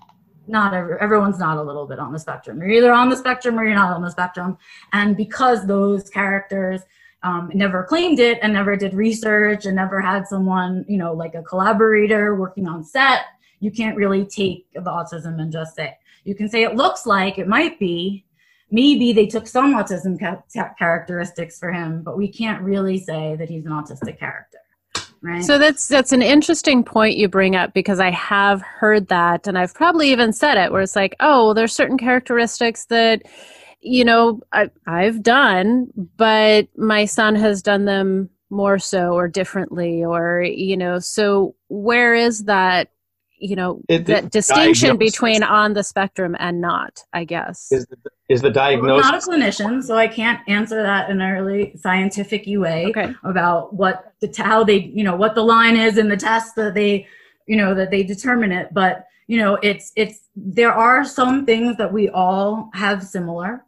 not 0.47 0.73
every, 0.75 0.97
everyone's 1.01 1.39
not 1.39 1.57
a 1.57 1.63
little 1.63 1.87
bit 1.87 1.99
on 1.99 2.13
the 2.13 2.19
spectrum 2.19 2.59
you're 2.61 2.71
either 2.71 2.93
on 2.93 3.09
the 3.09 3.17
spectrum 3.17 3.59
or 3.59 3.65
you're 3.65 3.75
not 3.75 3.93
on 3.95 4.03
the 4.03 4.11
spectrum 4.11 4.57
and 4.93 5.17
because 5.17 5.67
those 5.67 6.11
characters 6.11 6.83
um, 7.25 7.51
never 7.55 7.83
claimed 7.83 8.21
it 8.21 8.39
and 8.43 8.53
never 8.53 8.77
did 8.77 8.95
research 8.95 9.67
and 9.67 9.75
never 9.75 10.01
had 10.01 10.27
someone 10.29 10.85
you 10.89 10.99
know 10.99 11.13
like 11.13 11.35
a 11.35 11.43
collaborator 11.43 12.37
working 12.37 12.69
on 12.69 12.85
set 12.85 13.23
you 13.61 13.71
can't 13.71 13.97
really 13.97 14.25
take 14.25 14.67
the 14.75 14.81
autism 14.81 15.41
and 15.41 15.51
just 15.51 15.75
say 15.75 15.97
you 16.25 16.35
can 16.35 16.49
say 16.49 16.63
it 16.63 16.77
looks 16.77 17.05
like 17.05 17.39
it 17.39 17.49
might 17.49 17.79
be. 17.79 18.25
Maybe 18.71 19.13
they 19.13 19.27
took 19.27 19.47
some 19.47 19.75
autism 19.75 20.19
ca- 20.19 20.75
characteristics 20.79 21.59
for 21.59 21.73
him 21.73 22.03
but 22.03 22.17
we 22.17 22.29
can't 22.29 22.63
really 22.63 22.99
say 22.99 23.37
that 23.37 23.49
he's 23.49 23.67
an 23.67 23.73
autistic 23.73 24.19
character 24.19 24.59
right? 25.25 25.43
So 25.43 25.59
that's 25.59 25.89
that's 25.89 26.13
an 26.13 26.23
interesting 26.23 26.85
point 26.85 27.17
you 27.17 27.29
bring 27.29 27.57
up 27.57 27.73
because 27.73 27.99
I 27.99 28.11
have 28.11 28.63
heard 28.63 29.09
that 29.09 29.47
and 29.47 29.59
I've 29.59 29.75
probably 29.75 30.13
even 30.13 30.33
said 30.33 30.59
it 30.59 30.71
where 30.71 30.83
it's 30.83 30.95
like, 30.95 31.17
oh, 31.21 31.47
well, 31.47 31.55
there's 31.55 31.75
certain 31.75 31.99
characteristics 31.99 32.87
that 32.87 33.23
you 33.85 34.05
know 34.05 34.41
I, 34.53 34.71
I've 34.87 35.23
done, 35.23 35.89
but 36.17 36.69
my 36.77 37.05
son 37.05 37.37
has 37.37 37.63
done 37.63 37.85
them 37.85 38.31
more 38.51 38.79
so 38.79 39.13
or 39.13 39.29
differently 39.29 40.03
or 40.03 40.43
you 40.43 40.77
know. 40.77 40.99
So 40.99 41.55
where 41.69 42.15
is 42.15 42.45
that? 42.45 42.91
You 43.39 43.57
know 43.57 43.83
It- 43.89 44.07
that 44.07 44.25
the 44.25 44.29
distinction 44.31 44.91
diagnosis. 44.91 45.13
between 45.13 45.43
on 45.43 45.75
the 45.75 45.85
spectrum 45.85 46.35
and 46.39 46.61
not. 46.61 47.01
I 47.13 47.25
guess. 47.25 47.69
Is 47.71 47.87
the, 47.87 47.97
is 48.31 48.41
the 48.41 48.59
I'm 48.59 48.87
not 48.87 49.15
a 49.15 49.19
clinician 49.19 49.83
so 49.85 49.97
i 49.97 50.09
can't 50.09 50.41
answer 50.49 50.83
that 50.83 51.11
in 51.11 51.21
a 51.21 51.31
really 51.33 51.77
scientific 51.77 52.45
way 52.47 52.87
okay. 52.87 53.13
about 53.23 53.75
what 53.75 54.15
the 54.21 54.33
how 54.43 54.65
they 54.65 54.79
you 54.79 55.05
know 55.05 55.15
what 55.15 55.35
the 55.35 55.43
line 55.43 55.77
is 55.77 55.99
in 55.99 56.09
the 56.09 56.17
test 56.17 56.57
that 56.57 56.73
they 56.73 57.07
you 57.47 57.57
know 57.57 57.75
that 57.75 57.91
they 57.91 58.03
determine 58.03 58.51
it 58.51 58.73
but 58.73 59.05
you 59.27 59.37
know 59.37 59.59
it's 59.63 59.93
it's 59.95 60.21
there 60.35 60.73
are 60.73 61.05
some 61.05 61.45
things 61.45 61.77
that 61.77 61.93
we 61.93 62.09
all 62.09 62.71
have 62.73 63.03
similar 63.03 63.63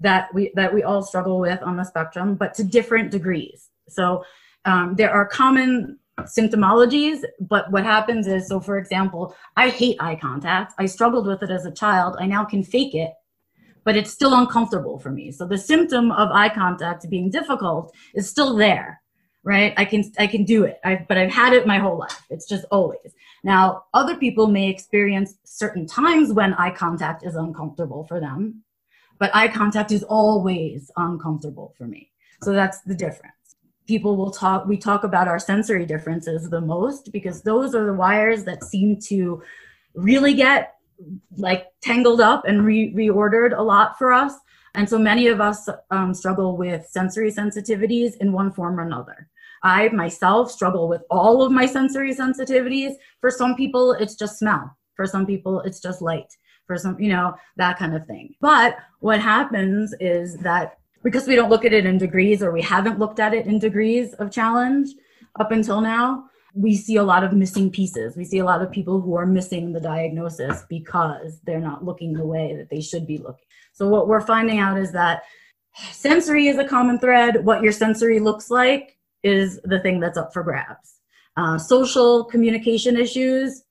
that 0.00 0.32
we 0.34 0.52
that 0.54 0.72
we 0.72 0.82
all 0.82 1.02
struggle 1.02 1.38
with 1.38 1.62
on 1.62 1.76
the 1.76 1.84
spectrum 1.84 2.34
but 2.34 2.54
to 2.54 2.64
different 2.64 3.10
degrees 3.10 3.70
so 3.88 4.24
um, 4.64 4.94
there 4.96 5.10
are 5.10 5.26
common 5.26 5.98
symptomologies 6.20 7.20
but 7.40 7.70
what 7.70 7.84
happens 7.84 8.26
is 8.26 8.48
so 8.48 8.58
for 8.58 8.78
example 8.78 9.34
i 9.56 9.68
hate 9.68 9.96
eye 10.00 10.16
contact 10.16 10.72
i 10.78 10.86
struggled 10.86 11.26
with 11.26 11.42
it 11.42 11.50
as 11.50 11.66
a 11.66 11.70
child 11.70 12.16
i 12.18 12.26
now 12.26 12.44
can 12.44 12.62
fake 12.62 12.94
it 12.94 13.12
but 13.86 13.96
it's 13.96 14.10
still 14.10 14.34
uncomfortable 14.34 14.98
for 14.98 15.12
me. 15.12 15.30
So 15.30 15.46
the 15.46 15.56
symptom 15.56 16.10
of 16.10 16.28
eye 16.32 16.48
contact 16.48 17.08
being 17.08 17.30
difficult 17.30 17.94
is 18.14 18.28
still 18.28 18.56
there, 18.56 19.00
right? 19.44 19.72
I 19.76 19.84
can 19.84 20.02
I 20.18 20.26
can 20.26 20.44
do 20.44 20.64
it, 20.64 20.80
I, 20.84 21.06
but 21.08 21.16
I've 21.16 21.32
had 21.32 21.52
it 21.52 21.68
my 21.68 21.78
whole 21.78 21.96
life. 21.96 22.20
It's 22.28 22.48
just 22.48 22.64
always. 22.72 23.14
Now, 23.44 23.84
other 23.94 24.16
people 24.16 24.48
may 24.48 24.68
experience 24.68 25.36
certain 25.44 25.86
times 25.86 26.32
when 26.32 26.52
eye 26.54 26.72
contact 26.72 27.24
is 27.24 27.36
uncomfortable 27.36 28.04
for 28.08 28.18
them, 28.18 28.64
but 29.18 29.34
eye 29.34 29.48
contact 29.48 29.92
is 29.92 30.02
always 30.04 30.90
uncomfortable 30.96 31.74
for 31.76 31.86
me. 31.86 32.10
So 32.42 32.52
that's 32.52 32.80
the 32.82 32.94
difference. 32.94 33.32
People 33.86 34.16
will 34.16 34.30
talk. 34.30 34.66
We 34.66 34.76
talk 34.76 35.04
about 35.04 35.28
our 35.28 35.38
sensory 35.38 35.86
differences 35.86 36.50
the 36.50 36.60
most 36.60 37.12
because 37.12 37.42
those 37.42 37.74
are 37.74 37.86
the 37.86 37.94
wires 37.94 38.44
that 38.44 38.64
seem 38.64 38.98
to 39.02 39.42
really 39.94 40.34
get 40.34 40.74
like 41.36 41.66
tangled 41.82 42.20
up 42.20 42.44
and 42.46 42.64
re- 42.64 42.92
reordered 42.94 43.56
a 43.56 43.62
lot 43.62 43.98
for 43.98 44.12
us. 44.12 44.34
And 44.74 44.88
so 44.88 44.98
many 44.98 45.28
of 45.28 45.40
us 45.40 45.68
um, 45.90 46.12
struggle 46.12 46.56
with 46.56 46.86
sensory 46.86 47.32
sensitivities 47.32 48.16
in 48.20 48.32
one 48.32 48.52
form 48.52 48.78
or 48.78 48.82
another. 48.82 49.28
I 49.62 49.88
myself 49.88 50.50
struggle 50.50 50.88
with 50.88 51.02
all 51.10 51.42
of 51.42 51.50
my 51.50 51.66
sensory 51.66 52.14
sensitivities. 52.14 52.92
For 53.20 53.30
some 53.30 53.56
people, 53.56 53.92
it's 53.92 54.14
just 54.14 54.38
smell. 54.38 54.76
For 54.94 55.06
some 55.06 55.26
people, 55.26 55.60
it's 55.60 55.80
just 55.80 56.02
light. 56.02 56.32
For 56.66 56.76
some, 56.76 57.00
you 57.00 57.10
know, 57.10 57.34
that 57.56 57.78
kind 57.78 57.94
of 57.94 58.06
thing. 58.06 58.34
But 58.40 58.76
what 59.00 59.20
happens 59.20 59.94
is 60.00 60.36
that 60.38 60.78
because 61.02 61.28
we 61.28 61.36
don't 61.36 61.50
look 61.50 61.64
at 61.64 61.72
it 61.72 61.86
in 61.86 61.98
degrees 61.98 62.42
or 62.42 62.50
we 62.50 62.62
haven't 62.62 62.98
looked 62.98 63.20
at 63.20 63.32
it 63.32 63.46
in 63.46 63.60
degrees 63.60 64.12
of 64.14 64.32
challenge 64.32 64.88
up 65.38 65.52
until 65.52 65.80
now, 65.80 66.24
we 66.54 66.74
see 66.74 66.96
a 66.96 67.02
lot 67.02 67.22
of 67.22 67.32
missing 67.32 67.70
pieces. 67.70 68.16
We 68.16 68.24
see 68.24 68.38
a 68.38 68.44
lot 68.44 68.62
of 68.62 68.72
people 68.72 69.00
who 69.00 69.14
are 69.14 69.26
missing 69.26 69.72
the 69.72 69.80
diagnosis 69.80 70.64
because 70.68 71.38
they're 71.44 71.60
not 71.60 71.84
looking 71.84 72.14
the 72.14 72.26
way 72.26 72.56
that 72.56 72.70
they 72.70 72.80
should 72.80 73.06
be 73.06 73.18
looking. 73.18 73.44
So, 73.72 73.88
what 73.88 74.08
we're 74.08 74.22
finding 74.22 74.58
out 74.58 74.78
is 74.78 74.90
that 74.92 75.22
sensory 75.92 76.48
is 76.48 76.58
a 76.58 76.64
common 76.64 76.98
thread. 76.98 77.44
What 77.44 77.62
your 77.62 77.72
sensory 77.72 78.18
looks 78.18 78.50
like 78.50 78.96
is 79.22 79.60
the 79.64 79.80
thing 79.80 80.00
that's 80.00 80.16
up 80.16 80.32
for 80.32 80.42
grabs. 80.42 81.00
Uh, 81.36 81.58
social 81.58 82.24
communication 82.24 82.96
issues, 82.96 83.62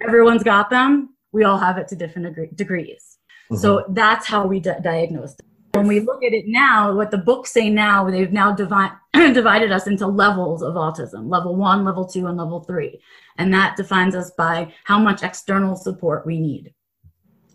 everyone's 0.00 0.42
got 0.42 0.68
them. 0.68 1.14
We 1.36 1.44
all 1.44 1.58
have 1.58 1.76
it 1.78 1.86
to 1.88 1.96
different 1.96 2.56
degrees. 2.56 3.18
Mm-hmm. 3.50 3.56
So, 3.62 3.84
that's 3.90 4.26
how 4.26 4.46
we 4.46 4.58
di- 4.58 4.80
diagnose 4.82 5.36
when 5.76 5.86
we 5.86 6.00
look 6.00 6.24
at 6.24 6.32
it 6.32 6.46
now, 6.46 6.94
what 6.94 7.10
the 7.10 7.18
books 7.18 7.52
say 7.52 7.68
now, 7.68 8.08
they've 8.10 8.32
now 8.32 8.52
divide, 8.52 8.92
divided 9.12 9.70
us 9.70 9.86
into 9.86 10.06
levels 10.06 10.62
of 10.62 10.74
autism 10.74 11.30
level 11.30 11.54
one, 11.54 11.84
level 11.84 12.06
two, 12.06 12.26
and 12.26 12.38
level 12.38 12.60
three. 12.60 13.00
And 13.36 13.52
that 13.52 13.76
defines 13.76 14.14
us 14.14 14.30
by 14.30 14.72
how 14.84 14.98
much 14.98 15.22
external 15.22 15.76
support 15.76 16.26
we 16.26 16.40
need. 16.40 16.72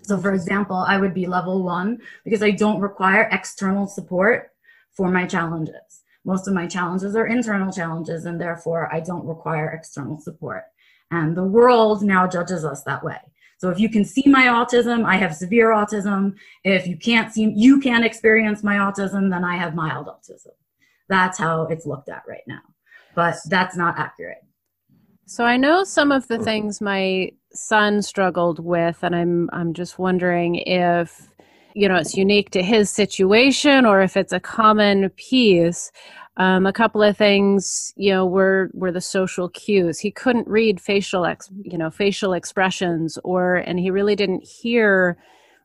So, 0.03 0.17
for 0.19 0.33
example, 0.33 0.77
I 0.87 0.97
would 0.97 1.13
be 1.13 1.25
level 1.25 1.63
one 1.63 1.99
because 2.23 2.43
I 2.43 2.51
don't 2.51 2.79
require 2.79 3.27
external 3.31 3.87
support 3.87 4.51
for 4.91 5.09
my 5.09 5.25
challenges. 5.25 6.03
Most 6.23 6.47
of 6.47 6.53
my 6.53 6.67
challenges 6.67 7.15
are 7.15 7.25
internal 7.25 7.71
challenges, 7.71 8.25
and 8.25 8.39
therefore 8.39 8.93
I 8.93 8.99
don't 8.99 9.25
require 9.25 9.69
external 9.69 10.19
support. 10.19 10.65
And 11.09 11.35
the 11.35 11.43
world 11.43 12.03
now 12.03 12.27
judges 12.27 12.63
us 12.63 12.83
that 12.83 13.03
way. 13.03 13.17
So 13.61 13.69
if 13.69 13.79
you 13.79 13.89
can 13.89 14.03
see 14.03 14.23
my 14.25 14.45
autism, 14.45 15.05
I 15.05 15.17
have 15.17 15.35
severe 15.35 15.67
autism. 15.67 16.33
If 16.63 16.87
you 16.87 16.97
can't 16.97 17.31
see, 17.31 17.53
you 17.55 17.79
can't 17.79 18.03
experience 18.03 18.63
my 18.63 18.77
autism, 18.77 19.29
then 19.29 19.43
I 19.43 19.55
have 19.55 19.75
mild 19.75 20.07
autism. 20.07 20.55
That's 21.09 21.37
how 21.37 21.67
it's 21.67 21.85
looked 21.85 22.09
at 22.09 22.23
right 22.27 22.41
now. 22.47 22.61
But 23.13 23.35
that's 23.45 23.77
not 23.77 23.99
accurate. 23.99 24.43
So 25.27 25.45
I 25.45 25.57
know 25.57 25.83
some 25.83 26.11
of 26.11 26.27
the 26.27 26.37
mm-hmm. 26.37 26.43
things 26.43 26.81
my 26.81 27.33
son 27.53 28.01
struggled 28.01 28.57
with, 28.57 28.97
and 29.03 29.15
I'm 29.15 29.47
I'm 29.53 29.75
just 29.75 29.99
wondering 29.99 30.55
if 30.55 31.29
you 31.75 31.87
know 31.87 31.97
it's 31.97 32.17
unique 32.17 32.49
to 32.51 32.63
his 32.63 32.89
situation 32.89 33.85
or 33.85 34.01
if 34.01 34.17
it's 34.17 34.33
a 34.33 34.39
common 34.39 35.11
piece. 35.11 35.91
Um, 36.37 36.65
a 36.65 36.73
couple 36.73 37.03
of 37.03 37.17
things, 37.17 37.93
you 37.97 38.11
know, 38.11 38.25
were 38.25 38.69
were 38.73 38.91
the 38.91 39.01
social 39.01 39.49
cues. 39.49 39.99
He 39.99 40.11
couldn't 40.11 40.47
read 40.47 40.79
facial, 40.79 41.25
ex, 41.25 41.49
you 41.63 41.77
know, 41.77 41.91
facial 41.91 42.33
expressions, 42.33 43.17
or 43.23 43.57
and 43.57 43.79
he 43.79 43.91
really 43.91 44.15
didn't 44.15 44.43
hear 44.43 45.17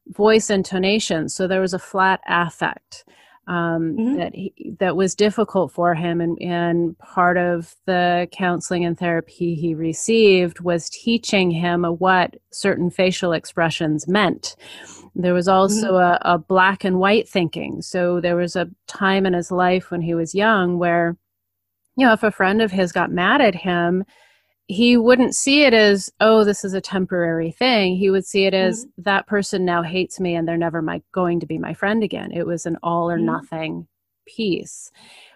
voice 0.09 0.51
intonation. 0.51 1.29
So 1.29 1.47
there 1.47 1.61
was 1.61 1.75
a 1.75 1.79
flat 1.79 2.21
affect 2.29 3.05
um, 3.47 3.97
mm-hmm. 3.97 4.17
that 4.17 4.35
he, 4.35 4.75
that 4.81 4.97
was 4.97 5.15
difficult 5.15 5.73
for 5.73 5.95
him, 5.95 6.21
and 6.21 6.41
and 6.41 6.99
part 6.99 7.37
of 7.37 7.75
the 7.87 8.29
counseling 8.33 8.85
and 8.85 8.99
therapy 8.99 9.55
he 9.55 9.75
received 9.75 10.61
was 10.61 10.91
teaching 10.91 11.51
him 11.51 11.85
what 11.85 12.37
certain 12.51 12.91
facial 12.91 13.33
expressions 13.33 14.09
meant. 14.09 14.57
There 15.15 15.35
was 15.35 15.49
also 15.49 15.93
mm-hmm. 15.93 16.29
a, 16.29 16.35
a 16.35 16.39
black 16.39 16.85
and 16.85 16.99
white 16.99 17.29
thinking. 17.29 17.83
So 17.83 18.21
there 18.21 18.37
was 18.37 18.57
a 18.57 18.69
time 18.87 19.27
in 19.27 19.33
his 19.33 19.51
life 19.51 19.91
when 19.91 20.03
he 20.03 20.15
was 20.15 20.35
young 20.35 20.79
where, 20.79 21.17
you 21.97 22.05
know, 22.07 22.13
if 22.13 22.23
a 22.23 22.31
friend 22.31 22.61
of 22.61 22.71
his 22.71 22.93
got 22.93 23.11
mad 23.11 23.41
at 23.41 23.55
him, 23.55 24.05
he 24.69 24.97
wouldn't 24.97 25.35
see 25.35 25.63
it 25.63 25.75
as, 25.75 26.11
oh, 26.21 26.45
this 26.45 26.65
is 26.65 26.75
a 26.75 26.81
temporary 26.81 27.53
thing. 27.53 27.97
He 27.97 28.11
would 28.11 28.27
see 28.27 28.45
it 28.47 28.55
as 28.55 28.85
mm-hmm. 28.85 29.03
that 29.03 29.27
person 29.27 29.65
now 29.65 29.83
hates 29.83 30.19
me 30.19 30.35
and 30.35 30.47
they're 30.47 30.57
never 30.57 30.83
my, 30.83 31.03
going 31.13 31.41
to 31.41 31.47
be 31.47 31.59
my 31.59 31.73
friend 31.73 32.03
again. 32.03 32.33
It 32.33 32.47
was 32.47 32.67
an 32.67 32.77
all 32.83 33.11
or 33.11 33.17
mm-hmm. 33.17 33.27
nothing 33.27 33.87
piece, 34.27 34.91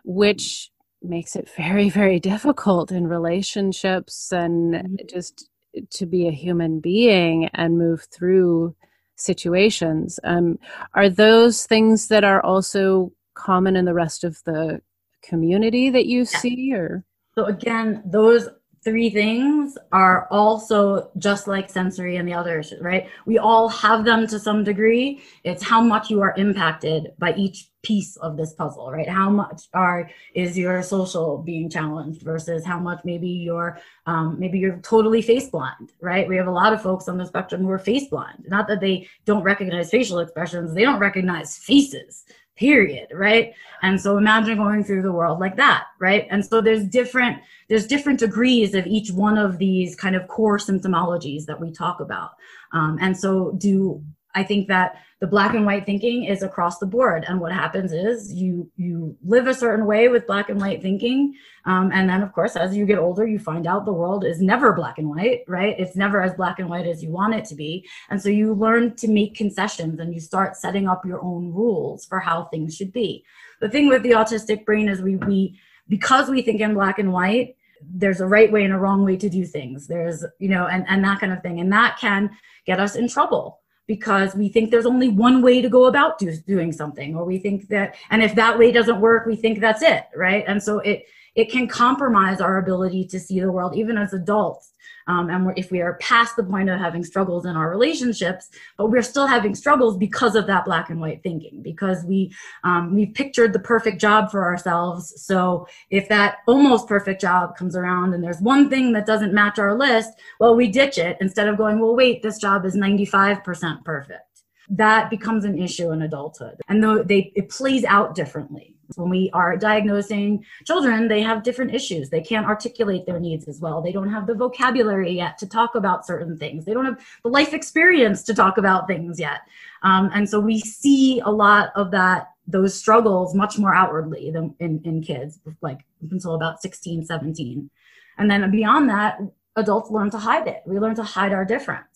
which 0.04 0.70
makes 1.02 1.36
it 1.36 1.48
very, 1.56 1.90
very 1.90 2.18
difficult 2.18 2.90
in 2.90 3.06
relationships 3.06 4.32
and 4.32 4.74
mm-hmm. 4.74 4.94
just 5.08 5.48
to 5.90 6.06
be 6.06 6.26
a 6.26 6.32
human 6.32 6.80
being 6.80 7.48
and 7.54 7.78
move 7.78 8.08
through 8.12 8.74
situations. 9.16 10.18
Um, 10.24 10.58
are 10.94 11.08
those 11.08 11.66
things 11.66 12.08
that 12.08 12.24
are 12.24 12.42
also 12.42 13.12
common 13.34 13.76
in 13.76 13.84
the 13.84 13.94
rest 13.94 14.24
of 14.24 14.42
the 14.44 14.80
community 15.22 15.90
that 15.90 16.06
you 16.06 16.24
see 16.24 16.72
or 16.74 17.04
so 17.34 17.44
again 17.44 18.02
those 18.04 18.48
three 18.82 19.10
things 19.10 19.76
are 19.92 20.26
also 20.30 21.10
just 21.18 21.46
like 21.46 21.68
sensory 21.68 22.16
and 22.16 22.26
the 22.26 22.32
others, 22.32 22.72
right? 22.80 23.08
We 23.26 23.38
all 23.38 23.68
have 23.68 24.04
them 24.04 24.26
to 24.28 24.38
some 24.38 24.64
degree. 24.64 25.22
It's 25.44 25.62
how 25.62 25.82
much 25.82 26.08
you 26.08 26.22
are 26.22 26.34
impacted 26.36 27.12
by 27.18 27.34
each 27.34 27.68
piece 27.82 28.16
of 28.16 28.36
this 28.36 28.52
puzzle, 28.54 28.90
right? 28.90 29.08
How 29.08 29.30
much 29.30 29.64
are 29.74 30.10
is 30.34 30.56
your 30.56 30.82
social 30.82 31.38
being 31.38 31.68
challenged 31.68 32.22
versus 32.22 32.64
how 32.64 32.78
much 32.78 33.00
maybe 33.04 33.28
you're 33.28 33.78
um, 34.06 34.38
maybe 34.38 34.58
you're 34.58 34.78
totally 34.78 35.22
face 35.22 35.48
blind, 35.48 35.92
right? 36.00 36.28
We 36.28 36.36
have 36.36 36.46
a 36.46 36.52
lot 36.52 36.72
of 36.72 36.82
folks 36.82 37.08
on 37.08 37.18
the 37.18 37.26
spectrum 37.26 37.62
who 37.62 37.70
are 37.70 37.78
face 37.78 38.08
blind. 38.08 38.44
Not 38.48 38.68
that 38.68 38.80
they 38.80 39.08
don't 39.24 39.42
recognize 39.42 39.90
facial 39.90 40.18
expressions, 40.18 40.74
they 40.74 40.82
don't 40.82 40.98
recognize 40.98 41.58
faces 41.58 42.24
period 42.60 43.08
right? 43.12 43.54
And 43.82 43.98
so 44.00 44.18
imagine 44.18 44.58
going 44.58 44.84
through 44.84 45.02
the 45.02 45.12
world 45.12 45.40
like 45.40 45.56
that 45.56 45.86
right? 45.98 46.26
And 46.30 46.44
so 46.44 46.60
there's 46.60 46.84
different 46.84 47.38
there's 47.68 47.86
different 47.86 48.20
degrees 48.20 48.74
of 48.74 48.86
each 48.86 49.10
one 49.10 49.38
of 49.38 49.58
these 49.58 49.96
kind 49.96 50.14
of 50.14 50.28
core 50.28 50.58
symptomologies 50.58 51.46
that 51.46 51.60
we 51.60 51.72
talk 51.72 52.00
about. 52.00 52.32
Um, 52.72 52.98
and 53.00 53.16
so 53.16 53.52
do 53.58 54.04
I 54.34 54.44
think 54.44 54.68
that 54.68 54.96
the 55.20 55.26
black 55.26 55.54
and 55.54 55.66
white 55.66 55.84
thinking 55.84 56.24
is 56.24 56.42
across 56.42 56.78
the 56.78 56.86
board, 56.86 57.26
and 57.28 57.40
what 57.40 57.52
happens 57.52 57.92
is 57.92 58.32
you 58.32 58.70
you 58.76 59.16
live 59.22 59.46
a 59.46 59.54
certain 59.54 59.84
way 59.84 60.08
with 60.08 60.26
black 60.26 60.48
and 60.48 60.58
white 60.58 60.80
thinking, 60.80 61.34
um, 61.66 61.90
and 61.92 62.08
then 62.08 62.22
of 62.22 62.32
course 62.32 62.56
as 62.56 62.74
you 62.74 62.86
get 62.86 62.98
older, 62.98 63.26
you 63.26 63.38
find 63.38 63.66
out 63.66 63.84
the 63.84 63.92
world 63.92 64.24
is 64.24 64.40
never 64.40 64.72
black 64.72 64.96
and 64.96 65.10
white, 65.10 65.40
right? 65.46 65.78
It's 65.78 65.94
never 65.94 66.22
as 66.22 66.32
black 66.34 66.58
and 66.58 66.70
white 66.70 66.86
as 66.86 67.02
you 67.02 67.10
want 67.10 67.34
it 67.34 67.44
to 67.46 67.54
be, 67.54 67.86
and 68.08 68.20
so 68.20 68.30
you 68.30 68.54
learn 68.54 68.96
to 68.96 69.08
make 69.08 69.34
concessions 69.34 70.00
and 70.00 70.14
you 70.14 70.20
start 70.20 70.56
setting 70.56 70.88
up 70.88 71.04
your 71.04 71.22
own 71.22 71.52
rules 71.52 72.06
for 72.06 72.18
how 72.18 72.44
things 72.44 72.74
should 72.74 72.92
be. 72.92 73.22
The 73.60 73.68
thing 73.68 73.88
with 73.88 74.02
the 74.02 74.12
autistic 74.12 74.64
brain 74.64 74.88
is 74.88 75.02
we 75.02 75.16
we 75.16 75.60
because 75.86 76.30
we 76.30 76.40
think 76.40 76.62
in 76.62 76.72
black 76.72 76.98
and 76.98 77.12
white, 77.12 77.56
there's 77.82 78.22
a 78.22 78.26
right 78.26 78.50
way 78.50 78.64
and 78.64 78.72
a 78.72 78.78
wrong 78.78 79.04
way 79.04 79.18
to 79.18 79.28
do 79.28 79.44
things. 79.44 79.86
There's 79.86 80.24
you 80.38 80.48
know, 80.48 80.66
and 80.66 80.86
and 80.88 81.04
that 81.04 81.20
kind 81.20 81.34
of 81.34 81.42
thing, 81.42 81.60
and 81.60 81.70
that 81.74 81.98
can 81.98 82.30
get 82.64 82.80
us 82.80 82.96
in 82.96 83.06
trouble 83.06 83.59
because 83.90 84.36
we 84.36 84.48
think 84.48 84.70
there's 84.70 84.86
only 84.86 85.08
one 85.08 85.42
way 85.42 85.60
to 85.60 85.68
go 85.68 85.86
about 85.86 86.16
do, 86.16 86.30
doing 86.46 86.70
something 86.70 87.16
or 87.16 87.24
we 87.24 87.38
think 87.38 87.66
that 87.66 87.96
and 88.10 88.22
if 88.22 88.36
that 88.36 88.56
way 88.56 88.70
doesn't 88.70 89.00
work 89.00 89.26
we 89.26 89.34
think 89.34 89.58
that's 89.58 89.82
it 89.82 90.04
right? 90.14 90.44
And 90.46 90.62
so 90.62 90.78
it 90.78 91.06
it 91.34 91.50
can 91.50 91.68
compromise 91.68 92.40
our 92.40 92.58
ability 92.58 93.06
to 93.06 93.20
see 93.20 93.40
the 93.40 93.50
world 93.50 93.76
even 93.76 93.96
as 93.96 94.12
adults. 94.12 94.72
Um, 95.06 95.28
and 95.30 95.58
if 95.58 95.70
we 95.70 95.80
are 95.80 95.94
past 95.94 96.36
the 96.36 96.44
point 96.44 96.68
of 96.68 96.78
having 96.78 97.02
struggles 97.02 97.44
in 97.44 97.56
our 97.56 97.70
relationships 97.70 98.48
but 98.76 98.90
we're 98.90 99.02
still 99.02 99.26
having 99.26 99.54
struggles 99.54 99.96
because 99.96 100.36
of 100.36 100.46
that 100.46 100.64
black 100.64 100.90
and 100.90 101.00
white 101.00 101.22
thinking 101.22 101.62
because 101.62 102.04
we 102.04 102.32
um, 102.64 102.94
we've 102.94 103.12
pictured 103.14 103.52
the 103.52 103.58
perfect 103.58 104.00
job 104.00 104.30
for 104.30 104.44
ourselves. 104.44 105.12
So 105.24 105.66
if 105.90 106.08
that 106.08 106.38
almost 106.46 106.86
perfect 106.86 107.20
job 107.20 107.56
comes 107.56 107.74
around 107.74 108.14
and 108.14 108.22
there's 108.22 108.40
one 108.40 108.68
thing 108.70 108.92
that 108.92 109.06
doesn't 109.06 109.34
match 109.34 109.58
our 109.58 109.76
list 109.76 110.10
well 110.38 110.54
we 110.54 110.68
ditch 110.68 110.98
it 110.98 111.16
instead 111.20 111.48
of 111.48 111.56
going 111.56 111.80
well 111.80 111.96
wait 111.96 112.22
this 112.22 112.38
job 112.38 112.64
is 112.64 112.76
95% 112.76 113.84
perfect. 113.84 114.20
That 114.68 115.10
becomes 115.10 115.44
an 115.44 115.58
issue 115.58 115.90
in 115.90 116.02
adulthood. 116.02 116.60
And 116.68 116.82
though 116.82 117.02
they 117.02 117.32
it 117.34 117.48
plays 117.48 117.84
out 117.84 118.14
differently 118.14 118.76
when 118.96 119.10
we 119.10 119.30
are 119.32 119.56
diagnosing 119.56 120.44
children 120.64 121.08
they 121.08 121.22
have 121.22 121.42
different 121.42 121.74
issues. 121.74 122.10
They 122.10 122.20
can't 122.20 122.46
articulate 122.46 123.06
their 123.06 123.20
needs 123.20 123.48
as 123.48 123.60
well. 123.60 123.80
They 123.82 123.92
don't 123.92 124.10
have 124.10 124.26
the 124.26 124.34
vocabulary 124.34 125.12
yet 125.12 125.38
to 125.38 125.46
talk 125.46 125.74
about 125.74 126.06
certain 126.06 126.36
things. 126.36 126.64
They 126.64 126.74
don't 126.74 126.84
have 126.84 127.00
the 127.22 127.30
life 127.30 127.54
experience 127.54 128.22
to 128.24 128.34
talk 128.34 128.58
about 128.58 128.86
things 128.86 129.18
yet. 129.18 129.40
Um, 129.82 130.10
and 130.14 130.28
so 130.28 130.40
we 130.40 130.60
see 130.60 131.20
a 131.20 131.30
lot 131.30 131.70
of 131.74 131.90
that 131.92 132.28
those 132.46 132.74
struggles 132.74 133.34
much 133.34 133.58
more 133.58 133.74
outwardly 133.74 134.30
than 134.30 134.54
in, 134.58 134.80
in 134.84 135.02
kids 135.02 135.38
like 135.60 135.80
until 136.10 136.34
about 136.34 136.60
16 136.60 137.04
17 137.06 137.70
and 138.18 138.30
then 138.30 138.50
beyond 138.50 138.88
that 138.90 139.20
adults 139.56 139.90
learn 139.90 140.10
to 140.10 140.18
hide 140.18 140.46
it. 140.46 140.62
We 140.66 140.78
learn 140.78 140.94
to 140.96 141.02
hide 141.02 141.32
our 141.32 141.44
difference 141.44 141.89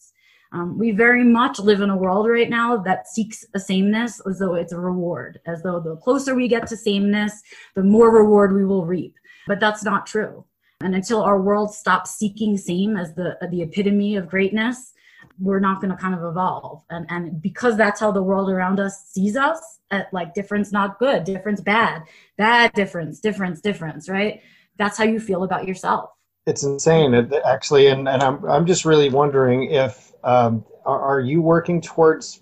um, 0.55 0.79
we 0.79 0.93
very 0.93 1.25
much 1.25 1.59
live 1.59 1.81
in 1.81 1.91
a 1.91 1.97
world 1.97 2.29
right 2.29 2.49
now 2.49 2.77
that 2.79 3.09
seeks 3.09 3.45
a 3.55 3.61
sameness 3.61 4.21
as 4.27 4.39
though 4.39 4.55
it's 4.55 4.73
a 4.73 4.79
reward, 4.79 5.41
as 5.47 5.63
though 5.63 5.81
the 5.81 5.97
closer 5.97 6.35
we 6.35 6.49
get 6.49 6.67
to 6.69 6.77
sameness, 6.77 7.43
the 7.75 7.83
more 7.83 8.11
reward 8.11 8.55
we 8.55 8.65
will 8.65 8.87
reap. 8.87 9.15
But 9.47 9.61
that's 9.61 9.85
not 9.85 10.07
true. 10.07 10.45
And 10.81 10.95
until 10.95 11.23
our 11.23 11.41
world 11.41 11.75
stops 11.75 12.15
seeking 12.15 12.57
same 12.57 12.97
as 12.97 13.15
the 13.15 13.37
the 13.51 13.63
epitome 13.63 14.17
of 14.17 14.29
greatness, 14.29 14.93
we're 15.39 15.61
not 15.61 15.81
going 15.81 15.91
to 15.91 15.97
kind 15.97 16.15
of 16.15 16.25
evolve. 16.25 16.83
And 16.89 17.07
and 17.11 17.43
because 17.43 17.77
that's 17.77 18.01
how 18.01 18.13
the 18.13 18.23
world 18.23 18.49
around 18.49 18.81
us 18.81 19.07
sees 19.11 19.37
us, 19.37 19.81
at 19.91 20.13
like 20.13 20.35
difference 20.35 20.73
not 20.73 20.99
good, 20.99 21.25
difference 21.25 21.61
bad, 21.61 22.03
bad 22.39 22.73
difference, 22.73 23.21
difference 23.21 23.61
difference, 23.61 24.09
right? 24.09 24.41
that's 24.79 24.99
how 24.99 25.05
you 25.05 25.21
feel 25.21 25.45
about 25.45 25.67
yourself. 25.67 26.11
It's 26.47 26.63
insane, 26.63 27.15
actually, 27.47 27.87
and, 27.87 28.07
and 28.07 28.23
I'm 28.23 28.45
I'm 28.45 28.67
just 28.67 28.85
really 28.85 29.09
wondering 29.09 29.71
if 29.71 30.13
um, 30.25 30.65
are, 30.85 31.01
are 31.01 31.21
you 31.21 31.41
working 31.41 31.81
towards 31.81 32.41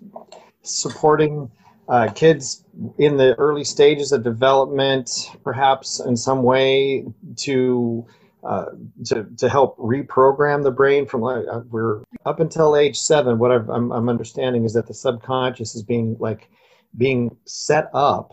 supporting 0.62 1.50
uh, 1.88 2.08
kids 2.14 2.64
in 2.98 3.16
the 3.16 3.34
early 3.34 3.64
stages 3.64 4.12
of 4.12 4.22
development, 4.22 5.10
perhaps 5.44 6.00
in 6.00 6.16
some 6.16 6.42
way 6.42 7.04
to 7.36 8.06
uh, 8.44 8.66
to 9.04 9.26
to 9.36 9.48
help 9.48 9.76
reprogram 9.78 10.62
the 10.62 10.70
brain 10.70 11.06
from 11.06 11.20
like 11.20 11.44
uh, 11.50 11.60
we're 11.70 12.02
up 12.24 12.40
until 12.40 12.76
age 12.76 12.98
seven. 12.98 13.38
What 13.38 13.52
I've, 13.52 13.68
I'm 13.68 13.92
I'm 13.92 14.08
understanding 14.08 14.64
is 14.64 14.72
that 14.74 14.86
the 14.86 14.94
subconscious 14.94 15.74
is 15.74 15.82
being 15.82 16.16
like 16.18 16.48
being 16.96 17.36
set 17.46 17.88
up 17.94 18.32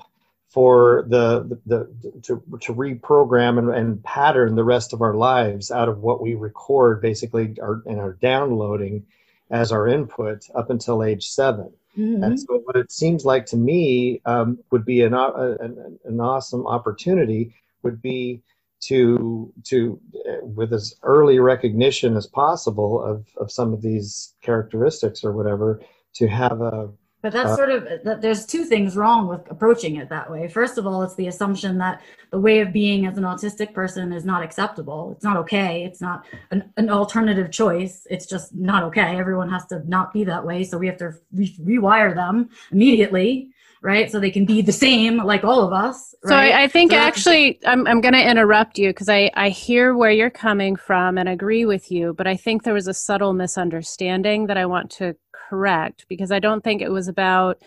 for 0.50 1.06
the, 1.08 1.44
the, 1.44 1.60
the 1.68 2.22
to, 2.24 2.44
to 2.60 2.74
reprogram 2.74 3.60
and, 3.60 3.70
and 3.70 4.04
pattern 4.04 4.56
the 4.56 4.64
rest 4.64 4.94
of 4.94 5.02
our 5.02 5.14
lives 5.14 5.70
out 5.70 5.88
of 5.88 6.00
what 6.00 6.22
we 6.22 6.34
record 6.34 7.02
basically 7.02 7.56
our, 7.62 7.84
and 7.86 8.00
are 8.00 8.18
downloading 8.20 9.06
as 9.52 9.72
our 9.72 9.88
input 9.88 10.46
up 10.56 10.70
until 10.70 11.04
age 11.04 11.28
7 11.28 11.72
mm-hmm. 11.98 12.24
And 12.24 12.40
so, 12.40 12.62
what 12.66 12.76
it 12.76 12.92
seems 12.92 13.26
like 13.26 13.46
to 13.48 13.58
me 13.58 14.22
um, 14.26 14.60
would 14.72 14.86
be 14.86 15.02
an, 15.02 15.14
uh, 15.14 15.56
an, 15.60 16.00
an 16.06 16.20
awesome 16.20 16.66
opportunity 16.68 17.54
would 17.84 18.02
be 18.02 18.42
to 18.82 19.52
to 19.66 20.00
uh, 20.28 20.46
with 20.46 20.74
as 20.74 20.96
early 21.04 21.40
recognition 21.40 22.16
as 22.16 22.28
possible 22.28 23.04
of 23.04 23.26
of 23.38 23.52
some 23.52 23.74
of 23.74 23.82
these 23.82 24.36
characteristics 24.42 25.24
or 25.24 25.34
whatever 25.34 25.82
to 26.14 26.28
have 26.28 26.62
a 26.62 26.90
but 27.22 27.34
that's 27.34 27.50
uh, 27.50 27.56
sort 27.56 27.70
of 27.70 27.88
that 28.04 28.22
there's 28.22 28.46
two 28.46 28.64
things 28.64 28.96
wrong 28.96 29.28
with 29.28 29.42
approaching 29.50 29.98
it 29.98 30.10
that 30.10 30.32
way. 30.32 30.48
First 30.48 30.78
of 30.78 30.88
all, 30.88 31.04
it's 31.04 31.16
the 31.16 31.28
assumption 31.28 31.78
that 31.80 32.02
the 32.32 32.40
way 32.40 32.60
of 32.60 32.72
being 32.72 33.06
as 33.06 33.18
an 33.18 33.24
autistic 33.24 33.74
person 33.74 34.14
is 34.14 34.24
not 34.24 34.42
acceptable. 34.42 35.12
It's 35.12 35.24
not 35.24 35.36
okay. 35.38 35.84
It's 35.84 36.00
not 36.00 36.26
an, 36.52 36.72
an 36.78 36.90
alternative 36.90 37.52
choice. 37.52 38.08
It's 38.10 38.26
just 38.26 38.56
not 38.56 38.84
okay. 38.84 39.18
Everyone 39.18 39.50
has 39.50 39.66
to 39.68 39.84
not 39.88 40.14
be 40.14 40.24
that 40.26 40.46
way. 40.46 40.64
So 40.64 40.78
we 40.78 40.88
have 40.88 40.98
to 40.98 41.14
re- 41.34 41.58
rewire 41.60 42.16
them 42.16 42.50
immediately 42.72 43.52
right? 43.82 44.12
So 44.12 44.20
they 44.20 44.32
can 44.32 44.46
be 44.46 44.62
the 44.62 44.72
same 44.72 45.18
like 45.18 45.44
all 45.44 45.64
of 45.64 45.72
us. 45.72 46.14
Right? 46.24 46.30
So 46.30 46.36
I, 46.36 46.64
I 46.64 46.68
think 46.68 46.92
so 46.92 46.98
actually, 46.98 47.60
I'm, 47.66 47.88
I'm 47.88 48.02
going 48.02 48.14
to 48.14 48.30
interrupt 48.30 48.78
you 48.78 48.90
because 48.90 49.10
I, 49.10 49.32
I 49.36 49.50
hear 49.50 49.96
where 49.96 50.12
you're 50.12 50.30
coming 50.30 50.76
from 50.76 51.18
and 51.18 51.30
agree 51.30 51.66
with 51.66 51.92
you, 51.92 52.14
but 52.14 52.28
I 52.28 52.36
think 52.36 52.64
there 52.64 52.74
was 52.74 52.88
a 52.88 52.94
subtle 52.94 53.34
misunderstanding 53.34 54.48
that 54.48 54.58
I 54.58 54.66
want 54.66 54.92
to 54.92 55.16
correct 55.50 56.06
because 56.10 56.32
I 56.32 56.40
don't 56.40 56.64
think 56.64 56.82
it 56.82 56.92
was 56.92 57.08
about 57.08 57.62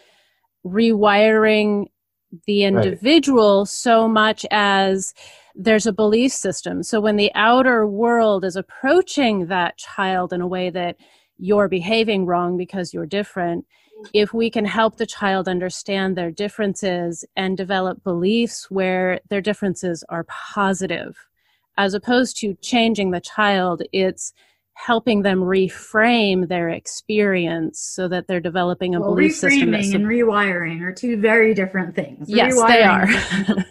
rewiring 0.65 1.87
the 2.47 2.65
individual 2.65 3.61
right. 3.61 3.69
so 3.69 4.09
much 4.09 4.47
as 4.51 5.13
there's 5.55 5.87
a 5.87 5.93
belief 5.93 6.33
system. 6.33 6.83
So 6.83 7.01
when 7.01 7.17
the 7.17 7.31
outer 7.35 7.87
world 7.87 8.45
is 8.45 8.57
approaching 8.57 9.47
that 9.47 9.77
child 9.77 10.33
in 10.33 10.41
a 10.41 10.47
way 10.47 10.71
that 10.71 10.97
you're 11.39 11.69
behaving 11.69 12.25
wrong 12.25 12.57
because 12.57 12.95
you're 12.95 13.07
different, 13.07 13.67
if 14.15 14.33
we 14.33 14.51
can 14.51 14.65
help 14.65 14.97
the 14.97 15.07
child 15.07 15.49
understand 15.49 16.17
their 16.17 16.31
differences 16.31 17.25
and 17.37 17.57
develop 17.57 18.03
beliefs 18.03 18.71
where 18.71 19.21
their 19.29 19.41
differences 19.41 20.03
are 20.09 20.25
positive, 20.25 21.17
as 21.77 21.95
opposed 21.95 22.37
to 22.39 22.55
changing 22.63 23.11
the 23.11 23.21
child, 23.21 23.83
it's 23.93 24.33
helping 24.75 25.23
them 25.23 25.41
reframe 25.41 26.49
their 26.49 26.69
experience 26.71 27.81
so 27.81 28.09
that 28.09 28.27
they're 28.27 28.41
developing 28.41 28.95
a 28.95 29.01
well, 29.01 29.15
belief 29.15 29.37
system. 29.37 29.71
Reframing 29.71 29.95
and 29.95 30.07
rewiring 30.07 30.83
are 30.83 30.93
two 30.93 31.17
very 31.21 31.55
different 31.55 31.95
things. 31.95 32.29
Yes, 32.29 32.55
rewiring 32.55 32.69
they 32.69 32.83
are. 32.83 33.67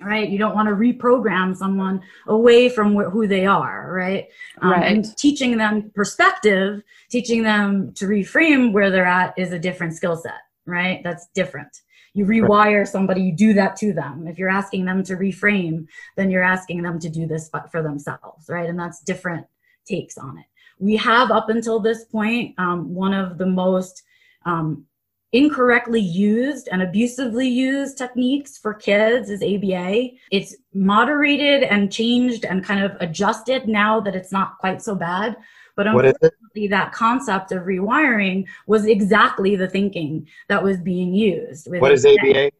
right? 0.00 0.28
You 0.28 0.38
don't 0.38 0.54
want 0.54 0.68
to 0.68 0.74
reprogram 0.74 1.56
someone 1.56 2.00
away 2.28 2.68
from 2.68 2.94
wh- 2.94 3.10
who 3.10 3.26
they 3.26 3.46
are, 3.46 3.92
right? 3.92 4.26
Um, 4.62 4.70
right. 4.70 4.92
And 4.92 5.16
teaching 5.16 5.56
them 5.56 5.90
perspective, 5.94 6.82
teaching 7.10 7.42
them 7.42 7.92
to 7.94 8.06
reframe 8.06 8.72
where 8.72 8.90
they're 8.90 9.04
at 9.04 9.34
is 9.36 9.52
a 9.52 9.58
different 9.58 9.94
skill 9.94 10.16
set, 10.16 10.40
right? 10.66 11.00
That's 11.02 11.26
different. 11.34 11.80
You 12.14 12.24
rewire 12.24 12.88
somebody, 12.88 13.20
you 13.20 13.36
do 13.36 13.52
that 13.54 13.76
to 13.76 13.92
them. 13.92 14.26
If 14.26 14.38
you're 14.38 14.48
asking 14.48 14.86
them 14.86 15.02
to 15.04 15.16
reframe, 15.16 15.86
then 16.16 16.30
you're 16.30 16.42
asking 16.42 16.82
them 16.82 16.98
to 17.00 17.10
do 17.10 17.26
this 17.26 17.50
for 17.70 17.82
themselves, 17.82 18.48
right? 18.48 18.70
And 18.70 18.78
that's 18.78 19.00
different 19.00 19.46
takes 19.86 20.18
on 20.18 20.38
it. 20.38 20.46
We 20.78 20.96
have, 20.96 21.30
up 21.30 21.48
until 21.48 21.80
this 21.80 22.04
point, 22.04 22.54
um, 22.58 22.94
one 22.94 23.14
of 23.14 23.38
the 23.38 23.46
most 23.46 24.02
um, 24.44 24.84
incorrectly 25.32 26.00
used 26.00 26.68
and 26.70 26.82
abusively 26.82 27.48
used 27.48 27.98
techniques 27.98 28.58
for 28.58 28.74
kids 28.74 29.30
is 29.30 29.42
ABA. 29.42 30.10
It's 30.30 30.56
moderated 30.74 31.62
and 31.64 31.90
changed 31.90 32.44
and 32.44 32.64
kind 32.64 32.84
of 32.84 32.96
adjusted 33.00 33.68
now 33.68 34.00
that 34.00 34.14
it's 34.14 34.32
not 34.32 34.58
quite 34.58 34.82
so 34.82 34.94
bad. 34.94 35.36
But 35.76 35.86
unfortunately, 35.86 36.68
that 36.68 36.92
concept 36.92 37.52
of 37.52 37.64
rewiring 37.64 38.46
was 38.66 38.86
exactly 38.86 39.56
the 39.56 39.68
thinking 39.68 40.26
that 40.48 40.62
was 40.62 40.78
being 40.78 41.14
used. 41.14 41.68
What 41.70 41.92
is 41.92 42.06
ABA? 42.06 42.50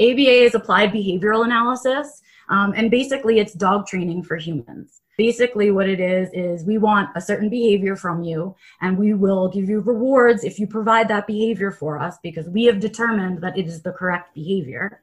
ABA 0.00 0.44
is 0.44 0.54
applied 0.54 0.90
behavioral 0.90 1.44
analysis, 1.44 2.22
um, 2.48 2.74
and 2.76 2.90
basically, 2.90 3.38
it's 3.38 3.52
dog 3.52 3.86
training 3.86 4.24
for 4.24 4.36
humans. 4.36 5.00
Basically, 5.16 5.70
what 5.70 5.88
it 5.88 6.00
is, 6.00 6.28
is 6.32 6.66
we 6.66 6.78
want 6.78 7.10
a 7.16 7.20
certain 7.20 7.48
behavior 7.48 7.96
from 7.96 8.22
you, 8.22 8.54
and 8.80 8.98
we 8.98 9.14
will 9.14 9.48
give 9.48 9.68
you 9.68 9.80
rewards 9.80 10.44
if 10.44 10.58
you 10.58 10.66
provide 10.66 11.08
that 11.08 11.26
behavior 11.26 11.70
for 11.70 11.98
us 11.98 12.18
because 12.22 12.48
we 12.48 12.64
have 12.64 12.80
determined 12.80 13.40
that 13.42 13.56
it 13.56 13.66
is 13.66 13.82
the 13.82 13.92
correct 13.92 14.34
behavior. 14.34 15.00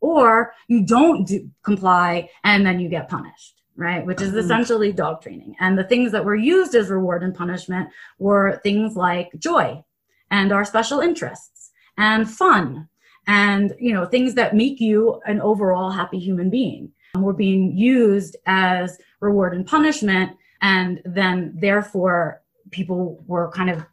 Or 0.00 0.52
you 0.68 0.86
don't 0.86 1.26
do, 1.26 1.50
comply 1.64 2.30
and 2.44 2.64
then 2.64 2.78
you 2.78 2.88
get 2.88 3.08
punished, 3.08 3.62
right? 3.74 4.06
Which 4.06 4.22
is 4.22 4.28
mm-hmm. 4.28 4.38
essentially 4.38 4.92
dog 4.92 5.22
training. 5.22 5.56
And 5.58 5.76
the 5.76 5.82
things 5.82 6.12
that 6.12 6.24
were 6.24 6.36
used 6.36 6.76
as 6.76 6.88
reward 6.88 7.24
and 7.24 7.34
punishment 7.34 7.88
were 8.20 8.60
things 8.62 8.94
like 8.94 9.30
joy 9.38 9.82
and 10.30 10.52
our 10.52 10.64
special 10.64 11.00
interests 11.00 11.72
and 11.96 12.30
fun 12.30 12.88
and 13.26 13.74
you 13.78 13.92
know 13.92 14.06
things 14.06 14.34
that 14.34 14.56
make 14.56 14.80
you 14.80 15.20
an 15.26 15.40
overall 15.40 15.90
happy 15.90 16.18
human 16.18 16.50
being 16.50 16.90
And 17.14 17.22
were 17.22 17.34
being 17.34 17.76
used 17.76 18.36
as 18.46 18.98
reward 19.20 19.54
and 19.54 19.66
punishment 19.66 20.36
and 20.62 21.00
then 21.04 21.54
therefore 21.56 22.42
people 22.70 23.22
were 23.26 23.50
kind 23.50 23.70
of 23.70 23.84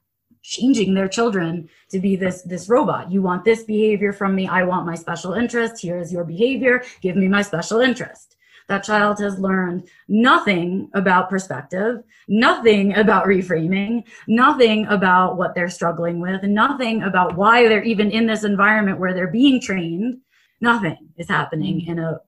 changing 0.41 0.93
their 0.93 1.07
children 1.07 1.67
to 1.89 1.99
be 1.99 2.15
this 2.15 2.43
this 2.43 2.69
robot. 2.69 3.11
You 3.11 3.21
want 3.21 3.43
this 3.43 3.63
behavior 3.63 4.13
from 4.13 4.35
me 4.35 4.47
i 4.47 4.63
want 4.63 4.85
my 4.85 4.95
special 4.95 5.33
interest 5.33 5.81
here 5.81 5.97
is 5.97 6.13
your 6.13 6.23
behavior 6.23 6.83
give 7.01 7.15
me 7.15 7.27
my 7.27 7.41
special 7.41 7.79
interest. 7.81 8.35
That 8.67 8.83
child 8.83 9.19
has 9.19 9.37
learned 9.37 9.89
nothing 10.07 10.89
about 10.93 11.29
perspective, 11.29 12.03
nothing 12.27 12.95
about 12.95 13.27
reframing, 13.27 14.03
nothing 14.27 14.87
about 14.87 15.37
what 15.37 15.53
they're 15.53 15.69
struggling 15.69 16.19
with, 16.19 16.41
nothing 16.43 17.03
about 17.03 17.35
why 17.35 17.67
they're 17.67 17.83
even 17.83 18.09
in 18.09 18.25
this 18.25 18.43
environment 18.43 18.99
where 18.99 19.13
they're 19.13 19.27
being 19.27 19.61
trained. 19.61 20.19
Nothing 20.61 21.09
is 21.17 21.27
happening 21.27 21.81
mm. 21.81 21.89
in 21.89 21.99
a 21.99 22.19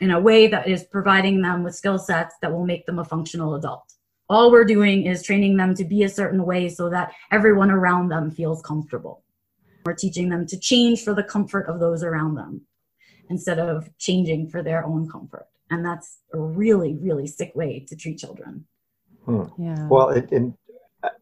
in 0.00 0.10
a 0.10 0.20
way 0.20 0.46
that 0.46 0.68
is 0.68 0.84
providing 0.84 1.40
them 1.40 1.62
with 1.62 1.74
skill 1.74 1.98
sets 1.98 2.34
that 2.42 2.52
will 2.52 2.66
make 2.66 2.86
them 2.86 2.98
a 2.98 3.04
functional 3.04 3.54
adult. 3.54 3.92
All 4.28 4.50
we're 4.50 4.64
doing 4.64 5.06
is 5.06 5.22
training 5.22 5.56
them 5.56 5.74
to 5.74 5.84
be 5.84 6.02
a 6.02 6.08
certain 6.08 6.44
way 6.44 6.68
so 6.68 6.88
that 6.90 7.12
everyone 7.30 7.70
around 7.70 8.08
them 8.08 8.30
feels 8.30 8.62
comfortable. 8.62 9.22
We're 9.84 9.94
teaching 9.94 10.30
them 10.30 10.46
to 10.46 10.58
change 10.58 11.02
for 11.02 11.14
the 11.14 11.22
comfort 11.22 11.66
of 11.68 11.78
those 11.78 12.02
around 12.02 12.34
them 12.36 12.62
instead 13.28 13.58
of 13.58 13.88
changing 13.98 14.48
for 14.48 14.62
their 14.62 14.84
own 14.84 15.08
comfort. 15.10 15.46
And 15.70 15.84
that's 15.84 16.18
a 16.32 16.38
really, 16.38 16.96
really 17.00 17.26
sick 17.26 17.52
way 17.54 17.84
to 17.88 17.96
treat 17.96 18.18
children. 18.18 18.66
Hmm. 19.24 19.44
Yeah. 19.58 19.88
Well, 19.88 20.10
it, 20.10 20.28
it, 20.32 20.52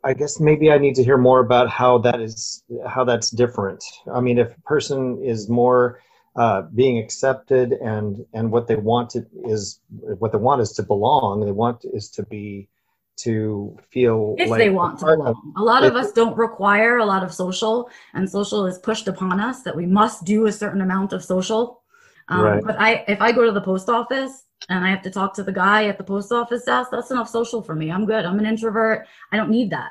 I 0.04 0.12
guess 0.12 0.40
maybe 0.40 0.70
I 0.70 0.78
need 0.78 0.94
to 0.96 1.04
hear 1.04 1.16
more 1.16 1.40
about 1.40 1.68
how 1.68 1.98
that 1.98 2.20
is, 2.20 2.62
how 2.88 3.04
that's 3.04 3.30
different. 3.30 3.82
I 4.12 4.20
mean, 4.20 4.38
if 4.38 4.56
a 4.56 4.60
person 4.62 5.20
is 5.22 5.48
more 5.48 6.00
uh, 6.36 6.62
being 6.74 6.98
accepted 6.98 7.72
and 7.72 8.24
and 8.32 8.50
what 8.50 8.66
they 8.66 8.76
want 8.76 9.10
to, 9.10 9.26
is 9.44 9.80
what 10.18 10.32
they 10.32 10.38
want 10.38 10.60
is 10.60 10.72
to 10.72 10.82
belong. 10.82 11.44
They 11.44 11.52
want 11.52 11.84
is 11.92 12.10
to 12.10 12.22
be 12.24 12.68
to 13.16 13.76
feel 13.90 14.34
if 14.38 14.48
like 14.48 14.58
they 14.58 14.70
want 14.70 14.98
to 15.00 15.04
belong. 15.04 15.52
A 15.56 15.62
lot 15.62 15.84
of 15.84 15.94
us 15.94 16.12
don't 16.12 16.36
require 16.36 16.96
a 16.96 17.04
lot 17.04 17.22
of 17.22 17.32
social, 17.34 17.90
and 18.14 18.28
social 18.28 18.66
is 18.66 18.78
pushed 18.78 19.08
upon 19.08 19.40
us 19.40 19.62
that 19.62 19.76
we 19.76 19.86
must 19.86 20.24
do 20.24 20.46
a 20.46 20.52
certain 20.52 20.80
amount 20.80 21.12
of 21.12 21.24
social 21.24 21.82
um, 22.28 22.42
right. 22.42 22.64
But 22.64 22.80
I, 22.80 23.04
if 23.08 23.20
I 23.20 23.32
go 23.32 23.44
to 23.44 23.52
the 23.52 23.60
post 23.60 23.88
office 23.88 24.44
and 24.68 24.84
I 24.84 24.90
have 24.90 25.02
to 25.02 25.10
talk 25.10 25.34
to 25.34 25.42
the 25.42 25.52
guy 25.52 25.86
at 25.86 25.98
the 25.98 26.04
post 26.04 26.32
office 26.32 26.64
desk, 26.64 26.90
that's 26.90 27.10
enough 27.10 27.28
social 27.28 27.62
for 27.62 27.74
me. 27.74 27.90
I'm 27.90 28.06
good. 28.06 28.24
I'm 28.24 28.38
an 28.38 28.46
introvert. 28.46 29.06
I 29.32 29.36
don't 29.36 29.50
need 29.50 29.70
that. 29.70 29.90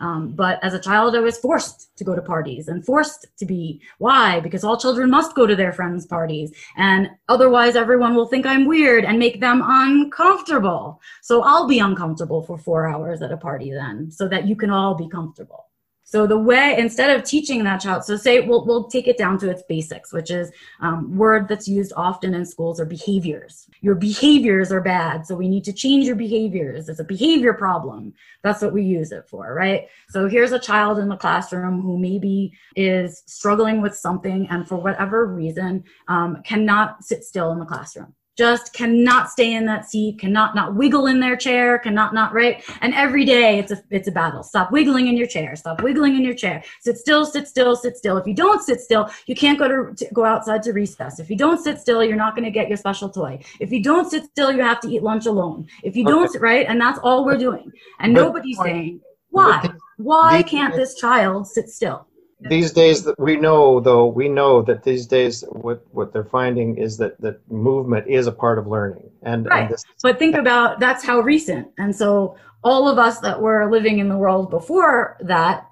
Um, 0.00 0.32
but 0.32 0.58
as 0.62 0.74
a 0.74 0.80
child, 0.80 1.14
I 1.14 1.20
was 1.20 1.38
forced 1.38 1.96
to 1.96 2.04
go 2.04 2.14
to 2.14 2.22
parties 2.22 2.68
and 2.68 2.84
forced 2.84 3.26
to 3.38 3.46
be. 3.46 3.80
Why? 3.98 4.40
Because 4.40 4.64
all 4.64 4.78
children 4.78 5.10
must 5.10 5.34
go 5.34 5.46
to 5.46 5.56
their 5.56 5.72
friends' 5.72 6.06
parties. 6.06 6.52
And 6.76 7.10
otherwise, 7.28 7.76
everyone 7.76 8.14
will 8.14 8.26
think 8.26 8.46
I'm 8.46 8.66
weird 8.66 9.04
and 9.04 9.18
make 9.18 9.40
them 9.40 9.62
uncomfortable. 9.64 11.00
So 11.22 11.42
I'll 11.42 11.68
be 11.68 11.78
uncomfortable 11.78 12.42
for 12.42 12.58
four 12.58 12.88
hours 12.88 13.22
at 13.22 13.32
a 13.32 13.36
party 13.36 13.70
then, 13.70 14.10
so 14.10 14.28
that 14.28 14.46
you 14.46 14.56
can 14.56 14.70
all 14.70 14.94
be 14.94 15.08
comfortable. 15.08 15.69
So 16.10 16.26
the 16.26 16.36
way 16.36 16.74
instead 16.76 17.16
of 17.16 17.22
teaching 17.22 17.62
that 17.62 17.82
child, 17.82 18.02
so 18.02 18.16
say 18.16 18.40
we'll 18.40 18.66
we'll 18.66 18.88
take 18.88 19.06
it 19.06 19.16
down 19.16 19.38
to 19.38 19.48
its 19.48 19.62
basics, 19.62 20.12
which 20.12 20.32
is 20.32 20.50
um, 20.80 21.16
word 21.16 21.46
that's 21.46 21.68
used 21.68 21.92
often 21.96 22.34
in 22.34 22.44
schools 22.44 22.80
are 22.80 22.84
behaviors. 22.84 23.68
Your 23.80 23.94
behaviors 23.94 24.72
are 24.72 24.80
bad, 24.80 25.24
so 25.24 25.36
we 25.36 25.48
need 25.48 25.62
to 25.62 25.72
change 25.72 26.06
your 26.06 26.16
behaviors. 26.16 26.88
It's 26.88 26.98
a 26.98 27.04
behavior 27.04 27.52
problem. 27.52 28.12
That's 28.42 28.60
what 28.60 28.72
we 28.72 28.82
use 28.82 29.12
it 29.12 29.28
for, 29.28 29.54
right? 29.54 29.86
So 30.08 30.26
here's 30.26 30.50
a 30.50 30.58
child 30.58 30.98
in 30.98 31.08
the 31.08 31.16
classroom 31.16 31.80
who 31.80 31.96
maybe 31.96 32.54
is 32.74 33.22
struggling 33.26 33.80
with 33.80 33.94
something 33.94 34.48
and 34.50 34.66
for 34.66 34.78
whatever 34.78 35.26
reason 35.26 35.84
um, 36.08 36.42
cannot 36.42 37.04
sit 37.04 37.22
still 37.22 37.52
in 37.52 37.60
the 37.60 37.66
classroom 37.66 38.16
just 38.36 38.72
cannot 38.72 39.28
stay 39.30 39.54
in 39.54 39.66
that 39.66 39.88
seat, 39.88 40.18
cannot 40.18 40.54
not 40.54 40.74
wiggle 40.74 41.06
in 41.06 41.20
their 41.20 41.36
chair, 41.36 41.78
cannot 41.78 42.14
not 42.14 42.32
right. 42.32 42.64
And 42.80 42.94
every 42.94 43.24
day 43.24 43.58
it's 43.58 43.72
a 43.72 43.82
it's 43.90 44.08
a 44.08 44.12
battle. 44.12 44.42
Stop 44.42 44.72
wiggling 44.72 45.08
in 45.08 45.16
your 45.16 45.26
chair. 45.26 45.56
Stop 45.56 45.82
wiggling 45.82 46.16
in 46.16 46.24
your 46.24 46.34
chair. 46.34 46.62
Sit 46.80 46.96
still, 46.96 47.26
sit 47.26 47.48
still, 47.48 47.76
sit 47.76 47.96
still. 47.96 48.16
If 48.16 48.26
you 48.26 48.34
don't 48.34 48.62
sit 48.62 48.80
still, 48.80 49.10
you 49.26 49.34
can't 49.34 49.58
go 49.58 49.68
to, 49.68 49.94
to 49.94 50.14
go 50.14 50.24
outside 50.24 50.62
to 50.64 50.72
recess. 50.72 51.18
If 51.18 51.28
you 51.28 51.36
don't 51.36 51.62
sit 51.62 51.78
still, 51.78 52.02
you're 52.02 52.16
not 52.16 52.34
going 52.34 52.44
to 52.44 52.50
get 52.50 52.68
your 52.68 52.76
special 52.76 53.10
toy. 53.10 53.40
If 53.58 53.72
you 53.72 53.82
don't 53.82 54.10
sit 54.10 54.24
still, 54.24 54.52
you 54.52 54.62
have 54.62 54.80
to 54.80 54.88
eat 54.88 55.02
lunch 55.02 55.26
alone. 55.26 55.66
If 55.82 55.96
you 55.96 56.04
don't, 56.04 56.34
right? 56.40 56.66
And 56.68 56.80
that's 56.80 56.98
all 57.02 57.24
we're 57.24 57.38
doing. 57.38 57.70
And 57.98 58.14
But- 58.14 58.22
nobody's 58.22 58.58
saying 58.58 59.00
why. 59.30 59.70
Why 59.98 60.42
can't 60.42 60.74
this 60.74 60.94
child 60.94 61.46
sit 61.46 61.68
still? 61.68 62.06
These 62.42 62.72
days 62.72 63.02
that 63.04 63.18
we 63.18 63.36
know 63.36 63.80
though 63.80 64.06
we 64.06 64.28
know 64.28 64.62
that 64.62 64.82
these 64.82 65.06
days 65.06 65.44
what 65.50 65.84
what 65.92 66.12
they're 66.12 66.24
finding 66.24 66.78
is 66.78 66.96
that 66.98 67.20
that 67.20 67.40
movement 67.50 68.06
is 68.08 68.26
a 68.26 68.32
part 68.32 68.58
of 68.58 68.66
learning 68.66 69.10
and, 69.22 69.46
Right. 69.46 69.62
and 69.62 69.70
this 69.70 69.84
But 70.02 70.18
think 70.18 70.34
about 70.36 70.80
that's 70.80 71.04
how 71.04 71.20
recent. 71.20 71.68
And 71.78 71.94
so 71.94 72.36
all 72.64 72.88
of 72.88 72.98
us 72.98 73.20
that 73.20 73.40
were 73.40 73.70
living 73.70 73.98
in 73.98 74.08
the 74.08 74.16
world 74.16 74.50
before 74.50 75.16
that 75.20 75.66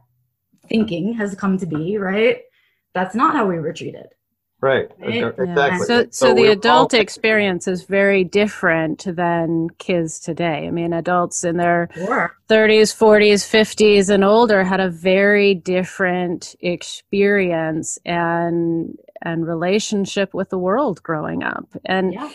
thinking 0.69 1.15
has 1.15 1.35
come 1.35 1.59
to 1.59 1.67
be, 1.67 1.99
right? 1.99 2.43
That's 2.95 3.15
not 3.15 3.35
how 3.35 3.47
we 3.47 3.61
were 3.61 3.73
treated. 3.73 4.07
Right 4.61 4.91
Right? 4.99 5.15
Yeah. 5.21 5.29
exactly 5.39 5.87
So, 5.87 6.07
so, 6.11 6.35
the 6.35 6.47
adult 6.51 6.95
all- 6.95 7.01
experience 7.01 7.69
is 7.69 7.85
very 7.85 8.25
different 8.25 9.05
than 9.07 9.69
kids 9.79 10.19
today. 10.19 10.67
I 10.67 10.71
mean, 10.71 10.93
adults 10.93 11.45
in 11.45 11.57
their 11.59 11.89
Sure. 11.95 12.35
30s, 12.49 12.93
40s, 12.93 13.45
50s, 13.47 14.11
and 14.11 14.25
older 14.25 14.65
had 14.65 14.81
a 14.81 14.89
very 14.91 15.55
different 15.55 16.55
experience 16.61 17.99
and 18.05 18.97
and 19.23 19.47
relationship 19.47 20.33
with 20.33 20.49
the 20.51 20.59
world 20.59 21.03
growing 21.03 21.43
up. 21.43 21.67
And 21.85 22.13
Yeah. 22.13 22.31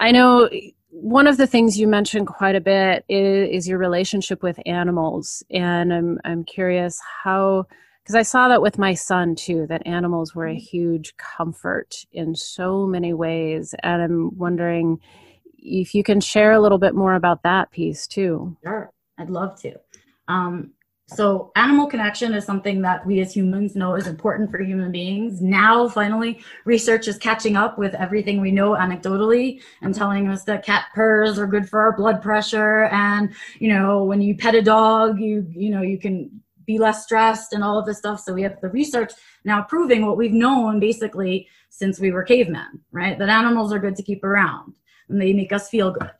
I 0.00 0.10
know 0.10 0.48
one 0.90 1.26
of 1.28 1.36
the 1.36 1.46
things 1.46 1.78
you 1.78 1.86
mentioned 1.86 2.26
quite 2.26 2.56
a 2.56 2.60
bit 2.60 3.04
is, 3.08 3.48
is 3.50 3.68
your 3.68 3.78
relationship 3.78 4.42
with 4.42 4.58
animals, 4.66 5.42
and 5.50 5.92
I'm 5.92 6.18
I'm 6.24 6.44
curious 6.44 7.00
how 7.24 7.66
because 8.06 8.14
I 8.14 8.22
saw 8.22 8.46
that 8.46 8.62
with 8.62 8.78
my 8.78 8.94
son 8.94 9.34
too 9.34 9.66
that 9.68 9.84
animals 9.84 10.32
were 10.32 10.46
a 10.46 10.54
huge 10.54 11.16
comfort 11.16 12.06
in 12.12 12.36
so 12.36 12.86
many 12.86 13.12
ways, 13.12 13.74
and 13.82 14.00
I'm 14.00 14.38
wondering 14.38 15.00
if 15.58 15.92
you 15.92 16.04
can 16.04 16.20
share 16.20 16.52
a 16.52 16.60
little 16.60 16.78
bit 16.78 16.94
more 16.94 17.14
about 17.14 17.42
that 17.42 17.72
piece 17.72 18.06
too. 18.06 18.56
Sure. 18.62 18.92
I'd 19.18 19.28
love 19.28 19.60
to. 19.62 19.74
Um, 20.28 20.70
so 21.08 21.50
animal 21.56 21.88
connection 21.88 22.32
is 22.32 22.44
something 22.44 22.80
that 22.82 23.04
we 23.04 23.20
as 23.20 23.34
humans 23.34 23.74
know 23.74 23.96
is 23.96 24.06
important 24.06 24.52
for 24.52 24.62
human 24.62 24.92
beings. 24.92 25.42
Now, 25.42 25.88
finally, 25.88 26.44
research 26.64 27.08
is 27.08 27.18
catching 27.18 27.56
up 27.56 27.76
with 27.76 27.94
everything 27.94 28.40
we 28.40 28.52
know 28.52 28.70
anecdotally 28.70 29.60
and 29.82 29.92
telling 29.92 30.28
us 30.28 30.44
that 30.44 30.64
cat 30.64 30.86
purrs 30.94 31.40
are 31.40 31.46
good 31.48 31.68
for 31.68 31.80
our 31.80 31.96
blood 31.96 32.22
pressure. 32.22 32.84
And, 32.84 33.34
you 33.58 33.68
know, 33.68 34.04
when 34.04 34.20
you 34.20 34.36
pet 34.36 34.54
a 34.54 34.62
dog, 34.62 35.18
you, 35.18 35.44
you 35.50 35.70
know, 35.70 35.82
you 35.82 35.98
can 35.98 36.40
be 36.66 36.78
less 36.78 37.04
stressed 37.04 37.52
and 37.52 37.62
all 37.62 37.78
of 37.78 37.86
this 37.86 37.98
stuff. 37.98 38.20
So 38.20 38.34
we 38.34 38.42
have 38.42 38.60
the 38.60 38.68
research 38.68 39.12
now 39.44 39.62
proving 39.62 40.04
what 40.04 40.16
we've 40.16 40.32
known 40.32 40.80
basically 40.80 41.48
since 41.70 42.00
we 42.00 42.10
were 42.10 42.22
cavemen, 42.22 42.80
right? 42.92 43.18
That 43.18 43.28
animals 43.28 43.72
are 43.72 43.78
good 43.78 43.96
to 43.96 44.02
keep 44.02 44.24
around 44.24 44.74
and 45.08 45.20
they 45.20 45.32
make 45.32 45.52
us 45.52 45.68
feel 45.68 45.90
good. 45.90 46.10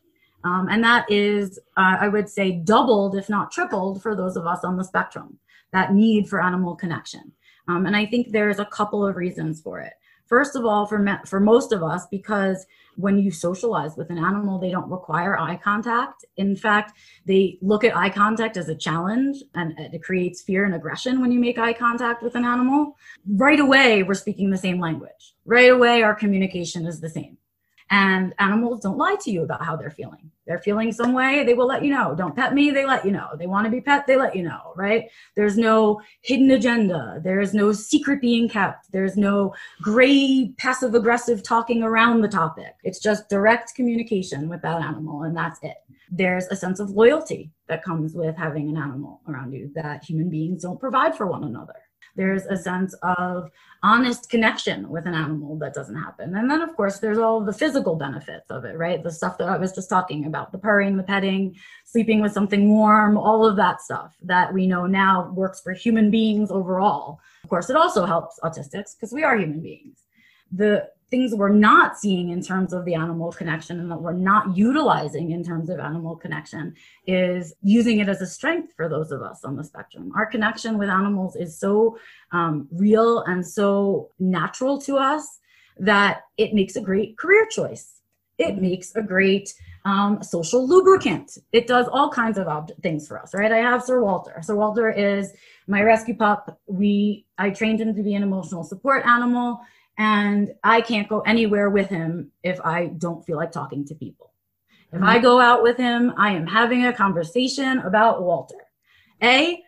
Um, 0.45 0.69
and 0.71 0.83
that 0.85 1.11
is, 1.11 1.59
uh, 1.77 1.97
I 2.01 2.09
would 2.09 2.29
say, 2.29 2.53
doubled, 2.53 3.17
if 3.17 3.29
not 3.29 3.51
tripled, 3.51 4.01
for 4.01 4.15
those 4.15 4.37
of 4.37 4.47
us 4.47 4.63
on 4.63 4.77
the 4.77 4.85
spectrum, 4.85 5.39
that 5.73 5.93
need 5.93 6.29
for 6.29 6.41
animal 6.41 6.77
connection. 6.77 7.33
Um, 7.69 7.87
and 7.87 7.97
I 7.97 8.07
think 8.07 8.31
there's 8.31 8.61
a 8.61 8.67
couple 8.67 9.05
of 9.05 9.17
reasons 9.17 9.61
for 9.61 9.81
it. 9.81 9.95
First 10.27 10.57
of 10.57 10.65
all, 10.65 10.87
for, 10.87 10.99
me- 10.99 11.13
for 11.25 11.41
most 11.41 11.73
of 11.73 11.83
us, 11.83 12.07
because 12.11 12.67
when 12.97 13.19
you 13.19 13.31
socialize 13.31 13.97
with 13.97 14.11
an 14.11 14.19
animal, 14.19 14.59
they 14.59 14.71
don't 14.71 14.91
require 14.91 15.39
eye 15.39 15.57
contact. 15.57 16.25
In 16.37 16.57
fact, 16.57 16.99
they 17.27 17.59
look 17.61 17.85
at 17.85 17.97
eye 17.97 18.11
contact 18.11 18.57
as 18.57 18.69
a 18.69 18.75
challenge 18.75 19.43
and 19.55 19.79
it 19.79 20.03
creates 20.03 20.43
fear 20.43 20.65
and 20.65 20.75
aggression 20.75 21.21
when 21.21 21.31
you 21.31 21.39
make 21.39 21.59
eye 21.59 21.73
contact 21.73 22.23
with 22.23 22.35
an 22.35 22.45
animal. 22.45 22.97
Right 23.29 23.61
away, 23.61 24.03
we're 24.03 24.15
speaking 24.15 24.51
the 24.51 24.57
same 24.57 24.81
language. 24.81 25.35
Right 25.45 25.71
away, 25.71 26.03
our 26.03 26.15
communication 26.15 26.87
is 26.87 27.01
the 27.01 27.11
same. 27.11 27.39
And 27.91 28.35
animals 28.39 28.81
don't 28.81 28.99
lie 28.99 29.17
to 29.21 29.31
you 29.31 29.43
about 29.43 29.65
how 29.65 29.77
they're 29.77 29.91
feeling. 29.91 30.31
They're 30.47 30.59
feeling 30.59 30.93
some 30.93 31.13
way, 31.13 31.45
they 31.45 31.55
will 31.55 31.67
let 31.67 31.85
you 31.85 31.91
know. 31.91 32.15
Don't 32.17 32.35
pet 32.35 32.55
me, 32.55 32.71
they 32.71 32.85
let 32.85 33.05
you 33.05 33.11
know. 33.11 33.29
They 33.37 33.47
want 33.47 33.65
to 33.65 33.71
be 33.71 33.81
pet, 33.81 34.07
they 34.07 34.17
let 34.17 34.35
you 34.35 34.43
know, 34.43 34.73
right? 34.77 35.09
There's 35.35 35.57
no 35.57 36.01
hidden 36.23 36.51
agenda. 36.53 37.21
There's 37.23 37.53
no 37.53 37.73
secret 37.73 38.21
being 38.21 38.49
kept. 38.49 38.91
There's 38.93 39.17
no 39.17 39.55
gray 39.83 40.53
passive 40.59 40.95
aggressive 40.95 41.43
talking 41.43 41.83
around 41.83 42.21
the 42.21 42.29
topic. 42.29 42.75
It's 42.85 43.01
just 43.01 43.29
direct 43.29 43.75
communication 43.75 44.49
with 44.49 44.63
that 44.63 44.83
animal, 44.83 45.25
and 45.25 45.37
that's 45.37 45.59
it. 45.63 45.77
There's 46.11 46.47
a 46.47 46.57
sense 46.57 46.79
of 46.79 46.91
loyalty 46.91 47.51
that 47.69 47.83
comes 47.83 48.15
with 48.15 48.37
having 48.37 48.69
an 48.69 48.77
animal 48.77 49.21
around 49.29 49.53
you 49.53 49.73
that 49.75 50.05
human 50.05 50.31
beings 50.31 50.63
don't 50.63 50.79
provide 50.79 51.17
for 51.17 51.27
one 51.27 51.43
another. 51.43 51.75
There's 52.17 52.47
a 52.47 52.57
sense 52.57 52.95
of 53.03 53.51
honest 53.83 54.31
connection 54.31 54.89
with 54.89 55.07
an 55.07 55.15
animal 55.15 55.57
that 55.59 55.75
doesn't 55.75 55.97
happen. 55.97 56.35
And 56.35 56.51
then, 56.51 56.63
of 56.63 56.75
course, 56.75 56.99
there's 56.99 57.19
all 57.19 57.41
the 57.41 57.53
physical 57.53 57.95
benefits 57.95 58.51
of 58.51 58.65
it, 58.65 58.77
right? 58.77 59.03
The 59.03 59.13
stuff 59.13 59.39
that 59.39 59.49
I 59.49 59.57
was 59.59 59.73
just 59.73 59.89
talking 59.89 60.27
about 60.27 60.51
the 60.51 60.59
purring, 60.59 60.97
the 60.97 61.03
petting, 61.03 61.57
sleeping 61.85 62.21
with 62.21 62.33
something 62.33 62.69
warm, 62.71 63.17
all 63.17 63.47
of 63.47 63.57
that 63.57 63.81
stuff 63.81 64.17
that 64.23 64.53
we 64.53 64.67
know 64.67 64.87
now 64.87 65.31
works 65.33 65.61
for 65.61 65.73
human 65.73 66.11
beings 66.11 66.51
overall. 66.51 67.21
Of 67.45 67.51
course, 67.51 67.71
it 67.71 67.77
also 67.77 68.07
helps 68.07 68.41
autistics 68.43 68.97
because 68.97 69.13
we 69.13 69.23
are 69.23 69.37
human 69.37 69.61
beings. 69.61 69.99
The 70.51 70.89
things 71.11 71.35
we're 71.35 71.49
not 71.49 71.97
seeing 71.97 72.31
in 72.31 72.43
terms 72.43 72.73
of 72.73 72.85
the 72.85 72.95
animal 72.95 73.31
connection 73.31 73.79
and 73.79 73.91
that 73.91 74.01
we're 74.01 74.13
not 74.13 74.57
utilizing 74.57 75.31
in 75.31 75.45
terms 75.45 75.71
of 75.71 75.79
animal 75.79 76.17
connection 76.17 76.75
is 77.07 77.55
using 77.63 78.01
it 78.01 78.09
as 78.09 78.21
a 78.21 78.27
strength 78.27 78.73
for 78.77 78.89
those 78.89 79.13
of 79.13 79.23
us 79.23 79.45
on 79.45 79.57
the 79.57 79.63
spectrum. 79.63 80.11
Our 80.17 80.27
connection 80.27 80.79
with 80.79 80.89
animals 80.89 81.37
is 81.37 81.59
so 81.59 81.99
um, 82.33 82.67
real 82.73 83.21
and 83.21 83.47
so 83.47 84.11
natural 84.19 84.81
to 84.83 84.97
us 84.97 85.39
that 85.79 86.23
it 86.37 86.55
makes 86.55 86.75
a 86.75 86.81
great 86.81 87.17
career 87.17 87.47
choice. 87.47 88.01
It 88.39 88.61
makes 88.61 88.95
a 88.97 89.03
great 89.03 89.55
um, 89.85 90.23
social 90.23 90.67
lubricant. 90.67 91.39
It 91.53 91.67
does 91.67 91.87
all 91.89 92.11
kinds 92.11 92.37
of 92.37 92.49
ob- 92.49 92.73
things 92.83 93.07
for 93.07 93.19
us, 93.21 93.33
right? 93.33 93.53
I 93.53 93.59
have 93.59 93.83
Sir 93.83 94.03
Walter. 94.03 94.41
Sir 94.43 94.57
Walter 94.57 94.91
is 94.91 95.33
my 95.69 95.83
rescue 95.83 96.17
pup. 96.17 96.59
We 96.67 97.25
I 97.39 97.51
trained 97.51 97.81
him 97.81 97.95
to 97.95 98.03
be 98.03 98.15
an 98.15 98.23
emotional 98.23 98.65
support 98.65 99.07
animal, 99.07 99.61
and 99.99 100.53
I 100.63 100.81
can't 100.81 101.09
go 101.09 101.21
anywhere 101.21 101.71
with 101.71 101.89
him 101.89 102.33
if 102.43 102.61
I 102.61 102.87
don't 102.87 103.25
feel 103.25 103.37
like 103.37 103.53
talking 103.53 103.85
to 103.87 103.95
people. 103.95 104.33
If 104.93 105.01
mm-hmm. 105.01 105.09
I 105.09 105.19
go 105.19 105.41
out 105.41 105.63
with 105.63 105.77
him, 105.77 106.13
I 106.17 106.33
am 106.33 106.47
having 106.47 106.87
a 106.87 106.93
conversation 106.93 107.79
about 107.79 108.23
Walter. 108.23 108.57
A, 109.23 109.63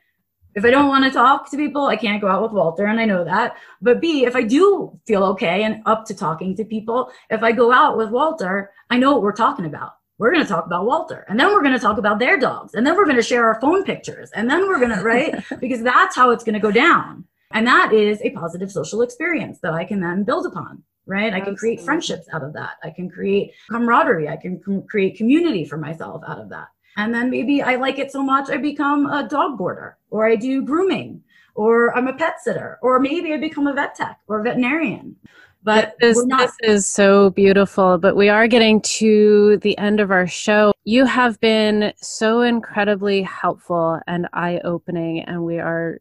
if 0.55 0.65
I 0.65 0.71
don't 0.71 0.89
want 0.89 1.05
to 1.05 1.11
talk 1.11 1.51
to 1.51 1.57
people, 1.57 1.87
I 1.87 1.97
can't 1.97 2.21
go 2.21 2.29
out 2.29 2.43
with 2.43 2.53
Walter, 2.53 2.87
and 2.87 2.99
I 2.99 3.05
know 3.05 3.25
that. 3.25 3.57
But 3.81 4.01
B, 4.01 4.25
if 4.25 4.35
I 4.35 4.43
do 4.43 4.99
feel 5.07 5.25
okay 5.25 5.63
and 5.63 5.83
up 5.87 6.05
to 6.07 6.15
talking 6.15 6.57
to 6.57 6.65
people, 6.65 7.11
if 7.31 7.43
I 7.43 7.53
go 7.53 7.73
out 7.73 7.97
with 7.97 8.11
Walter, 8.11 8.73
I 8.91 8.99
know 8.99 9.13
what 9.13 9.23
we're 9.23 9.33
talking 9.33 9.67
about. 9.67 9.95
We're 10.19 10.33
going 10.33 10.43
to 10.43 10.49
talk 10.49 10.67
about 10.67 10.85
Walter, 10.85 11.25
and 11.29 11.39
then 11.39 11.49
we're 11.49 11.63
going 11.63 11.75
to 11.75 11.79
talk 11.79 11.99
about 11.99 12.19
their 12.19 12.39
dogs, 12.39 12.75
and 12.75 12.85
then 12.85 12.97
we're 12.97 13.05
going 13.05 13.17
to 13.17 13.23
share 13.23 13.47
our 13.47 13.61
phone 13.61 13.85
pictures, 13.85 14.31
and 14.35 14.51
then 14.51 14.67
we're 14.67 14.81
going 14.81 14.97
to, 14.97 15.03
right? 15.03 15.45
because 15.61 15.83
that's 15.83 16.17
how 16.17 16.31
it's 16.31 16.43
going 16.43 16.55
to 16.55 16.61
go 16.61 16.73
down. 16.73 17.25
And 17.53 17.67
that 17.67 17.93
is 17.93 18.21
a 18.23 18.31
positive 18.31 18.71
social 18.71 19.03
experience 19.03 19.59
that 19.61 19.73
I 19.73 19.85
can 19.85 20.01
then 20.01 20.25
build 20.25 20.47
upon, 20.47 20.83
right? 21.07 21.33
I 21.33 21.41
can 21.41 21.57
create 21.57 21.81
friendships 21.81 22.29
out 22.33 22.43
of 22.43 22.53
that. 22.53 22.77
I 22.85 22.91
can 22.91 23.09
create 23.09 23.53
camaraderie. 23.71 24.29
I 24.29 24.37
can 24.37 24.61
com- 24.61 24.83
create 24.83 25.17
community 25.17 25.65
for 25.65 25.79
myself 25.79 26.23
out 26.27 26.39
of 26.39 26.49
that. 26.51 26.69
And 26.97 27.15
then 27.15 27.31
maybe 27.31 27.63
I 27.63 27.77
like 27.77 27.99
it 27.99 28.11
so 28.11 28.23
much, 28.23 28.51
I 28.51 28.57
become 28.57 29.07
a 29.07 29.29
dog 29.29 29.57
boarder, 29.57 29.99
or 30.11 30.27
I 30.27 30.35
do 30.35 30.63
grooming, 30.63 31.23
or 31.55 31.97
I'm 31.97 32.09
a 32.09 32.13
pet 32.13 32.41
sitter, 32.43 32.79
or 32.83 32.99
maybe 32.99 33.33
I 33.33 33.37
become 33.37 33.69
a 33.69 33.73
vet 33.73 33.95
tech 33.95 34.19
or 34.27 34.41
a 34.41 34.43
veterinarian. 34.43 35.15
But 35.63 35.97
this, 36.01 36.25
not 36.25 36.39
this 36.39 36.57
is 36.63 36.87
so 36.87 37.31
beautiful, 37.31 37.99
but 37.99 38.17
we 38.17 38.29
are 38.29 38.49
getting 38.49 38.81
to 38.83 39.59
the 39.59 39.77
end 39.79 40.01
of 40.01 40.11
our 40.11 40.27
show. 40.27 40.73
You 40.85 41.05
have 41.05 41.39
been 41.41 41.93
so 41.97 42.43
incredibly 42.43 43.23
helpful 43.23 44.01
and 44.07 44.29
eye 44.33 44.61
opening, 44.65 45.21
and 45.21 45.45
we 45.45 45.59
are 45.59 46.01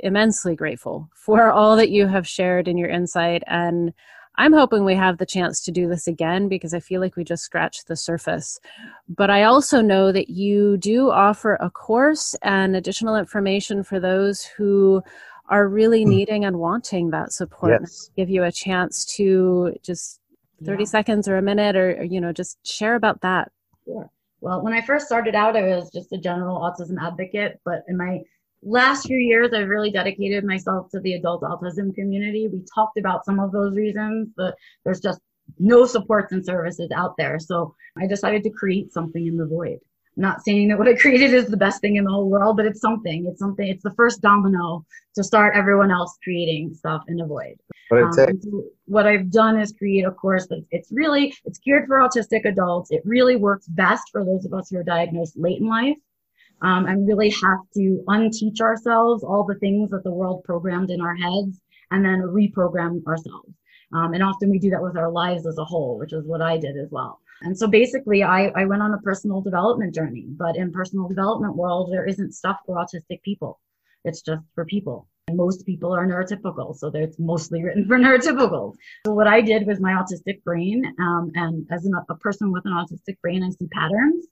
immensely 0.00 0.54
grateful 0.54 1.08
for 1.14 1.50
all 1.50 1.76
that 1.76 1.90
you 1.90 2.06
have 2.06 2.26
shared 2.26 2.68
in 2.68 2.76
your 2.76 2.88
insight. 2.88 3.42
And 3.46 3.92
I'm 4.36 4.52
hoping 4.52 4.84
we 4.84 4.96
have 4.96 5.18
the 5.18 5.26
chance 5.26 5.60
to 5.62 5.70
do 5.70 5.88
this 5.88 6.06
again 6.06 6.48
because 6.48 6.74
I 6.74 6.80
feel 6.80 7.00
like 7.00 7.16
we 7.16 7.24
just 7.24 7.44
scratched 7.44 7.86
the 7.86 7.96
surface. 7.96 8.58
But 9.08 9.30
I 9.30 9.44
also 9.44 9.80
know 9.80 10.10
that 10.10 10.28
you 10.28 10.76
do 10.76 11.10
offer 11.10 11.56
a 11.60 11.70
course 11.70 12.34
and 12.42 12.74
additional 12.74 13.16
information 13.16 13.82
for 13.84 14.00
those 14.00 14.42
who 14.42 15.02
are 15.48 15.68
really 15.68 16.02
hmm. 16.02 16.10
needing 16.10 16.44
and 16.44 16.58
wanting 16.58 17.10
that 17.10 17.32
support. 17.32 17.80
Yes. 17.80 18.10
Give 18.16 18.30
you 18.30 18.44
a 18.44 18.52
chance 18.52 19.04
to 19.16 19.74
just 19.82 20.20
30 20.64 20.82
yeah. 20.82 20.86
seconds 20.86 21.28
or 21.28 21.36
a 21.36 21.42
minute 21.42 21.76
or, 21.76 22.02
you 22.02 22.20
know, 22.20 22.32
just 22.32 22.58
share 22.66 22.96
about 22.96 23.20
that. 23.20 23.52
Sure. 23.84 24.10
Well, 24.40 24.62
when 24.62 24.72
I 24.72 24.82
first 24.82 25.06
started 25.06 25.34
out, 25.34 25.56
I 25.56 25.62
was 25.62 25.90
just 25.90 26.12
a 26.12 26.18
general 26.18 26.58
autism 26.58 27.00
advocate, 27.00 27.60
but 27.64 27.82
in 27.88 27.96
my 27.96 28.20
last 28.64 29.06
few 29.06 29.18
years, 29.18 29.52
I've 29.52 29.68
really 29.68 29.90
dedicated 29.90 30.44
myself 30.44 30.90
to 30.90 31.00
the 31.00 31.14
adult 31.14 31.42
autism 31.42 31.94
community. 31.94 32.48
We 32.48 32.62
talked 32.74 32.98
about 32.98 33.24
some 33.24 33.38
of 33.38 33.52
those 33.52 33.76
reasons, 33.76 34.28
but 34.36 34.54
there's 34.84 35.00
just 35.00 35.20
no 35.58 35.86
supports 35.86 36.32
and 36.32 36.44
services 36.44 36.90
out 36.94 37.14
there. 37.18 37.38
So 37.38 37.74
I 37.98 38.06
decided 38.06 38.42
to 38.44 38.50
create 38.50 38.92
something 38.92 39.26
in 39.26 39.36
the 39.36 39.46
void. 39.46 39.78
I'm 40.16 40.22
not 40.22 40.44
saying 40.44 40.68
that 40.68 40.78
what 40.78 40.88
I 40.88 40.94
created 40.94 41.34
is 41.34 41.46
the 41.46 41.56
best 41.56 41.80
thing 41.80 41.96
in 41.96 42.04
the 42.04 42.10
whole 42.10 42.30
world, 42.30 42.56
but 42.56 42.66
it's 42.66 42.80
something. 42.80 43.26
It's 43.26 43.40
something. 43.40 43.66
It's 43.66 43.82
the 43.82 43.94
first 43.94 44.20
domino 44.20 44.84
to 45.16 45.24
start 45.24 45.56
everyone 45.56 45.90
else 45.90 46.16
creating 46.22 46.74
stuff 46.74 47.02
in 47.08 47.16
the 47.16 47.26
void. 47.26 47.56
Um, 47.92 48.12
so 48.12 48.64
what 48.86 49.06
I've 49.06 49.30
done 49.30 49.60
is 49.60 49.72
create 49.72 50.04
a 50.04 50.10
course 50.10 50.46
that 50.46 50.64
it's 50.70 50.90
really 50.90 51.34
it's 51.44 51.58
geared 51.58 51.86
for 51.86 51.98
autistic 51.98 52.44
adults. 52.44 52.90
It 52.90 53.02
really 53.04 53.36
works 53.36 53.66
best 53.66 54.04
for 54.10 54.24
those 54.24 54.44
of 54.44 54.54
us 54.54 54.70
who 54.70 54.78
are 54.78 54.84
diagnosed 54.84 55.36
late 55.36 55.60
in 55.60 55.68
life 55.68 55.96
um, 56.62 56.86
and 56.86 57.06
really 57.06 57.30
have 57.30 57.60
to 57.74 58.02
unteach 58.08 58.60
ourselves 58.60 59.22
all 59.22 59.44
the 59.44 59.58
things 59.58 59.90
that 59.90 60.04
the 60.04 60.12
world 60.12 60.44
programmed 60.44 60.90
in 60.90 61.00
our 61.00 61.14
heads 61.14 61.60
and 61.90 62.04
then 62.04 62.22
reprogram 62.22 63.04
ourselves. 63.06 63.52
Um, 63.92 64.14
and 64.14 64.22
often 64.22 64.50
we 64.50 64.58
do 64.58 64.70
that 64.70 64.82
with 64.82 64.96
our 64.96 65.10
lives 65.10 65.46
as 65.46 65.58
a 65.58 65.64
whole, 65.64 65.98
which 65.98 66.12
is 66.12 66.26
what 66.26 66.42
I 66.42 66.56
did 66.56 66.76
as 66.76 66.88
well. 66.90 67.20
And 67.42 67.56
so 67.56 67.66
basically, 67.66 68.22
I, 68.22 68.46
I 68.56 68.64
went 68.64 68.82
on 68.82 68.94
a 68.94 68.98
personal 68.98 69.40
development 69.40 69.94
journey, 69.94 70.26
but 70.28 70.56
in 70.56 70.72
personal 70.72 71.08
development 71.08 71.56
world, 71.56 71.92
there 71.92 72.06
isn't 72.06 72.32
stuff 72.32 72.58
for 72.66 72.76
autistic 72.76 73.22
people. 73.22 73.60
It's 74.04 74.22
just 74.22 74.42
for 74.54 74.64
people. 74.64 75.08
And 75.28 75.36
most 75.36 75.64
people 75.64 75.92
are 75.94 76.06
neurotypical, 76.06 76.76
so 76.76 76.90
it's 76.94 77.18
mostly 77.18 77.62
written 77.62 77.86
for 77.86 77.98
neurotypicals. 77.98 78.74
So 79.06 79.14
what 79.14 79.26
I 79.26 79.40
did 79.40 79.66
was 79.66 79.80
my 79.80 79.92
autistic 79.92 80.42
brain, 80.42 80.84
um, 80.98 81.30
and 81.34 81.66
as 81.70 81.84
an, 81.86 81.92
a 82.08 82.14
person 82.16 82.52
with 82.52 82.64
an 82.66 82.72
autistic 82.72 83.20
brain, 83.20 83.42
I 83.42 83.50
see 83.50 83.68
patterns. 83.68 84.26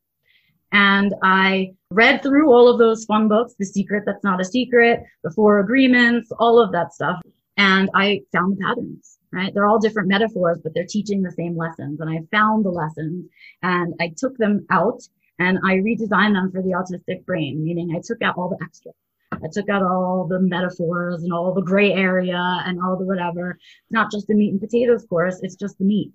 And 0.72 1.14
I 1.22 1.74
read 1.90 2.22
through 2.22 2.50
all 2.50 2.68
of 2.68 2.78
those 2.78 3.04
fun 3.04 3.28
books, 3.28 3.54
The 3.58 3.66
Secret 3.66 4.04
That's 4.06 4.24
Not 4.24 4.40
a 4.40 4.44
Secret, 4.44 5.02
The 5.22 5.30
Four 5.30 5.60
Agreements, 5.60 6.32
all 6.38 6.58
of 6.60 6.72
that 6.72 6.94
stuff. 6.94 7.20
And 7.58 7.90
I 7.94 8.22
found 8.32 8.56
the 8.56 8.64
patterns, 8.64 9.18
right? 9.32 9.52
They're 9.52 9.66
all 9.66 9.78
different 9.78 10.08
metaphors, 10.08 10.60
but 10.64 10.72
they're 10.74 10.86
teaching 10.88 11.22
the 11.22 11.30
same 11.32 11.56
lessons. 11.56 12.00
And 12.00 12.08
I 12.08 12.20
found 12.30 12.64
the 12.64 12.70
lessons 12.70 13.26
and 13.62 13.92
I 14.00 14.12
took 14.16 14.38
them 14.38 14.66
out 14.70 15.02
and 15.38 15.58
I 15.62 15.76
redesigned 15.76 16.34
them 16.34 16.50
for 16.50 16.62
the 16.62 16.70
autistic 16.70 17.26
brain, 17.26 17.62
meaning 17.62 17.94
I 17.94 18.00
took 18.02 18.22
out 18.22 18.38
all 18.38 18.48
the 18.48 18.64
extra. 18.64 18.92
I 19.32 19.48
took 19.52 19.68
out 19.68 19.82
all 19.82 20.26
the 20.26 20.40
metaphors 20.40 21.22
and 21.22 21.32
all 21.32 21.52
the 21.52 21.62
gray 21.62 21.92
area 21.92 22.62
and 22.64 22.80
all 22.80 22.96
the 22.96 23.04
whatever. 23.04 23.50
It's 23.50 23.92
not 23.92 24.10
just 24.10 24.26
the 24.26 24.34
meat 24.34 24.52
and 24.52 24.60
potatoes 24.60 25.04
course, 25.04 25.40
it's 25.42 25.56
just 25.56 25.76
the 25.78 25.84
meat. 25.84 26.12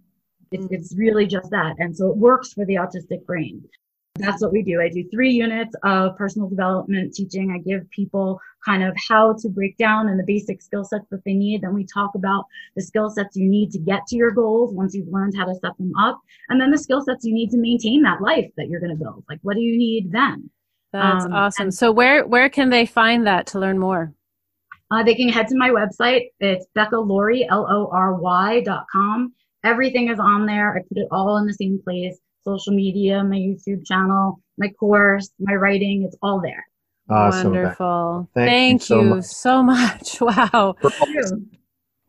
It's, 0.52 0.66
mm. 0.66 0.72
it's 0.72 0.96
really 0.98 1.28
just 1.28 1.52
that. 1.52 1.76
And 1.78 1.96
so 1.96 2.10
it 2.10 2.18
works 2.18 2.54
for 2.54 2.66
the 2.66 2.76
autistic 2.76 3.26
brain 3.26 3.64
that's 4.18 4.42
what 4.42 4.52
we 4.52 4.64
do. 4.64 4.82
I 4.82 4.90
do 4.90 5.08
three 5.10 5.32
units 5.32 5.76
of 5.84 6.16
personal 6.18 6.50
development 6.50 7.14
teaching. 7.14 7.52
I 7.52 7.60
give 7.60 7.90
people 7.92 8.40
kind 8.66 8.84
of 8.84 8.96
how 9.08 9.34
to 9.40 9.50
break 9.50 9.78
down 9.78 10.10
and 10.10 10.20
the 10.20 10.24
basic 10.26 10.62
skill 10.62 10.84
sets 10.84 11.06
that 11.10 11.24
they 11.26 11.34
need. 11.34 11.62
Then 11.62 11.74
we 11.74 11.86
talk 11.86 12.12
about 12.16 12.46
the 12.76 12.82
skill 12.82 13.10
sets 13.10 13.36
you 13.36 13.50
need 13.50 13.72
to 13.72 13.80
get 13.80 14.06
to 14.08 14.16
your 14.16 14.32
goals 14.32 14.74
once 14.74 14.94
you've 14.94 15.08
learned 15.08 15.36
how 15.38 15.46
to 15.46 15.56
set 15.56 15.78
them 15.78 15.92
up. 16.00 16.20
And 16.50 16.60
then 16.60 16.72
the 16.72 16.78
skill 16.78 17.02
sets 17.02 17.26
you 17.26 17.34
need 17.34 17.50
to 17.52 17.58
maintain 17.58 18.02
that 18.04 18.22
life 18.22 18.50
that 18.58 18.68
you're 18.68 18.82
going 18.82 18.96
to 18.96 19.02
build. 19.02 19.24
Like, 19.30 19.40
what 19.42 19.56
do 19.56 19.62
you 19.62 19.78
need 19.78 20.12
then? 20.12 20.50
That's 20.94 21.26
um, 21.26 21.34
awesome. 21.34 21.72
So 21.72 21.92
where, 21.92 22.26
where 22.26 22.50
can 22.50 22.70
they 22.70 22.86
find 22.86 23.26
that 23.28 23.48
to 23.48 23.60
learn 23.60 23.80
more? 23.80 24.14
Uh, 24.90 25.04
they 25.04 25.16
can 25.16 25.30
head 25.30 25.48
to 25.50 25.58
my 25.58 25.70
website. 25.70 26.28
It's 26.40 26.66
Becca 26.74 26.96
L-O-R-Y 26.96 28.62
dot 28.62 28.86
com. 28.92 29.34
Everything 29.64 30.10
is 30.10 30.20
on 30.20 30.46
there. 30.46 30.76
I 30.76 30.80
put 30.88 30.98
it 30.98 31.08
all 31.12 31.38
in 31.38 31.46
the 31.46 31.54
same 31.54 31.80
place 31.84 32.18
social 32.48 32.74
media, 32.74 33.24
my 33.24 33.36
YouTube 33.36 33.86
channel, 33.86 34.40
my 34.58 34.70
course, 34.80 35.30
my 35.40 35.54
writing. 35.54 36.04
It's 36.04 36.16
all 36.22 36.40
there. 36.42 36.66
Awesome. 37.10 37.52
Wonderful. 37.52 38.30
Thank, 38.34 38.50
Thank, 38.50 38.82
you, 38.82 38.86
so, 38.86 39.04
much. 39.04 39.26
so 39.26 39.64
much. 39.64 40.22
Wow. 40.22 40.76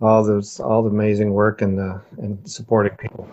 All 0.00 0.22
those, 0.22 0.60
all 0.60 0.84
the 0.84 0.90
amazing 0.90 1.32
work 1.32 1.60
and 1.60 1.76
the 1.76 2.00
and 2.18 2.48
supporting 2.48 2.96
people. 2.98 3.28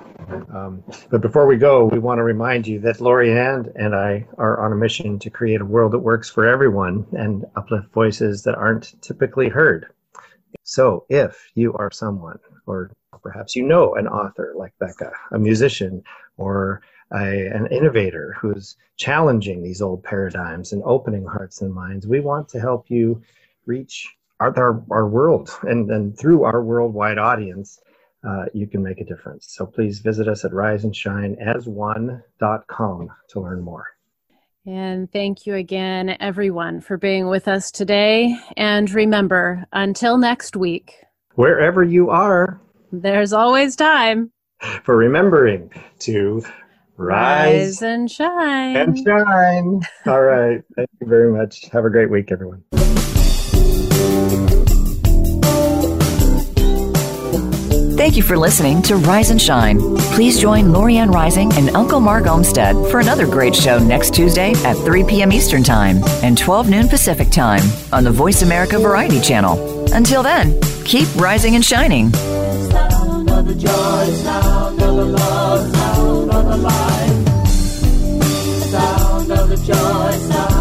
Um, 0.51 0.84
but 1.12 1.22
before 1.22 1.45
we 1.45 1.58
go, 1.58 1.86
we 1.86 1.99
want 1.99 2.18
to 2.18 2.24
remind 2.24 2.66
you 2.66 2.80
that 2.80 2.99
Lori-Ann 2.99 3.72
and 3.76 3.93
I 3.93 4.26
are 4.39 4.60
on 4.66 4.72
a 4.72 4.76
mission 4.76 5.20
to 5.20 5.30
create 5.30 5.62
a 5.62 5.66
world 5.66 5.91
that 5.91 5.99
works 5.99 6.28
for 6.28 6.47
everyone 6.47 7.06
and 7.12 7.45
uplift 7.56 7.93
voices 7.93 8.41
that 8.43 8.56
aren't 8.56 8.99
typically 9.03 9.47
heard. 9.47 9.86
So, 10.64 11.06
if 11.08 11.51
you 11.53 11.72
are 11.74 11.91
someone, 11.91 12.39
or 12.66 12.91
perhaps 13.22 13.56
you 13.56 13.62
know 13.62 13.93
an 13.93 14.08
author 14.08 14.56
like 14.58 14.74
Becca, 14.80 15.12
a 15.34 15.38
musician, 15.38 16.01
or 16.38 16.82
a, 17.16 17.47
an 17.47 17.68
innovator 17.72 18.36
who's 18.39 18.76
challenging 18.97 19.63
these 19.63 19.82
old 19.82 20.03
paradigms 20.03 20.74
and 20.74 20.84
opening 20.84 21.26
hearts 21.26 21.61
and 21.61 21.74
minds. 21.74 22.05
We 22.07 22.20
want 22.20 22.49
to 22.49 22.59
help 22.59 22.89
you 22.89 23.22
reach 23.66 24.07
our, 24.39 24.55
our, 24.57 24.84
our 24.91 25.07
world, 25.07 25.49
and, 25.63 25.89
and 25.89 26.16
through 26.18 26.43
our 26.43 26.63
worldwide 26.63 27.18
audience, 27.18 27.82
uh, 28.28 28.45
you 28.53 28.68
can 28.68 28.84
make 28.84 28.99
a 28.99 29.05
difference. 29.05 29.47
So 29.49 29.66
please 29.66 29.99
visit 29.99 30.28
us 30.28 30.45
at 30.45 30.51
riseandshineasone.com 30.51 33.09
to 33.30 33.39
learn 33.39 33.61
more. 33.61 33.88
And 34.68 35.11
thank 35.11 35.45
you 35.45 35.53
again, 35.53 36.18
everyone, 36.20 36.82
for 36.82 36.97
being 36.97 37.28
with 37.28 37.47
us 37.47 37.70
today. 37.70 38.36
And 38.57 38.89
remember, 38.89 39.63
until 39.72 40.18
next 40.18 40.55
week, 40.55 40.95
wherever 41.36 41.84
you 41.84 42.09
are, 42.09 42.59
there's 42.91 43.32
always 43.32 43.76
time 43.76 44.32
for 44.84 44.97
remembering 44.97 45.70
to 45.99 46.43
rise, 46.98 47.82
rise 47.82 47.82
and 47.82 48.10
shine. 48.10 48.76
And 48.76 48.98
shine. 48.98 49.82
All 50.06 50.22
right. 50.22 50.62
Thank 50.76 50.89
you 51.02 51.08
very 51.08 51.32
much. 51.32 51.66
Have 51.72 51.86
a 51.86 51.89
great 51.89 52.10
week, 52.10 52.32
everyone. 52.32 52.64
Thank 57.98 58.18
you 58.18 58.24
for 58.24 58.38
listening 58.38 58.82
to 58.84 58.98
Rise 58.98 59.32
and 59.32 59.41
Shine. 59.41 59.80
Please 60.14 60.39
join 60.39 60.72
Lori-Ann 60.72 61.10
Rising 61.12 61.52
and 61.54 61.70
Uncle 61.72 62.00
Mark 62.00 62.28
Olmsted 62.28 62.76
for 62.91 63.00
another 63.00 63.26
great 63.26 63.56
show 63.56 63.80
next 63.80 64.14
Tuesday 64.14 64.52
at 64.64 64.76
3 64.76 65.06
p.m. 65.06 65.32
Eastern 65.32 65.64
Time 65.64 66.04
and 66.22 66.38
12 66.38 66.70
noon 66.70 66.88
Pacific 66.88 67.32
Time 67.32 67.64
on 67.91 68.04
the 68.04 68.12
Voice 68.12 68.41
America 68.41 68.78
Variety 68.78 69.20
Channel. 69.22 69.91
Until 69.93 70.22
then, 70.22 70.60
keep 70.84 71.08
rising 71.16 71.56
and 71.56 71.66
shining 71.66 72.12
the 72.12 72.95
joy, 73.58 74.06
sound 74.24 74.82
of 74.82 74.95
the 74.95 75.06
love, 75.06 75.76
sound 75.76 76.32
of 76.32 76.45
the 76.45 76.58
life, 76.58 77.28
sound 78.72 79.32
of 79.32 79.49
the 79.49 79.58
joy, 79.58 80.12
sound. 80.30 80.55